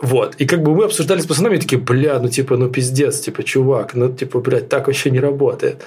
вот. 0.00 0.34
И 0.36 0.46
как 0.46 0.62
бы 0.62 0.74
мы 0.74 0.84
обсуждали 0.84 1.20
с 1.20 1.26
пацанами, 1.26 1.56
такие, 1.56 1.80
бля, 1.80 2.18
ну, 2.18 2.28
типа, 2.28 2.56
ну, 2.56 2.68
пиздец, 2.68 3.20
типа, 3.20 3.42
чувак, 3.42 3.94
ну, 3.94 4.12
типа, 4.12 4.40
блядь, 4.40 4.68
так 4.68 4.86
вообще 4.86 5.10
не 5.10 5.20
работает. 5.20 5.82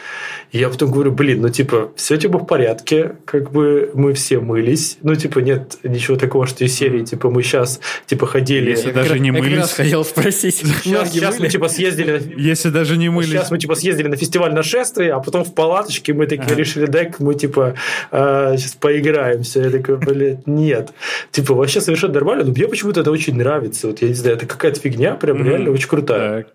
И 0.52 0.58
я 0.58 0.70
потом 0.70 0.92
говорю, 0.92 1.12
блин, 1.12 1.42
ну, 1.42 1.50
типа, 1.50 1.92
все, 1.96 2.18
типа, 2.18 2.40
в 2.40 2.46
порядке, 2.46 3.16
как 3.26 3.52
бы 3.52 3.92
мы 3.94 4.14
все 4.14 4.40
мылись. 4.40 4.98
Ну, 5.04 5.16
типа, 5.16 5.40
нет 5.40 5.78
ничего 5.84 6.18
такого, 6.18 6.48
что 6.48 6.66
из 6.66 6.74
серии, 6.74 7.04
типа, 7.04 7.30
мы 7.30 7.44
сейчас, 7.44 7.80
типа, 8.08 8.26
ходили... 8.26 8.72
Если 8.72 8.92
даже 8.92 9.20
не 9.20 9.32
мылись. 9.32 9.72
хотел 9.72 10.04
спросить. 10.04 10.56
Сейчас, 10.56 10.86
ноги 10.86 11.10
сейчас 11.10 11.40
мы, 11.40 11.50
типа, 11.50 11.70
съездили... 11.70 12.22
Если 12.48 12.70
даже 12.70 12.98
не 12.98 13.10
мылись. 13.10 13.30
Сейчас 13.30 13.52
мы 13.52 13.60
типа 13.60 13.76
съездили 13.76 14.08
на 14.08 14.16
фестиваль 14.16 14.54
нашествия, 14.54 15.16
а 15.16 15.20
потом 15.20 15.44
в 15.44 15.54
палаточке 15.54 16.14
мы 16.14 16.28
такие 16.28 16.56
решили, 16.56 16.86
дай 16.86 17.12
мы 17.20 17.36
типа 17.36 17.76
сейчас 18.12 18.78
поиграемся. 18.80 19.62
Я 19.62 19.70
такой, 19.70 19.98
блядь, 19.98 20.48
нет. 20.48 20.94
Типа 21.32 21.54
вообще 21.54 21.82
совершенно 21.82 22.14
нормально, 22.14 22.46
но 22.46 22.52
мне 22.52 22.68
почему-то 22.68 23.02
это 23.02 23.12
очень 23.12 23.36
нравится. 23.36 23.88
Вот 23.88 24.02
я 24.02 24.08
не 24.08 24.14
знаю, 24.14 24.38
это 24.38 24.46
какая-то 24.46 24.80
фигня, 24.80 25.16
прям 25.16 25.44
реально 25.44 25.72
очень 25.72 25.88
крутая. 25.88 26.44
Так. 26.44 26.54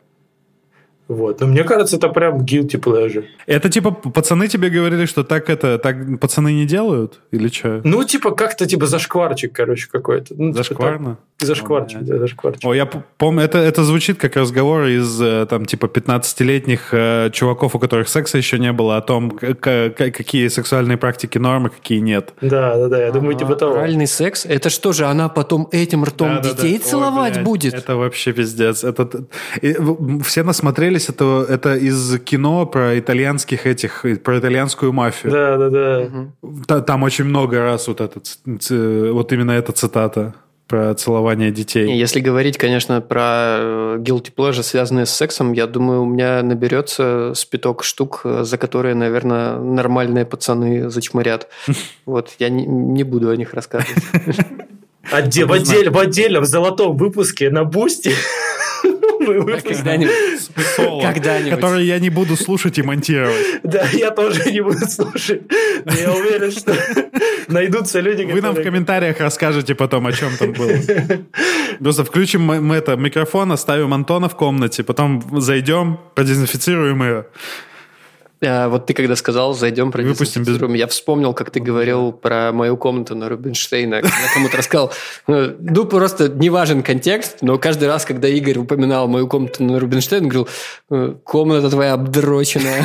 Вот. 1.12 1.40
Но 1.40 1.46
мне 1.46 1.64
кажется, 1.64 1.96
это 1.96 2.08
прям 2.08 2.38
guilty 2.38 2.80
pleasure. 2.80 3.24
Это 3.46 3.68
типа 3.68 3.90
пацаны 3.90 4.48
тебе 4.48 4.70
говорили, 4.70 5.06
что 5.06 5.24
так 5.24 5.50
это, 5.50 5.78
так 5.78 6.18
пацаны 6.20 6.52
не 6.52 6.64
делают? 6.66 7.20
Или 7.32 7.48
что? 7.48 7.80
Ну, 7.84 8.04
типа, 8.04 8.30
как-то, 8.30 8.66
типа, 8.66 8.86
зашкварчик, 8.86 9.52
короче, 9.52 9.88
какой-то. 9.90 10.34
Ну, 10.36 10.52
типа 10.52 10.58
Зашкварно? 10.64 11.16
так. 11.38 11.46
Зашкварчик, 11.46 12.00
да, 12.02 12.18
зашкварчик. 12.18 12.64
О, 12.64 12.72
я 12.74 12.86
помню, 12.86 13.42
это, 13.42 13.58
это 13.58 13.82
звучит 13.84 14.16
как 14.18 14.36
разговор 14.36 14.84
из, 14.86 15.20
э, 15.20 15.46
там, 15.50 15.66
типа, 15.66 15.86
15-летних 15.86 16.88
э, 16.92 17.30
чуваков, 17.32 17.74
у 17.74 17.78
которых 17.78 18.08
секса 18.08 18.38
еще 18.38 18.58
не 18.58 18.72
было, 18.72 18.96
о 18.96 19.00
том, 19.00 19.30
к- 19.30 19.54
к- 19.54 19.90
какие 19.96 20.48
сексуальные 20.48 20.96
практики 20.98 21.38
нормы, 21.38 21.70
какие 21.70 21.98
нет. 21.98 22.32
Да, 22.40 22.76
да, 22.76 22.88
да, 22.88 23.04
я 23.06 23.10
думаю, 23.12 23.34
типа 23.36 23.56
того. 23.56 23.72
Оральный 23.74 24.06
секс? 24.06 24.46
Это 24.46 24.70
что 24.70 24.92
же, 24.92 25.04
она 25.06 25.28
потом 25.28 25.68
этим 25.72 26.04
ртом 26.04 26.28
Да-да-да. 26.36 26.54
детей 26.54 26.74
Ой, 26.74 26.78
целовать 26.90 27.34
блядь, 27.34 27.44
будет? 27.44 27.74
Это 27.74 27.96
вообще 27.96 28.32
пиздец. 28.32 28.84
Это, 28.84 29.08
и 29.60 29.74
все 30.24 30.42
насмотрелись, 30.44 31.01
это, 31.10 31.44
это 31.48 31.74
из 31.76 32.18
кино 32.20 32.66
про 32.66 32.98
итальянских 32.98 33.66
этих, 33.66 34.04
про 34.22 34.38
итальянскую 34.38 34.92
мафию. 34.92 35.32
Да, 35.32 35.56
да, 35.56 35.70
да. 35.70 36.08
Та- 36.66 36.80
Там 36.80 37.02
очень 37.02 37.24
много 37.24 37.58
раз 37.60 37.88
вот, 37.88 38.00
этот, 38.00 38.38
вот 38.44 39.32
именно 39.32 39.52
эта 39.52 39.72
цитата 39.72 40.34
про 40.68 40.94
целование 40.94 41.50
детей. 41.50 41.92
Если 41.98 42.20
говорить, 42.20 42.56
конечно, 42.56 43.00
про 43.02 43.20
э, 43.58 43.96
guilty 43.98 44.32
pleasure, 44.34 44.62
связанные 44.62 45.04
с 45.04 45.10
сексом, 45.10 45.52
я 45.52 45.66
думаю, 45.66 46.02
у 46.02 46.06
меня 46.06 46.42
наберется 46.42 47.32
с 47.34 47.41
пяток 47.41 47.84
штук, 47.84 48.22
э, 48.24 48.44
за 48.44 48.56
которые, 48.56 48.94
наверное, 48.94 49.58
нормальные 49.58 50.24
пацаны 50.24 50.88
зачморят. 50.88 51.48
Вот, 52.06 52.30
я 52.38 52.48
не, 52.48 52.64
не 52.64 53.02
буду 53.04 53.28
о 53.28 53.36
них 53.36 53.52
рассказывать. 53.54 54.02
Отде- 55.12 55.44
в, 55.44 55.52
отдель- 55.52 55.90
в 55.90 55.98
отдельном 55.98 56.44
золотом 56.46 56.96
выпуске 56.96 57.50
на 57.50 57.64
Бусти 57.64 58.08
выпустим. 58.08 58.71
Когда-нибудь. 61.02 61.50
Который 61.50 61.84
я 61.84 61.98
не 61.98 62.10
буду 62.10 62.36
слушать 62.36 62.78
и 62.78 62.82
монтировать. 62.82 63.60
Да, 63.62 63.84
я 63.92 64.10
тоже 64.10 64.50
не 64.50 64.60
буду 64.60 64.86
слушать. 64.88 65.42
Но 65.84 65.92
я 65.92 66.12
уверен, 66.12 66.50
что 66.50 66.74
найдутся 67.48 68.00
люди, 68.00 68.22
Вы 68.22 68.40
нам 68.40 68.54
в 68.54 68.62
комментариях 68.62 69.20
расскажете 69.20 69.74
потом, 69.74 70.06
о 70.06 70.12
чем 70.12 70.36
там 70.36 70.52
было. 70.52 70.70
Просто 71.80 72.04
включим 72.04 72.42
мы, 72.42 72.60
мы 72.60 72.76
это 72.76 72.96
микрофон, 72.96 73.52
оставим 73.52 73.92
Антона 73.92 74.28
в 74.28 74.36
комнате, 74.36 74.82
потом 74.82 75.22
зайдем, 75.40 75.98
продезинфицируем 76.14 77.02
ее. 77.02 77.26
А, 78.44 78.68
вот 78.68 78.86
ты 78.86 78.94
когда 78.94 79.14
сказал, 79.16 79.54
зайдем, 79.54 79.90
Выпустим 79.92 80.42
без- 80.42 80.58
я 80.78 80.86
вспомнил, 80.88 81.32
как 81.32 81.50
ты 81.50 81.60
говорил 81.60 82.12
про 82.12 82.50
мою 82.52 82.76
комнату 82.76 83.14
на 83.14 83.28
Рубинштейна, 83.28 84.02
когда 84.02 84.16
кому-то 84.34 84.56
рассказал. 84.56 84.92
э, 85.28 85.54
Ну, 85.60 85.84
просто 85.84 86.28
не 86.28 86.50
важен 86.50 86.82
контекст, 86.82 87.38
но 87.40 87.58
каждый 87.58 87.86
раз, 87.88 88.04
когда 88.04 88.28
Игорь 88.28 88.58
упоминал 88.58 89.06
мою 89.06 89.28
комнату 89.28 89.62
на 89.62 89.78
Рубинштейна, 89.78 90.26
говорил, 90.28 90.48
«Э, 90.90 91.14
комната 91.24 91.70
твоя 91.70 91.92
обдроченная. 91.94 92.84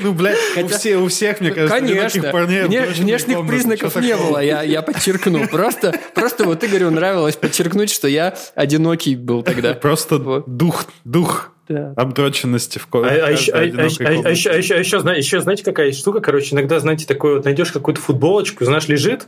Ну, 0.00 0.12
блядь, 0.12 0.38
у, 0.56 0.68
все- 0.68 0.96
у 0.96 1.06
всех, 1.08 1.40
мне 1.40 1.50
кажется, 1.50 1.78
Конечно. 1.78 2.22
парней 2.32 2.62
Вне- 2.64 2.86
внешних 2.90 3.36
комнаты. 3.36 3.54
признаков 3.56 3.96
не 3.96 4.16
было, 4.16 4.38
я, 4.42 4.62
я 4.62 4.82
подчеркну. 4.82 5.46
Просто, 5.48 5.94
просто 6.14 6.44
вот 6.44 6.64
Игорю 6.64 6.90
нравилось 6.90 7.36
подчеркнуть, 7.36 7.90
что 7.90 8.08
я 8.08 8.34
одинокий 8.56 9.14
был 9.14 9.42
тогда. 9.42 9.74
Просто 9.74 10.16
Вот. 10.18 10.44
дух, 10.56 10.86
дух 11.04 11.51
Да. 11.68 11.94
обдроченности 11.96 12.78
в 12.78 12.86
А, 12.86 12.88
ко- 12.90 13.08
а 13.08 13.30
еще, 13.30 13.52
а- 13.52 13.58
а- 13.58 13.60
одинокой 13.60 14.06
а- 14.06 14.08
а 14.26 14.30
еще, 14.30 14.50
а 14.50 14.56
еще, 14.56 14.74
а 14.74 14.78
еще, 14.78 15.04
еще 15.16 15.40
знаете, 15.40 15.64
какая 15.64 15.92
штука? 15.92 16.20
Короче, 16.20 16.54
иногда, 16.54 16.80
знаете, 16.80 17.06
такое 17.06 17.36
вот 17.36 17.44
найдешь 17.44 17.70
какую-то 17.72 18.00
футболочку, 18.00 18.64
знаешь, 18.64 18.88
лежит, 18.88 19.26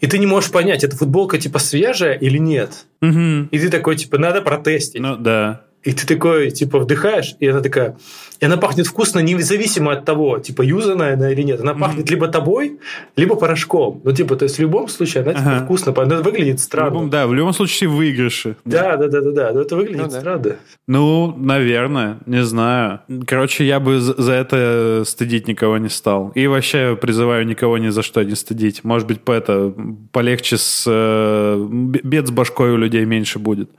и 0.00 0.06
ты 0.06 0.18
не 0.18 0.26
можешь 0.26 0.50
понять, 0.50 0.84
эта 0.84 0.96
футболка 0.96 1.38
типа 1.38 1.58
свежая 1.58 2.14
или 2.14 2.38
нет. 2.38 2.86
И 3.02 3.58
ты 3.58 3.68
такой, 3.70 3.96
типа, 3.96 4.18
надо 4.18 4.40
протестить. 4.42 5.00
Ну, 5.00 5.16
да. 5.16 5.62
И 5.82 5.92
ты 5.92 6.06
такой, 6.06 6.50
типа, 6.50 6.78
вдыхаешь, 6.78 7.34
и 7.40 7.46
она 7.48 7.60
такая... 7.60 7.96
И 8.40 8.44
она 8.44 8.56
пахнет 8.56 8.86
вкусно 8.88 9.20
независимо 9.20 9.92
от 9.92 10.04
того, 10.04 10.40
типа, 10.40 10.62
юзаная 10.62 11.14
она 11.14 11.30
или 11.30 11.42
нет. 11.42 11.60
Она 11.60 11.74
пахнет 11.74 12.10
либо 12.10 12.26
тобой, 12.26 12.78
либо 13.16 13.36
порошком. 13.36 14.00
Ну, 14.02 14.12
типа, 14.12 14.34
то 14.34 14.44
есть 14.44 14.58
в 14.58 14.60
любом 14.60 14.88
случае 14.88 15.22
она, 15.22 15.32
типа, 15.34 15.50
Ага. 15.56 15.64
вкусно, 15.64 15.94
она 15.96 16.16
выглядит 16.22 16.58
В 16.58 16.62
странно. 16.64 16.88
любом, 16.90 17.10
да, 17.10 17.26
в 17.28 17.34
любом 17.34 17.52
случае 17.52 17.88
выигрыши. 17.88 18.56
Да, 18.64 18.96
да, 18.96 19.06
да, 19.06 19.20
да, 19.20 19.30
да. 19.30 19.52
Но 19.52 19.60
это 19.60 19.76
выглядит 19.76 20.02
Ну 20.02 20.08
да. 20.10 20.20
странно. 20.20 20.56
Ну, 20.88 21.34
наверное, 21.36 22.18
не 22.26 22.42
знаю. 22.42 23.00
Короче, 23.28 23.64
я 23.64 23.78
бы 23.78 24.00
за 24.00 24.32
это 24.32 25.04
стыдить 25.06 25.46
никого 25.46 25.78
не 25.78 25.88
стал. 25.88 26.32
И 26.34 26.48
вообще 26.48 26.96
призываю 27.00 27.46
никого 27.46 27.78
ни 27.78 27.90
за 27.90 28.02
что 28.02 28.24
не 28.24 28.34
стыдить. 28.34 28.82
Может 28.82 29.06
быть, 29.06 29.20
по 29.20 29.30
это 29.30 29.72
полегче 30.10 30.56
с... 30.58 30.84
э, 30.88 31.66
бед 32.02 32.26
с 32.26 32.30
башкой 32.32 32.72
у 32.72 32.76
людей 32.76 33.04
меньше 33.04 33.38
будет. 33.38 33.70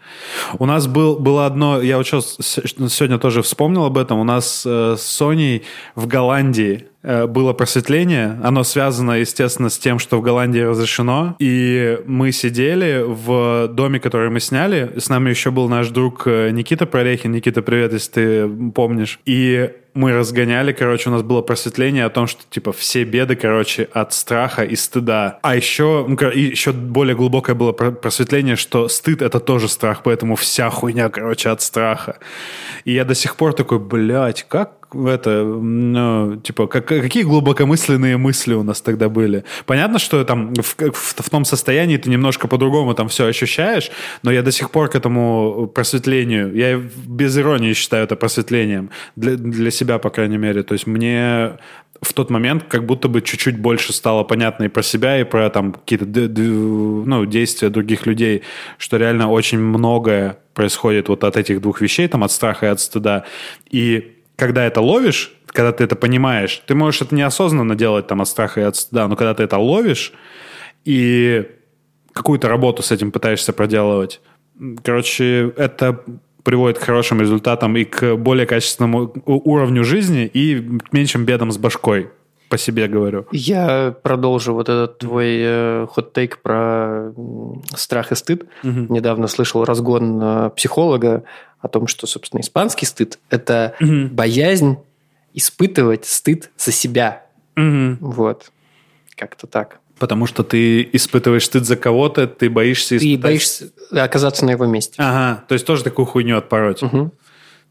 У 0.57 0.65
нас 0.65 0.87
был, 0.87 1.17
было 1.19 1.45
одно... 1.45 1.81
Я 1.81 1.92
вот 1.97 2.07
сейчас 2.07 2.37
сегодня 2.39 3.17
тоже 3.17 3.41
вспомнил 3.41 3.85
об 3.85 3.97
этом. 3.97 4.19
У 4.19 4.23
нас 4.23 4.63
э, 4.65 4.95
с 4.97 5.03
Соней 5.03 5.63
в 5.95 6.07
Голландии 6.07 6.87
было 7.03 7.53
просветление. 7.53 8.39
Оно 8.43 8.63
связано, 8.63 9.19
естественно, 9.19 9.69
с 9.69 9.77
тем, 9.77 9.99
что 9.99 10.17
в 10.17 10.21
Голландии 10.21 10.59
разрешено. 10.59 11.35
И 11.39 11.99
мы 12.05 12.31
сидели 12.31 13.03
в 13.05 13.67
доме, 13.67 13.99
который 13.99 14.29
мы 14.29 14.39
сняли. 14.39 14.93
С 14.97 15.09
нами 15.09 15.29
еще 15.29 15.51
был 15.51 15.67
наш 15.69 15.89
друг 15.89 16.23
э, 16.25 16.49
Никита 16.51 16.85
Прорехин. 16.85 17.31
Никита, 17.31 17.61
привет, 17.61 17.93
если 17.93 18.11
ты 18.11 18.71
помнишь. 18.71 19.19
И 19.25 19.71
мы 19.93 20.13
разгоняли, 20.13 20.71
короче, 20.71 21.09
у 21.09 21.13
нас 21.13 21.21
было 21.21 21.41
просветление 21.41 22.05
о 22.05 22.09
том, 22.09 22.25
что, 22.25 22.41
типа, 22.49 22.71
все 22.71 23.03
беды, 23.03 23.35
короче, 23.35 23.87
от 23.93 24.13
страха 24.13 24.63
и 24.63 24.75
стыда. 24.75 25.39
А 25.43 25.55
еще, 25.55 26.05
ну, 26.07 26.15
еще 26.31 26.71
более 26.71 27.15
глубокое 27.15 27.55
было 27.55 27.73
про- 27.73 27.91
просветление, 27.91 28.55
что 28.55 28.87
стыд— 28.87 29.21
это 29.21 29.39
тоже 29.39 29.67
страх, 29.67 30.01
поэтому 30.03 30.35
вся 30.35 30.69
хуйня, 30.69 31.09
короче, 31.09 31.49
от 31.49 31.61
страха. 31.61 32.17
И 32.85 32.93
я 32.93 33.05
до 33.05 33.13
сих 33.13 33.35
пор 33.35 33.53
такой, 33.53 33.79
блядь, 33.79 34.45
как 34.47 34.82
это, 34.93 35.43
ну, 35.43 36.37
типа, 36.37 36.67
как, 36.67 36.85
какие 36.85 37.23
глубокомысленные 37.23 38.17
мысли 38.17 38.53
у 38.53 38.63
нас 38.63 38.81
тогда 38.81 39.09
были. 39.09 39.43
Понятно, 39.65 39.99
что 39.99 40.23
там 40.23 40.53
в, 40.53 40.75
в- 40.77 41.21
в 41.21 41.29
том 41.29 41.45
состоянии 41.45 41.97
ты 41.97 42.09
немножко 42.09 42.47
по-другому 42.47 42.93
там 42.93 43.07
все 43.07 43.25
ощущаешь, 43.25 43.91
но 44.23 44.31
я 44.31 44.41
до 44.41 44.51
сих 44.51 44.71
пор 44.71 44.89
к 44.89 44.95
этому 44.95 45.67
просветлению, 45.73 46.53
я 46.55 46.81
без 47.05 47.37
иронии 47.37 47.73
считаю 47.73 48.03
это 48.03 48.15
просветлением, 48.15 48.89
для, 49.15 49.35
для 49.35 49.71
себя, 49.71 49.99
по 49.99 50.09
крайней 50.09 50.37
мере. 50.37 50.63
То 50.63 50.73
есть 50.73 50.87
мне 50.87 51.57
в 52.01 52.13
тот 52.13 52.29
момент 52.29 52.65
как 52.67 52.85
будто 52.85 53.07
бы 53.07 53.21
чуть-чуть 53.21 53.57
больше 53.57 53.93
стало 53.93 54.23
понятно 54.23 54.65
и 54.65 54.67
про 54.67 54.83
себя, 54.83 55.19
и 55.19 55.23
про 55.23 55.49
там 55.49 55.73
какие-то 55.73 56.05
ну, 56.05 57.25
действия 57.25 57.69
других 57.69 58.05
людей, 58.05 58.43
что 58.77 58.97
реально 58.97 59.29
очень 59.29 59.59
многое 59.59 60.37
происходит 60.53 61.09
вот 61.09 61.23
от 61.23 61.37
этих 61.37 61.61
двух 61.61 61.81
вещей, 61.81 62.07
там 62.07 62.23
от 62.23 62.31
страха 62.31 62.67
и 62.67 62.69
от 62.69 62.79
стыда. 62.79 63.25
И 63.69 64.22
когда 64.43 64.65
это 64.65 64.81
ловишь, 64.81 65.31
когда 65.47 65.71
ты 65.71 65.85
это 65.85 65.95
понимаешь, 65.95 66.61
ты 66.67 66.75
можешь 66.75 67.01
это 67.01 67.15
неосознанно 67.15 67.75
делать 67.75 68.07
там 68.07 68.21
от 68.21 68.27
страха 68.27 68.59
и 68.59 68.63
от 68.63 68.75
стыда, 68.75 69.07
но 69.07 69.15
когда 69.15 69.33
ты 69.33 69.43
это 69.43 69.57
ловишь 69.57 70.11
и 70.83 71.47
какую-то 72.11 72.49
работу 72.49 72.83
с 72.83 72.91
этим 72.91 73.13
пытаешься 73.13 73.53
проделывать, 73.53 74.19
короче, 74.83 75.53
это 75.55 76.03
приводит 76.43 76.77
к 76.77 76.83
хорошим 76.83 77.21
результатам 77.21 77.77
и 77.77 77.85
к 77.85 78.17
более 78.17 78.45
качественному 78.45 79.13
уровню 79.25 79.85
жизни 79.85 80.29
и 80.33 80.61
меньшим 80.91 81.23
бедам 81.23 81.49
с 81.53 81.57
башкой. 81.57 82.09
По 82.49 82.57
себе 82.57 82.87
говорю. 82.87 83.25
Я 83.31 83.95
продолжу 84.03 84.53
вот 84.53 84.67
этот 84.69 84.97
твой 84.97 85.37
э, 85.39 85.87
хот-тейк 85.89 86.37
про 86.43 87.13
страх 87.75 88.11
и 88.11 88.15
стыд. 88.15 88.43
Недавно 88.61 89.27
слышал 89.27 89.63
разгон 89.63 90.19
э, 90.21 90.49
психолога 90.55 91.23
о 91.63 91.67
том, 91.69 91.87
что, 91.87 92.05
собственно, 92.05 92.41
испанский 92.41 92.85
стыд– 92.85 93.17
это 93.31 93.73
боязнь 94.11 94.77
испытывать 95.33 96.05
стыд 96.05 96.51
за 96.57 96.71
себя. 96.71 97.23
Мгм. 97.55 97.97
Вот. 98.01 98.51
Как-то 99.15 99.47
так. 99.47 99.79
Потому 99.97 100.25
что 100.27 100.43
ты 100.43 100.87
испытываешь 100.91 101.45
стыд 101.45 101.65
за 101.65 101.75
кого-то, 101.77 102.27
ты 102.27 102.49
боишься 102.49 102.97
Ты 102.99 103.13
испытать- 103.13 103.21
боишься 103.21 103.65
оказаться 103.91 104.45
на 104.45 104.51
его 104.51 104.65
месте. 104.65 104.95
Ага, 104.97 105.43
то 105.47 105.53
есть 105.53 105.65
тоже 105.65 105.83
такую 105.83 106.05
хуйню 106.05 106.37
отпороть. 106.37 106.81
Мгм. 106.81 107.11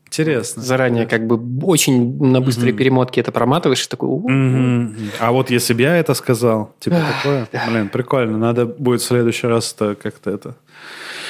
Интересно. 0.07 0.63
Заранее 0.63 1.07
как 1.07 1.27
бы 1.27 1.41
очень 1.67 2.23
на 2.23 2.41
быстрой 2.41 2.73
перемотке 2.73 3.21
это 3.23 3.33
проматываешь 3.33 3.85
и 3.85 3.89
такой... 3.89 4.09
Мгм. 4.09 4.97
А 5.21 5.33
вот 5.33 5.51
если 5.51 5.73
бы 5.75 5.83
я 5.83 5.97
это 5.97 6.15
сказал, 6.15 6.75
типа 6.81 6.97
такое, 7.17 7.49
блин, 7.69 7.89
прикольно, 7.89 8.37
надо 8.39 8.67
будет 8.67 9.01
в 9.01 9.05
следующий 9.05 9.47
раз 9.47 9.75
как-то 9.79 10.31
это. 10.31 10.55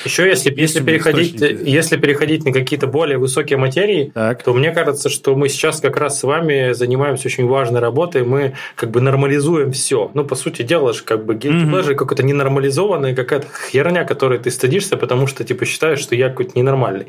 Еще 0.04 0.26
если, 0.28 0.52
если, 0.56 0.80
переходить, 0.82 1.40
если 1.40 1.96
переходить 1.96 2.44
на 2.44 2.52
какие-то 2.52 2.86
более 2.86 3.18
высокие 3.18 3.56
материи, 3.58 4.10
Так. 4.14 4.42
то 4.42 4.52
мне 4.54 4.70
кажется, 4.72 5.08
что 5.08 5.34
мы 5.36 5.48
сейчас 5.48 5.80
как 5.80 5.96
раз 5.96 6.18
с 6.20 6.22
вами 6.22 6.72
занимаемся 6.72 7.28
очень 7.28 7.46
важной 7.46 7.80
работой, 7.80 8.24
мы 8.24 8.54
как 8.76 8.90
бы 8.90 9.00
нормализуем 9.00 9.72
все. 9.72 10.10
Ну, 10.14 10.24
по 10.24 10.34
сути 10.34 10.62
дела, 10.62 10.92
как 11.04 11.24
бы 11.24 11.34
guilty 11.34 11.52
Мгм. 11.64 11.74
pleasure 11.74 11.94
какая-то 11.94 12.22
ненормализованная 12.22 13.14
какая-то 13.14 13.46
херня, 13.70 14.04
которой 14.04 14.38
ты 14.38 14.50
стыдишься, 14.50 14.96
потому 14.96 15.26
что 15.26 15.44
типа 15.44 15.64
считаешь, 15.64 16.00
что 16.00 16.14
я 16.14 16.28
какой-то 16.28 16.52
ненормальный. 16.58 17.06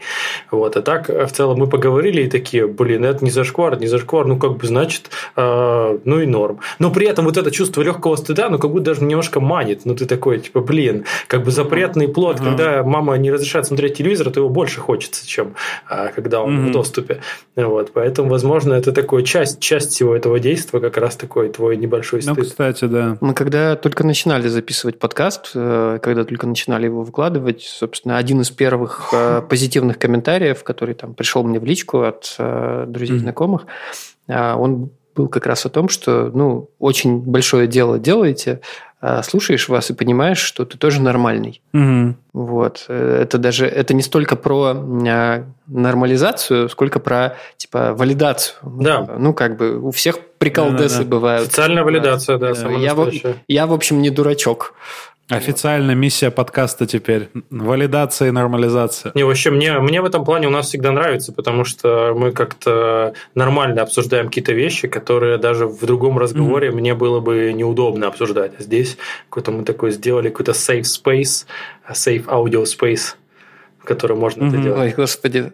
Вот. 0.52 0.78
А 0.78 0.82
так, 0.82 1.10
в 1.10 1.28
целом, 1.32 1.58
мы 1.60 1.68
поговорили 1.68 2.24
и 2.24 2.30
такие, 2.30 2.68
блин, 2.68 3.06
это 3.06 3.24
не 3.24 3.32
зашквар, 3.32 3.80
не 3.80 3.88
зашквар, 3.88 4.26
ну, 4.28 4.38
как 4.38 4.58
бы, 4.58 4.68
значит, 4.68 5.10
э, 5.36 5.98
ну 6.06 6.20
и 6.22 6.26
норм. 6.26 6.60
Но 6.80 6.92
при 6.92 7.08
этом 7.08 7.26
вот 7.26 7.38
это 7.38 7.52
чувство 7.52 7.82
легкого 7.82 8.16
стыда, 8.16 8.50
ну, 8.50 8.60
как 8.60 8.72
будто 8.72 8.86
даже 8.86 9.04
немножко 9.04 9.40
манит. 9.40 9.82
Ну, 9.86 9.96
ты 9.96 10.06
такой, 10.06 10.40
типа, 10.40 10.62
блин, 10.62 11.06
как 11.28 11.44
бы 11.44 11.52
запретный 11.52 12.08
плод, 12.08 12.38
Ага. 12.40 12.50
когда 12.50 12.83
когда 12.84 12.90
мама 13.00 13.18
не 13.18 13.32
разрешает 13.32 13.66
смотреть 13.66 13.98
телевизор, 13.98 14.30
то 14.30 14.40
его 14.40 14.50
больше 14.50 14.80
хочется, 14.82 15.28
чем 15.28 15.56
а, 15.90 16.08
когда 16.10 16.42
он 16.42 16.54
Мгм. 16.56 16.68
в 16.70 16.72
доступе. 16.72 17.22
Вот, 17.56 17.92
поэтому, 17.94 18.30
возможно, 18.30 18.74
это 18.74 18.92
такой 18.92 19.24
часть, 19.24 19.60
часть 19.60 19.92
всего 19.92 20.16
этого 20.16 20.40
действия, 20.40 20.80
как 20.80 20.98
раз 20.98 21.16
такой 21.16 21.50
твой 21.50 21.78
небольшой 21.78 22.22
Ну, 22.26 22.34
стыд. 22.34 22.46
кстати, 22.48 22.86
да. 22.86 23.18
Мы 23.22 23.34
когда 23.34 23.76
только 23.76 24.06
начинали 24.06 24.48
записывать 24.48 25.00
подкаст, 25.00 25.52
э, 25.56 26.00
когда 26.02 26.24
только 26.24 26.48
начинали 26.48 26.86
его 26.86 27.04
выкладывать, 27.04 27.62
собственно, 27.64 28.18
один 28.18 28.42
из 28.42 28.50
первых 28.52 29.10
э, 29.14 29.42
позитивных 29.50 29.98
комментариев, 29.98 30.64
который 30.64 30.96
там 30.96 31.14
пришел 31.14 31.44
мне 31.44 31.60
в 31.60 31.66
личку 31.66 32.02
от 32.02 32.36
э, 32.40 32.86
друзей 32.88 33.14
и 33.16 33.18
Мгм. 33.18 33.24
знакомых, 33.24 33.66
а, 34.28 34.56
он 34.58 34.92
был 35.16 35.28
как 35.28 35.46
раз 35.46 35.66
о 35.66 35.70
том, 35.70 35.90
что, 35.90 36.32
ну, 36.34 36.70
очень 36.80 37.20
большое 37.20 37.68
дело 37.68 38.00
делаете, 38.00 38.62
а 39.06 39.22
слушаешь 39.22 39.68
вас 39.68 39.90
и 39.90 39.94
понимаешь, 39.94 40.38
что 40.38 40.64
ты 40.64 40.78
тоже 40.78 41.02
нормальный. 41.02 41.62
Мгм. 41.74 42.16
Вот. 42.32 42.86
Э, 42.88 43.20
Это 43.24 43.38
даже 43.38 43.66
это 43.66 43.94
не 43.94 44.02
столько 44.02 44.38
про 44.38 44.74
а, 44.74 45.44
нормализацию, 45.68 46.70
сколько 46.70 47.02
про 47.02 47.36
типа 47.58 47.94
валидацию. 47.94 48.56
Да. 48.64 49.16
Ну, 49.18 49.34
как 49.34 49.58
бы 49.58 49.78
у 49.78 49.92
всех 49.92 50.20
приколдесы 50.38 51.00
Да-да-да. 51.00 51.10
бывают. 51.10 51.46
Социальная 51.48 51.84
валидация, 51.84 52.38
да, 52.38 52.54
Да, 52.54 52.72
я, 52.72 52.96
в, 52.96 53.12
я, 53.50 53.68
в 53.68 53.74
общем, 53.74 54.02
не 54.02 54.10
дурачок. 54.10 54.74
Официальная 55.30 55.96
миссия 55.96 56.32
подкаста 56.32 56.86
теперь. 56.86 57.30
Валидация 57.50 58.28
и 58.28 58.32
нормализация. 58.32 59.14
Не, 59.16 59.24
вообще, 59.24 59.52
мне, 59.52 59.80
мне 59.80 60.02
в 60.02 60.06
этом 60.06 60.26
плане 60.26 60.48
у 60.48 60.50
нас 60.50 60.68
всегда 60.68 60.92
нравится, 60.92 61.32
потому 61.32 61.64
что 61.64 62.14
мы 62.14 62.32
как-то 62.32 63.14
нормально 63.34 63.82
обсуждаем 63.84 64.28
какие-то 64.28 64.52
вещи, 64.52 64.90
которые 64.90 65.38
даже 65.38 65.66
в 65.68 65.80
другом 65.86 66.18
разговоре 66.18 66.72
мне 66.72 66.94
было 66.94 67.22
бы 67.22 67.54
неудобно 67.54 68.08
обсуждать. 68.08 68.52
А 68.60 68.64
здесь 68.64 68.98
какой-то 69.30 69.52
мы 69.52 69.64
такой 69.64 69.92
сделали 69.92 70.30
какой-то 70.30 70.52
safe 70.52 70.82
space, 70.82 71.46
safe 71.90 72.26
audio 72.26 72.64
space, 72.64 73.16
в 73.80 73.86
котором 73.86 74.20
можно 74.20 74.46
это 74.46 74.56
Мгм. 74.58 74.64
делать. 74.64 74.80
Ой, 74.80 74.92
господи. 74.92 75.54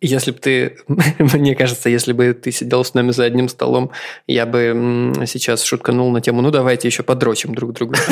Если 0.00 0.32
бы 0.32 0.38
ты, 0.38 0.76
мне 1.18 1.54
кажется, 1.54 1.88
если 1.88 2.12
бы 2.12 2.34
ты 2.34 2.50
сидел 2.50 2.84
с 2.84 2.94
нами 2.94 3.12
за 3.12 3.24
одним 3.24 3.48
столом, 3.48 3.92
я 4.26 4.44
бы 4.44 5.12
сейчас 5.26 5.62
шутканул 5.62 6.10
на 6.10 6.20
тему, 6.20 6.42
ну 6.42 6.50
давайте 6.50 6.88
еще 6.88 7.04
подрочим 7.04 7.54
друг 7.54 7.72
другу. 7.74 7.94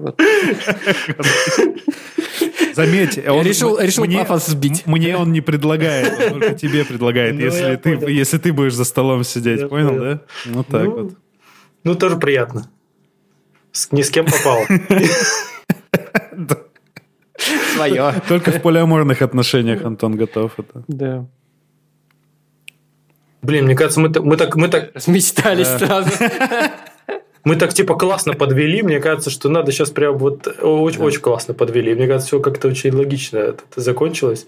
Вот. 0.00 0.20
Заметь, 2.74 3.18
он 3.26 3.42
решил- 3.46 3.78
решил 3.78 4.04
мне, 4.04 4.18
пафос 4.20 4.46
сбить. 4.46 4.86
Мне 4.86 5.16
он 5.16 5.32
не 5.32 5.40
предлагает, 5.40 6.12
он 6.32 6.40
только 6.40 6.54
тебе 6.54 6.84
предлагает, 6.84 7.34
Ну, 7.34 7.40
если, 7.40 7.76
ты, 7.76 7.96
понял. 7.96 8.08
если 8.08 8.38
ты 8.38 8.52
будешь 8.52 8.74
за 8.74 8.84
столом 8.84 9.24
сидеть. 9.24 9.60
Я 9.60 9.68
понял, 9.68 9.88
понял. 9.88 10.00
да? 10.02 10.20
Ну 10.46 10.64
так 10.64 10.84
Ну, 10.84 10.90
вот. 11.02 11.14
Ну, 11.84 11.94
тоже 11.94 12.16
приятно. 12.16 12.70
С- 13.72 13.92
Ни 13.92 14.02
с 14.02 14.10
кем 14.10 14.26
попало. 14.26 14.64
Свое. 17.74 18.14
Только 18.28 18.50
в 18.52 18.62
полиаморных 18.62 19.22
отношениях 19.22 19.82
Антон 19.84 20.16
готов 20.16 20.52
это. 20.58 20.84
Да. 20.88 21.26
Блин, 23.42 23.64
мне 23.64 23.74
кажется, 23.74 24.00
мы, 24.00 24.10
так- 24.10 24.22
мы 24.22 24.36
так, 24.36 24.54
мы 24.56 24.68
так, 24.68 24.90
Размечтались 24.94 25.68
Да. 25.68 25.78
сразу. 25.78 26.10
Мы 27.44 27.56
так 27.56 27.72
типа 27.72 27.94
классно 27.94 28.34
подвели. 28.34 28.82
Мне 28.82 29.00
кажется, 29.00 29.30
что 29.30 29.48
надо 29.48 29.72
сейчас 29.72 29.90
прям 29.90 30.18
вот 30.18 30.46
очень, 30.60 31.00
очень 31.00 31.20
классно 31.20 31.54
подвели. 31.54 31.94
Мне 31.94 32.06
кажется, 32.06 32.28
все 32.28 32.40
как-то 32.40 32.68
очень 32.68 32.92
логично 32.94 33.38
это 33.38 33.62
закончилось. 33.76 34.46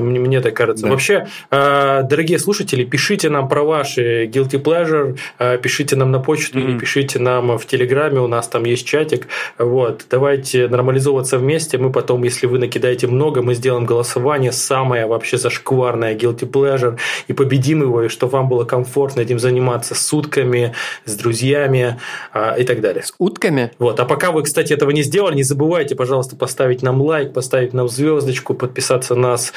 Мне, 0.00 0.18
мне 0.18 0.40
так 0.40 0.54
кажется. 0.54 0.84
Да. 0.84 0.90
Вообще, 0.90 1.26
э, 1.50 2.02
дорогие 2.04 2.38
слушатели, 2.38 2.84
пишите 2.84 3.30
нам 3.30 3.48
про 3.48 3.62
ваши 3.62 4.26
guilty 4.26 4.62
pleasure, 4.62 5.18
э, 5.38 5.58
пишите 5.58 5.96
нам 5.96 6.10
на 6.10 6.18
почту 6.20 6.58
или 6.58 6.68
Мгм. 6.68 6.80
пишите 6.80 7.18
нам 7.18 7.58
в 7.58 7.66
Телеграме, 7.66 8.20
у 8.20 8.26
нас 8.26 8.48
там 8.48 8.64
есть 8.64 8.86
чатик. 8.86 9.28
Вот, 9.58 10.06
давайте 10.10 10.68
нормализовываться 10.68 11.38
вместе. 11.38 11.78
Мы 11.78 11.92
потом, 11.92 12.24
если 12.24 12.46
вы 12.46 12.58
накидаете 12.58 13.06
много, 13.06 13.42
мы 13.42 13.54
сделаем 13.54 13.86
голосование 13.86 14.52
самое 14.52 15.06
вообще 15.06 15.38
зашкварное 15.38 16.14
guilty 16.14 16.50
pleasure 16.50 16.98
и 17.28 17.32
победим 17.32 17.82
его, 17.82 18.02
и 18.02 18.08
чтобы 18.08 18.32
вам 18.32 18.48
было 18.48 18.64
комфортно 18.64 19.20
этим 19.20 19.38
заниматься 19.38 19.94
сутками, 19.94 20.74
с 21.04 21.14
друзьями 21.14 21.98
э, 22.34 22.60
и 22.60 22.64
так 22.64 22.80
далее. 22.80 23.02
С 23.02 23.14
утками? 23.18 23.70
Вот. 23.78 24.00
А 24.00 24.04
пока 24.04 24.30
вы, 24.32 24.42
кстати, 24.42 24.72
этого 24.72 24.90
не 24.90 25.02
сделали, 25.02 25.34
не 25.36 25.42
забывайте, 25.42 25.94
пожалуйста, 25.94 26.36
поставить 26.36 26.82
нам 26.82 27.00
лайк, 27.02 27.32
поставить 27.32 27.74
нам 27.74 27.88
звездочку, 27.88 28.54
подписаться 28.54 29.14
на 29.14 29.28
нас 29.28 29.52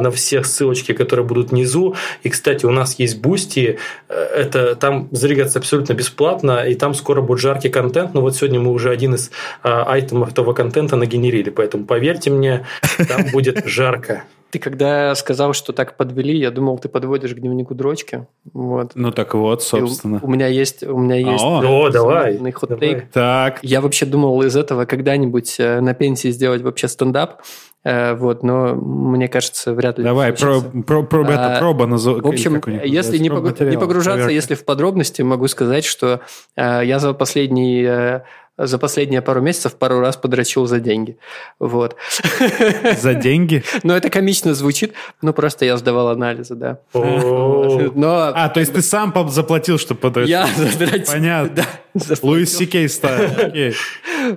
на 0.00 0.10
все 0.10 0.42
ссылочки, 0.42 0.92
которые 0.92 1.26
будут 1.26 1.50
внизу. 1.50 1.94
И, 2.22 2.28
кстати, 2.28 2.66
у 2.66 2.70
нас 2.70 2.98
есть 2.98 3.20
Бусти, 3.20 3.78
э, 4.08 4.14
это 4.14 4.74
там 4.76 5.08
зарегаться 5.12 5.58
абсолютно 5.58 5.94
бесплатно, 5.94 6.66
и 6.66 6.74
там 6.74 6.94
скоро 6.94 7.20
будет 7.22 7.40
жаркий 7.40 7.68
контент. 7.68 8.14
Но 8.14 8.20
вот 8.20 8.36
сегодня 8.36 8.60
мы 8.60 8.72
уже 8.72 8.90
один 8.90 9.14
из 9.14 9.30
а, 9.62 9.84
айтемов 9.84 10.32
этого 10.32 10.52
контента 10.52 10.96
нагенерили, 10.96 11.50
поэтому 11.50 11.84
поверьте 11.84 12.30
мне, 12.30 12.64
там 13.08 13.24
будет 13.32 13.66
жарко. 13.66 14.24
Ты 14.50 14.60
когда 14.60 15.12
сказал, 15.16 15.52
что 15.52 15.72
так 15.72 15.96
подвели, 15.96 16.38
я 16.38 16.52
думал, 16.52 16.78
ты 16.78 16.88
подводишь 16.88 17.34
к 17.34 17.40
дневнику 17.40 17.74
дрочки. 17.74 18.28
Вот. 18.52 18.92
Ну 18.94 19.10
так 19.10 19.34
вот, 19.34 19.60
И 19.60 19.64
у- 19.64 19.88
собственно. 19.88 20.20
У, 20.22 20.28
меня 20.28 20.46
есть, 20.46 20.84
у 20.84 20.96
меня 20.96 21.16
есть 21.16 21.42
О. 21.42 21.60
э, 21.60 21.66
О, 21.66 21.90
давай, 21.90 22.38
давай. 22.38 23.02
Так, 23.12 23.58
Я 23.62 23.80
вообще 23.80 24.06
думал 24.06 24.40
из 24.42 24.54
этого 24.54 24.84
когда-нибудь 24.84 25.56
э, 25.58 25.80
на 25.80 25.92
пенсии 25.92 26.28
сделать 26.30 26.62
вообще 26.62 26.86
стендап, 26.86 27.42
вот, 27.84 28.42
но 28.42 28.74
мне 28.74 29.28
кажется, 29.28 29.74
вряд 29.74 29.98
ли. 29.98 30.04
давай, 30.04 30.32
про, 30.32 30.60
про, 30.60 31.02
про- 31.02 31.22
это 31.24 31.56
А, 31.56 31.58
проба 31.58 31.86
назов- 31.86 32.22
В 32.22 32.26
общем, 32.26 32.60
если 32.84 33.18
не, 33.18 33.28
Пробматериал, 33.28 33.70
не 33.72 33.78
погружаться, 33.78 34.12
проверка. 34.24 34.32
если 34.32 34.54
в 34.54 34.64
подробности, 34.64 35.22
могу 35.22 35.48
сказать, 35.48 35.84
что 35.84 36.20
э, 36.56 36.80
я 36.84 36.98
за 36.98 37.12
последний 37.12 37.84
э, 37.86 38.20
за 38.56 38.78
последние 38.78 39.20
пару 39.20 39.40
месяцев 39.40 39.74
пару 39.74 39.98
раз 39.98 40.16
подрочил 40.16 40.66
за 40.66 40.78
деньги. 40.78 41.18
Вот. 41.58 41.96
За 43.00 43.14
деньги? 43.14 43.64
Но 43.82 43.96
это 43.96 44.10
комично 44.10 44.54
звучит, 44.54 44.94
ну 45.22 45.32
просто 45.32 45.64
я 45.64 45.76
сдавал 45.76 46.08
анализы, 46.08 46.54
да. 46.54 46.78
О, 46.92 47.90
Но 47.94 48.32
А, 48.34 48.48
то 48.48 48.60
есть 48.60 48.72
ты 48.72 48.80
сам 48.80 49.12
заплатил, 49.28 49.76
чтобы 49.78 50.00
подрочить? 50.00 50.30
я 50.30 50.46
задрочил. 50.56 51.12
Понятно. 51.12 51.64
Луис 52.22 52.56
Сикей 52.56 52.88
стайл. 52.88 53.30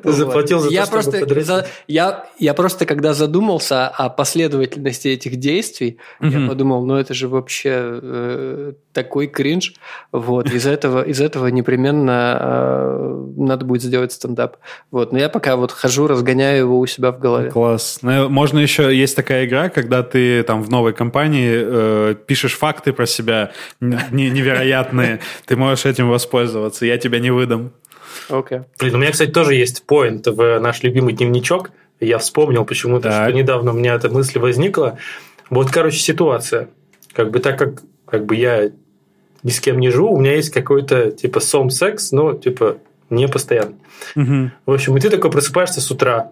Ты 0.04 0.12
заплатил 0.12 0.60
за 0.60 0.68
то, 0.68 0.74
я 0.74 0.86
чтобы 0.86 1.02
просто, 1.12 1.44
за- 1.44 1.68
я, 1.88 2.26
я 2.40 2.54
просто, 2.54 2.86
когда 2.86 3.14
задумался 3.14 3.88
о 3.88 4.10
последовательности 4.10 5.08
этих 5.08 5.38
действий, 5.38 5.98
я 6.20 6.48
подумал, 6.48 6.86
ну 6.86 6.96
это 6.96 7.14
же 7.14 7.28
вообще 7.28 7.70
э, 7.74 8.74
такой 8.94 9.28
кринж. 9.28 9.74
Вот, 10.12 10.52
из 10.52 10.66
этого, 10.66 11.04
из 11.04 11.22
этого 11.22 11.48
непременно 11.48 12.38
э, 12.40 13.26
надо 13.38 13.66
будет 13.66 13.82
сделать 13.82 14.12
стендап. 14.12 14.58
Вот, 14.92 15.12
но 15.12 15.20
я 15.20 15.30
пока 15.30 15.56
вот 15.56 15.72
хожу, 15.72 16.08
разгоняю 16.08 16.58
его 16.60 16.80
у 16.80 16.86
себя 16.86 17.12
в 17.12 17.20
голове. 17.20 17.50
Класс. 17.50 18.00
Ну, 18.02 18.30
Можно 18.30 18.60
еще, 18.60 18.96
есть 18.96 19.16
такая 19.16 19.46
игра, 19.46 19.70
когда 19.70 20.04
ты 20.04 20.44
там 20.44 20.64
в 20.64 20.70
новой 20.70 20.94
компании 20.94 21.52
э, 21.54 22.16
пишешь 22.26 22.56
факты 22.58 22.92
про 22.94 23.06
себя 23.06 23.52
невероятные. 23.80 25.20
Ты 25.46 25.56
можешь 25.56 25.86
этим 25.86 26.10
воспользоваться. 26.10 26.86
Я 26.86 26.98
тебя 26.98 27.20
не 27.20 27.32
выдам. 27.48 27.72
Окей. 28.30 28.62
Блин, 28.80 28.96
у 28.96 28.98
меня, 28.98 29.12
кстати, 29.12 29.32
тоже 29.32 29.56
есть 29.56 29.84
поинт 29.86 30.28
в 30.28 30.60
наш 30.60 30.84
любимый 30.84 31.14
дневничок. 31.14 31.72
Я 32.00 32.18
вспомнил 32.20 32.66
почему-то, 32.66 33.10
Так. 33.10 33.30
что 33.30 33.38
недавно 33.38 33.72
у 33.72 33.74
меня 33.74 33.96
эта 33.96 34.10
мысль 34.10 34.40
возникла. 34.40 34.98
Вот, 35.50 35.72
короче, 35.72 35.98
ситуация. 35.98 36.70
Как 37.14 37.32
бы 37.32 37.40
так 37.40 37.58
как, 37.58 37.82
как 38.06 38.26
бы 38.26 38.36
я 38.36 38.70
ни 39.44 39.50
с 39.50 39.60
кем 39.60 39.80
не 39.80 39.90
живу, 39.90 40.14
у 40.14 40.20
меня 40.20 40.36
есть 40.36 40.52
какой-то 40.52 41.12
типа 41.12 41.40
сом 41.40 41.70
секс, 41.70 42.12
но 42.12 42.34
типа 42.34 42.78
не 43.10 43.28
постоянно. 43.28 43.76
Мгм. 44.16 44.52
В 44.66 44.74
общем, 44.74 44.98
и 44.98 45.00
ты 45.00 45.10
такой 45.10 45.32
просыпаешься 45.32 45.82
с 45.82 45.90
утра, 45.90 46.32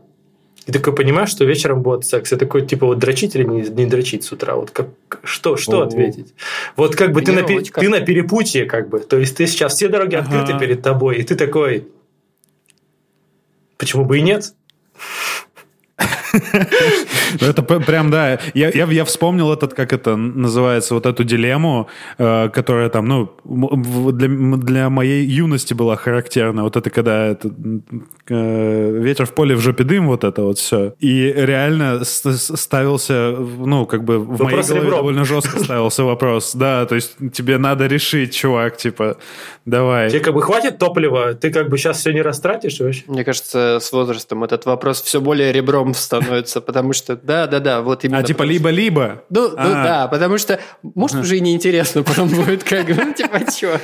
и 0.66 0.72
такой 0.72 0.96
понимаешь, 0.96 1.30
что 1.30 1.46
вечером 1.46 1.82
будет 1.84 2.06
секс. 2.06 2.34
И 2.34 2.38
такой, 2.38 2.66
типа, 2.66 2.88
вот 2.88 2.98
дрочить 2.98 3.36
или 3.36 3.44
не, 3.44 3.62
не 3.62 3.86
дрочить 3.86 4.24
с 4.24 4.32
утра? 4.32 4.56
Вот 4.56 4.72
как, 4.72 4.88
что, 5.24 5.58
что 5.58 5.82
О. 5.82 5.84
ответить? 5.84 6.34
Вот 6.76 6.96
как 6.96 7.12
бы 7.12 7.22
ты 7.22 7.34
на, 7.34 7.44
ты 7.44 7.90
на 7.90 8.02
перепутье, 8.02 8.66
как 8.66 8.90
бы. 8.90 9.00
То 9.00 9.18
есть 9.18 9.38
ты 9.38 9.46
сейчас 9.46 9.76
все 9.76 9.90
дороги 9.90 10.16
Ага. 10.16 10.26
открыты 10.26 10.60
перед 10.60 10.82
тобой, 10.82 11.18
и 11.18 11.24
ты 11.24 11.36
такой, 11.36 11.88
почему 13.78 14.06
бы 14.06 14.18
и 14.18 14.22
нет? 14.22 14.54
Ну, 17.42 17.48
Это 17.48 17.62
прям, 17.64 18.12
да. 18.12 18.40
Я, 18.54 19.06
вспомнил 19.06 19.52
этот, 19.52 19.74
как 19.74 19.94
это 19.94 20.16
называется, 20.16 20.94
вот 20.94 21.06
эту 21.06 21.24
дилемму, 21.24 21.88
э, 22.18 22.50
которая 22.50 22.90
там, 22.90 23.08
ну, 23.08 23.32
для, 24.12 24.90
моей 24.90 25.26
юности 25.26 25.74
была 25.74 25.96
характерна. 25.96 26.64
Вот 26.64 26.76
это 26.76 26.90
когда 26.90 27.38
э, 28.30 29.00
ветер 29.00 29.26
в 29.26 29.34
поле, 29.34 29.56
в 29.56 29.60
жопе 29.60 29.84
дым, 29.84 30.08
вот 30.08 30.24
это 30.24 30.44
вот 30.44 30.58
все. 30.58 30.94
И 31.00 31.34
реально 31.36 32.04
ставился, 32.04 33.36
ну, 33.38 33.86
как 33.86 34.04
бы 34.04 34.20
в 34.20 34.42
моей 34.44 34.64
голове 34.64 34.90
довольно 34.90 35.26
жестко 35.26 35.60
ставился 35.60 36.04
вопрос. 36.04 36.56
Да, 36.56 36.86
то 36.86 36.96
есть 36.96 37.16
тебе 37.34 37.58
надо 37.58 37.88
решить, 37.88 38.34
чувак, 38.34 38.78
типа, 38.78 39.18
давай. 39.66 40.10
Тебе 40.10 40.22
как 40.22 40.34
бы 40.34 40.42
хватит 40.42 40.78
топлива, 40.78 41.34
ты 41.34 41.52
как 41.52 41.70
бы 41.70 41.78
сейчас 41.78 42.00
все 42.00 42.12
не 42.12 42.22
растратишь 42.22 42.80
вообще? 42.80 43.04
Мне 43.08 43.24
кажется, 43.24 43.80
с 43.82 43.92
возрастом 43.92 44.44
этот 44.44 44.66
вопрос 44.66 45.02
все 45.02 45.22
более 45.22 45.52
ребром 45.52 45.94
встанет. 45.94 46.25
Становится, 46.26 46.62
потому 46.62 46.94
что, 46.94 47.16
да-да-да, 47.16 47.82
вот 47.82 48.04
именно. 48.04 48.20
А 48.20 48.24
типа 48.24 48.44
либо-либо? 48.44 49.24
Ну, 49.30 49.50
ну 49.50 49.56
А. 49.58 49.84
да, 49.84 50.08
потому 50.08 50.38
что, 50.38 50.60
может, 50.84 51.18
уже 51.18 51.38
и 51.38 51.40
неинтересно 51.42 52.04
потом 52.04 52.28
будет, 52.30 52.64
как 52.64 52.88
ну, 52.90 53.14
типа, 53.14 53.40
чё? 53.52 53.78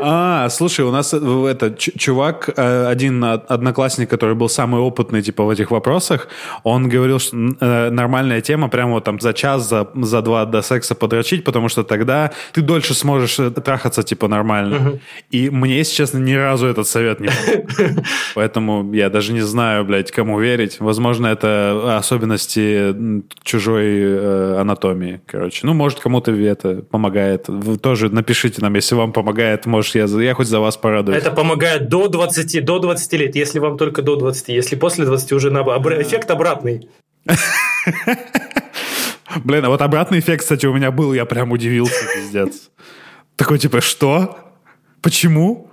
А, 0.00 0.48
слушай, 0.48 0.84
у 0.84 0.90
нас 0.90 1.12
э, 1.14 1.46
это 1.50 1.74
чувак, 1.76 2.50
э, 2.56 2.86
один 2.86 3.22
од- 3.24 3.50
одноклассник, 3.50 4.10
который 4.10 4.34
был 4.34 4.48
самый 4.48 4.80
опытный, 4.80 5.22
типа, 5.22 5.44
в 5.44 5.50
этих 5.50 5.70
вопросах, 5.70 6.28
он 6.64 6.88
говорил, 6.88 7.18
что 7.18 7.36
э, 7.36 7.90
нормальная 7.90 8.40
тема 8.40 8.68
прямо 8.68 8.92
вот 8.94 9.04
там 9.04 9.20
за 9.20 9.32
час, 9.32 9.68
за, 9.68 9.88
за 9.94 10.22
два 10.22 10.44
до 10.44 10.62
секса 10.62 10.94
подрочить, 10.94 11.44
потому 11.44 11.68
что 11.68 11.82
тогда 11.84 12.30
ты 12.52 12.62
дольше 12.62 12.94
сможешь 12.94 13.38
трахаться, 13.64 14.02
типа, 14.02 14.28
нормально. 14.28 14.98
И 15.30 15.50
мне, 15.50 15.78
если 15.78 15.94
честно, 15.94 16.18
ни 16.18 16.34
разу 16.34 16.66
этот 16.66 16.86
совет 16.88 17.20
не 17.20 17.28
помог. 17.28 17.70
Поэтому 18.34 18.92
я 18.92 19.10
даже 19.10 19.32
не 19.32 19.40
знаю, 19.40 19.84
блядь, 19.84 20.10
кому 20.10 20.40
верить. 20.40 20.76
Возможно, 20.80 21.26
это 21.26 21.81
особенности 21.98 22.90
м, 22.90 23.24
чужой 23.42 23.86
э, 24.00 24.56
анатомии, 24.60 25.20
короче. 25.26 25.66
Ну, 25.66 25.74
может, 25.74 26.00
кому-то 26.00 26.32
это 26.32 26.82
помогает. 26.82 27.48
Вы 27.48 27.78
тоже 27.78 28.08
напишите 28.10 28.62
нам, 28.62 28.74
если 28.74 28.94
вам 28.94 29.12
помогает, 29.12 29.66
может, 29.66 29.94
я, 29.94 30.04
я 30.04 30.34
хоть 30.34 30.48
за 30.48 30.60
вас 30.60 30.76
порадуюсь. 30.76 31.18
Это 31.18 31.30
помогает 31.30 31.88
до 31.88 32.08
20, 32.08 32.64
до 32.64 32.78
20 32.78 33.12
лет, 33.14 33.36
если 33.36 33.58
вам 33.58 33.76
только 33.78 34.02
до 34.02 34.16
20. 34.16 34.48
Если 34.48 34.76
после 34.76 35.04
20 35.04 35.32
уже 35.32 35.50
на 35.50 35.58
обра- 35.60 36.00
эффект 36.02 36.30
обратный. 36.30 36.88
Блин, 39.44 39.64
а 39.64 39.68
вот 39.70 39.80
обратный 39.80 40.18
эффект, 40.18 40.42
кстати, 40.42 40.66
у 40.66 40.74
меня 40.74 40.90
был, 40.90 41.12
я 41.14 41.24
прям 41.24 41.52
удивился, 41.52 41.94
пиздец. 42.14 42.70
Такой, 43.36 43.58
типа, 43.58 43.80
что? 43.80 44.38
Почему? 45.00 45.70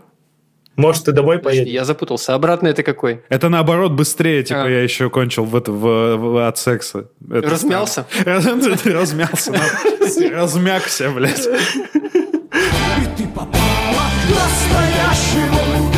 Может, 0.80 1.04
ты 1.06 1.12
домой 1.12 1.40
поедешь? 1.40 1.74
Я 1.74 1.84
запутался. 1.84 2.34
Обратно 2.34 2.70
это 2.70 2.84
какой? 2.84 3.22
Это 3.28 3.50
наоборот 3.50 3.92
быстрее, 3.92 4.44
типа 4.44 4.64
а. 4.64 4.70
я 4.70 4.82
еще 4.82 5.10
кончил 5.10 5.44
в, 5.44 5.52
в, 5.52 6.16
в, 6.16 6.48
от 6.48 6.58
секса. 6.58 7.10
Это 7.30 7.50
Размялся? 7.50 8.06
Э, 8.26 8.40
размялся. 8.86 9.54
Размякся, 10.32 11.10
блядь. 11.10 11.46
И 11.46 13.18
ты 13.18 13.28
попала 13.28 14.06
настоящему 14.30 15.89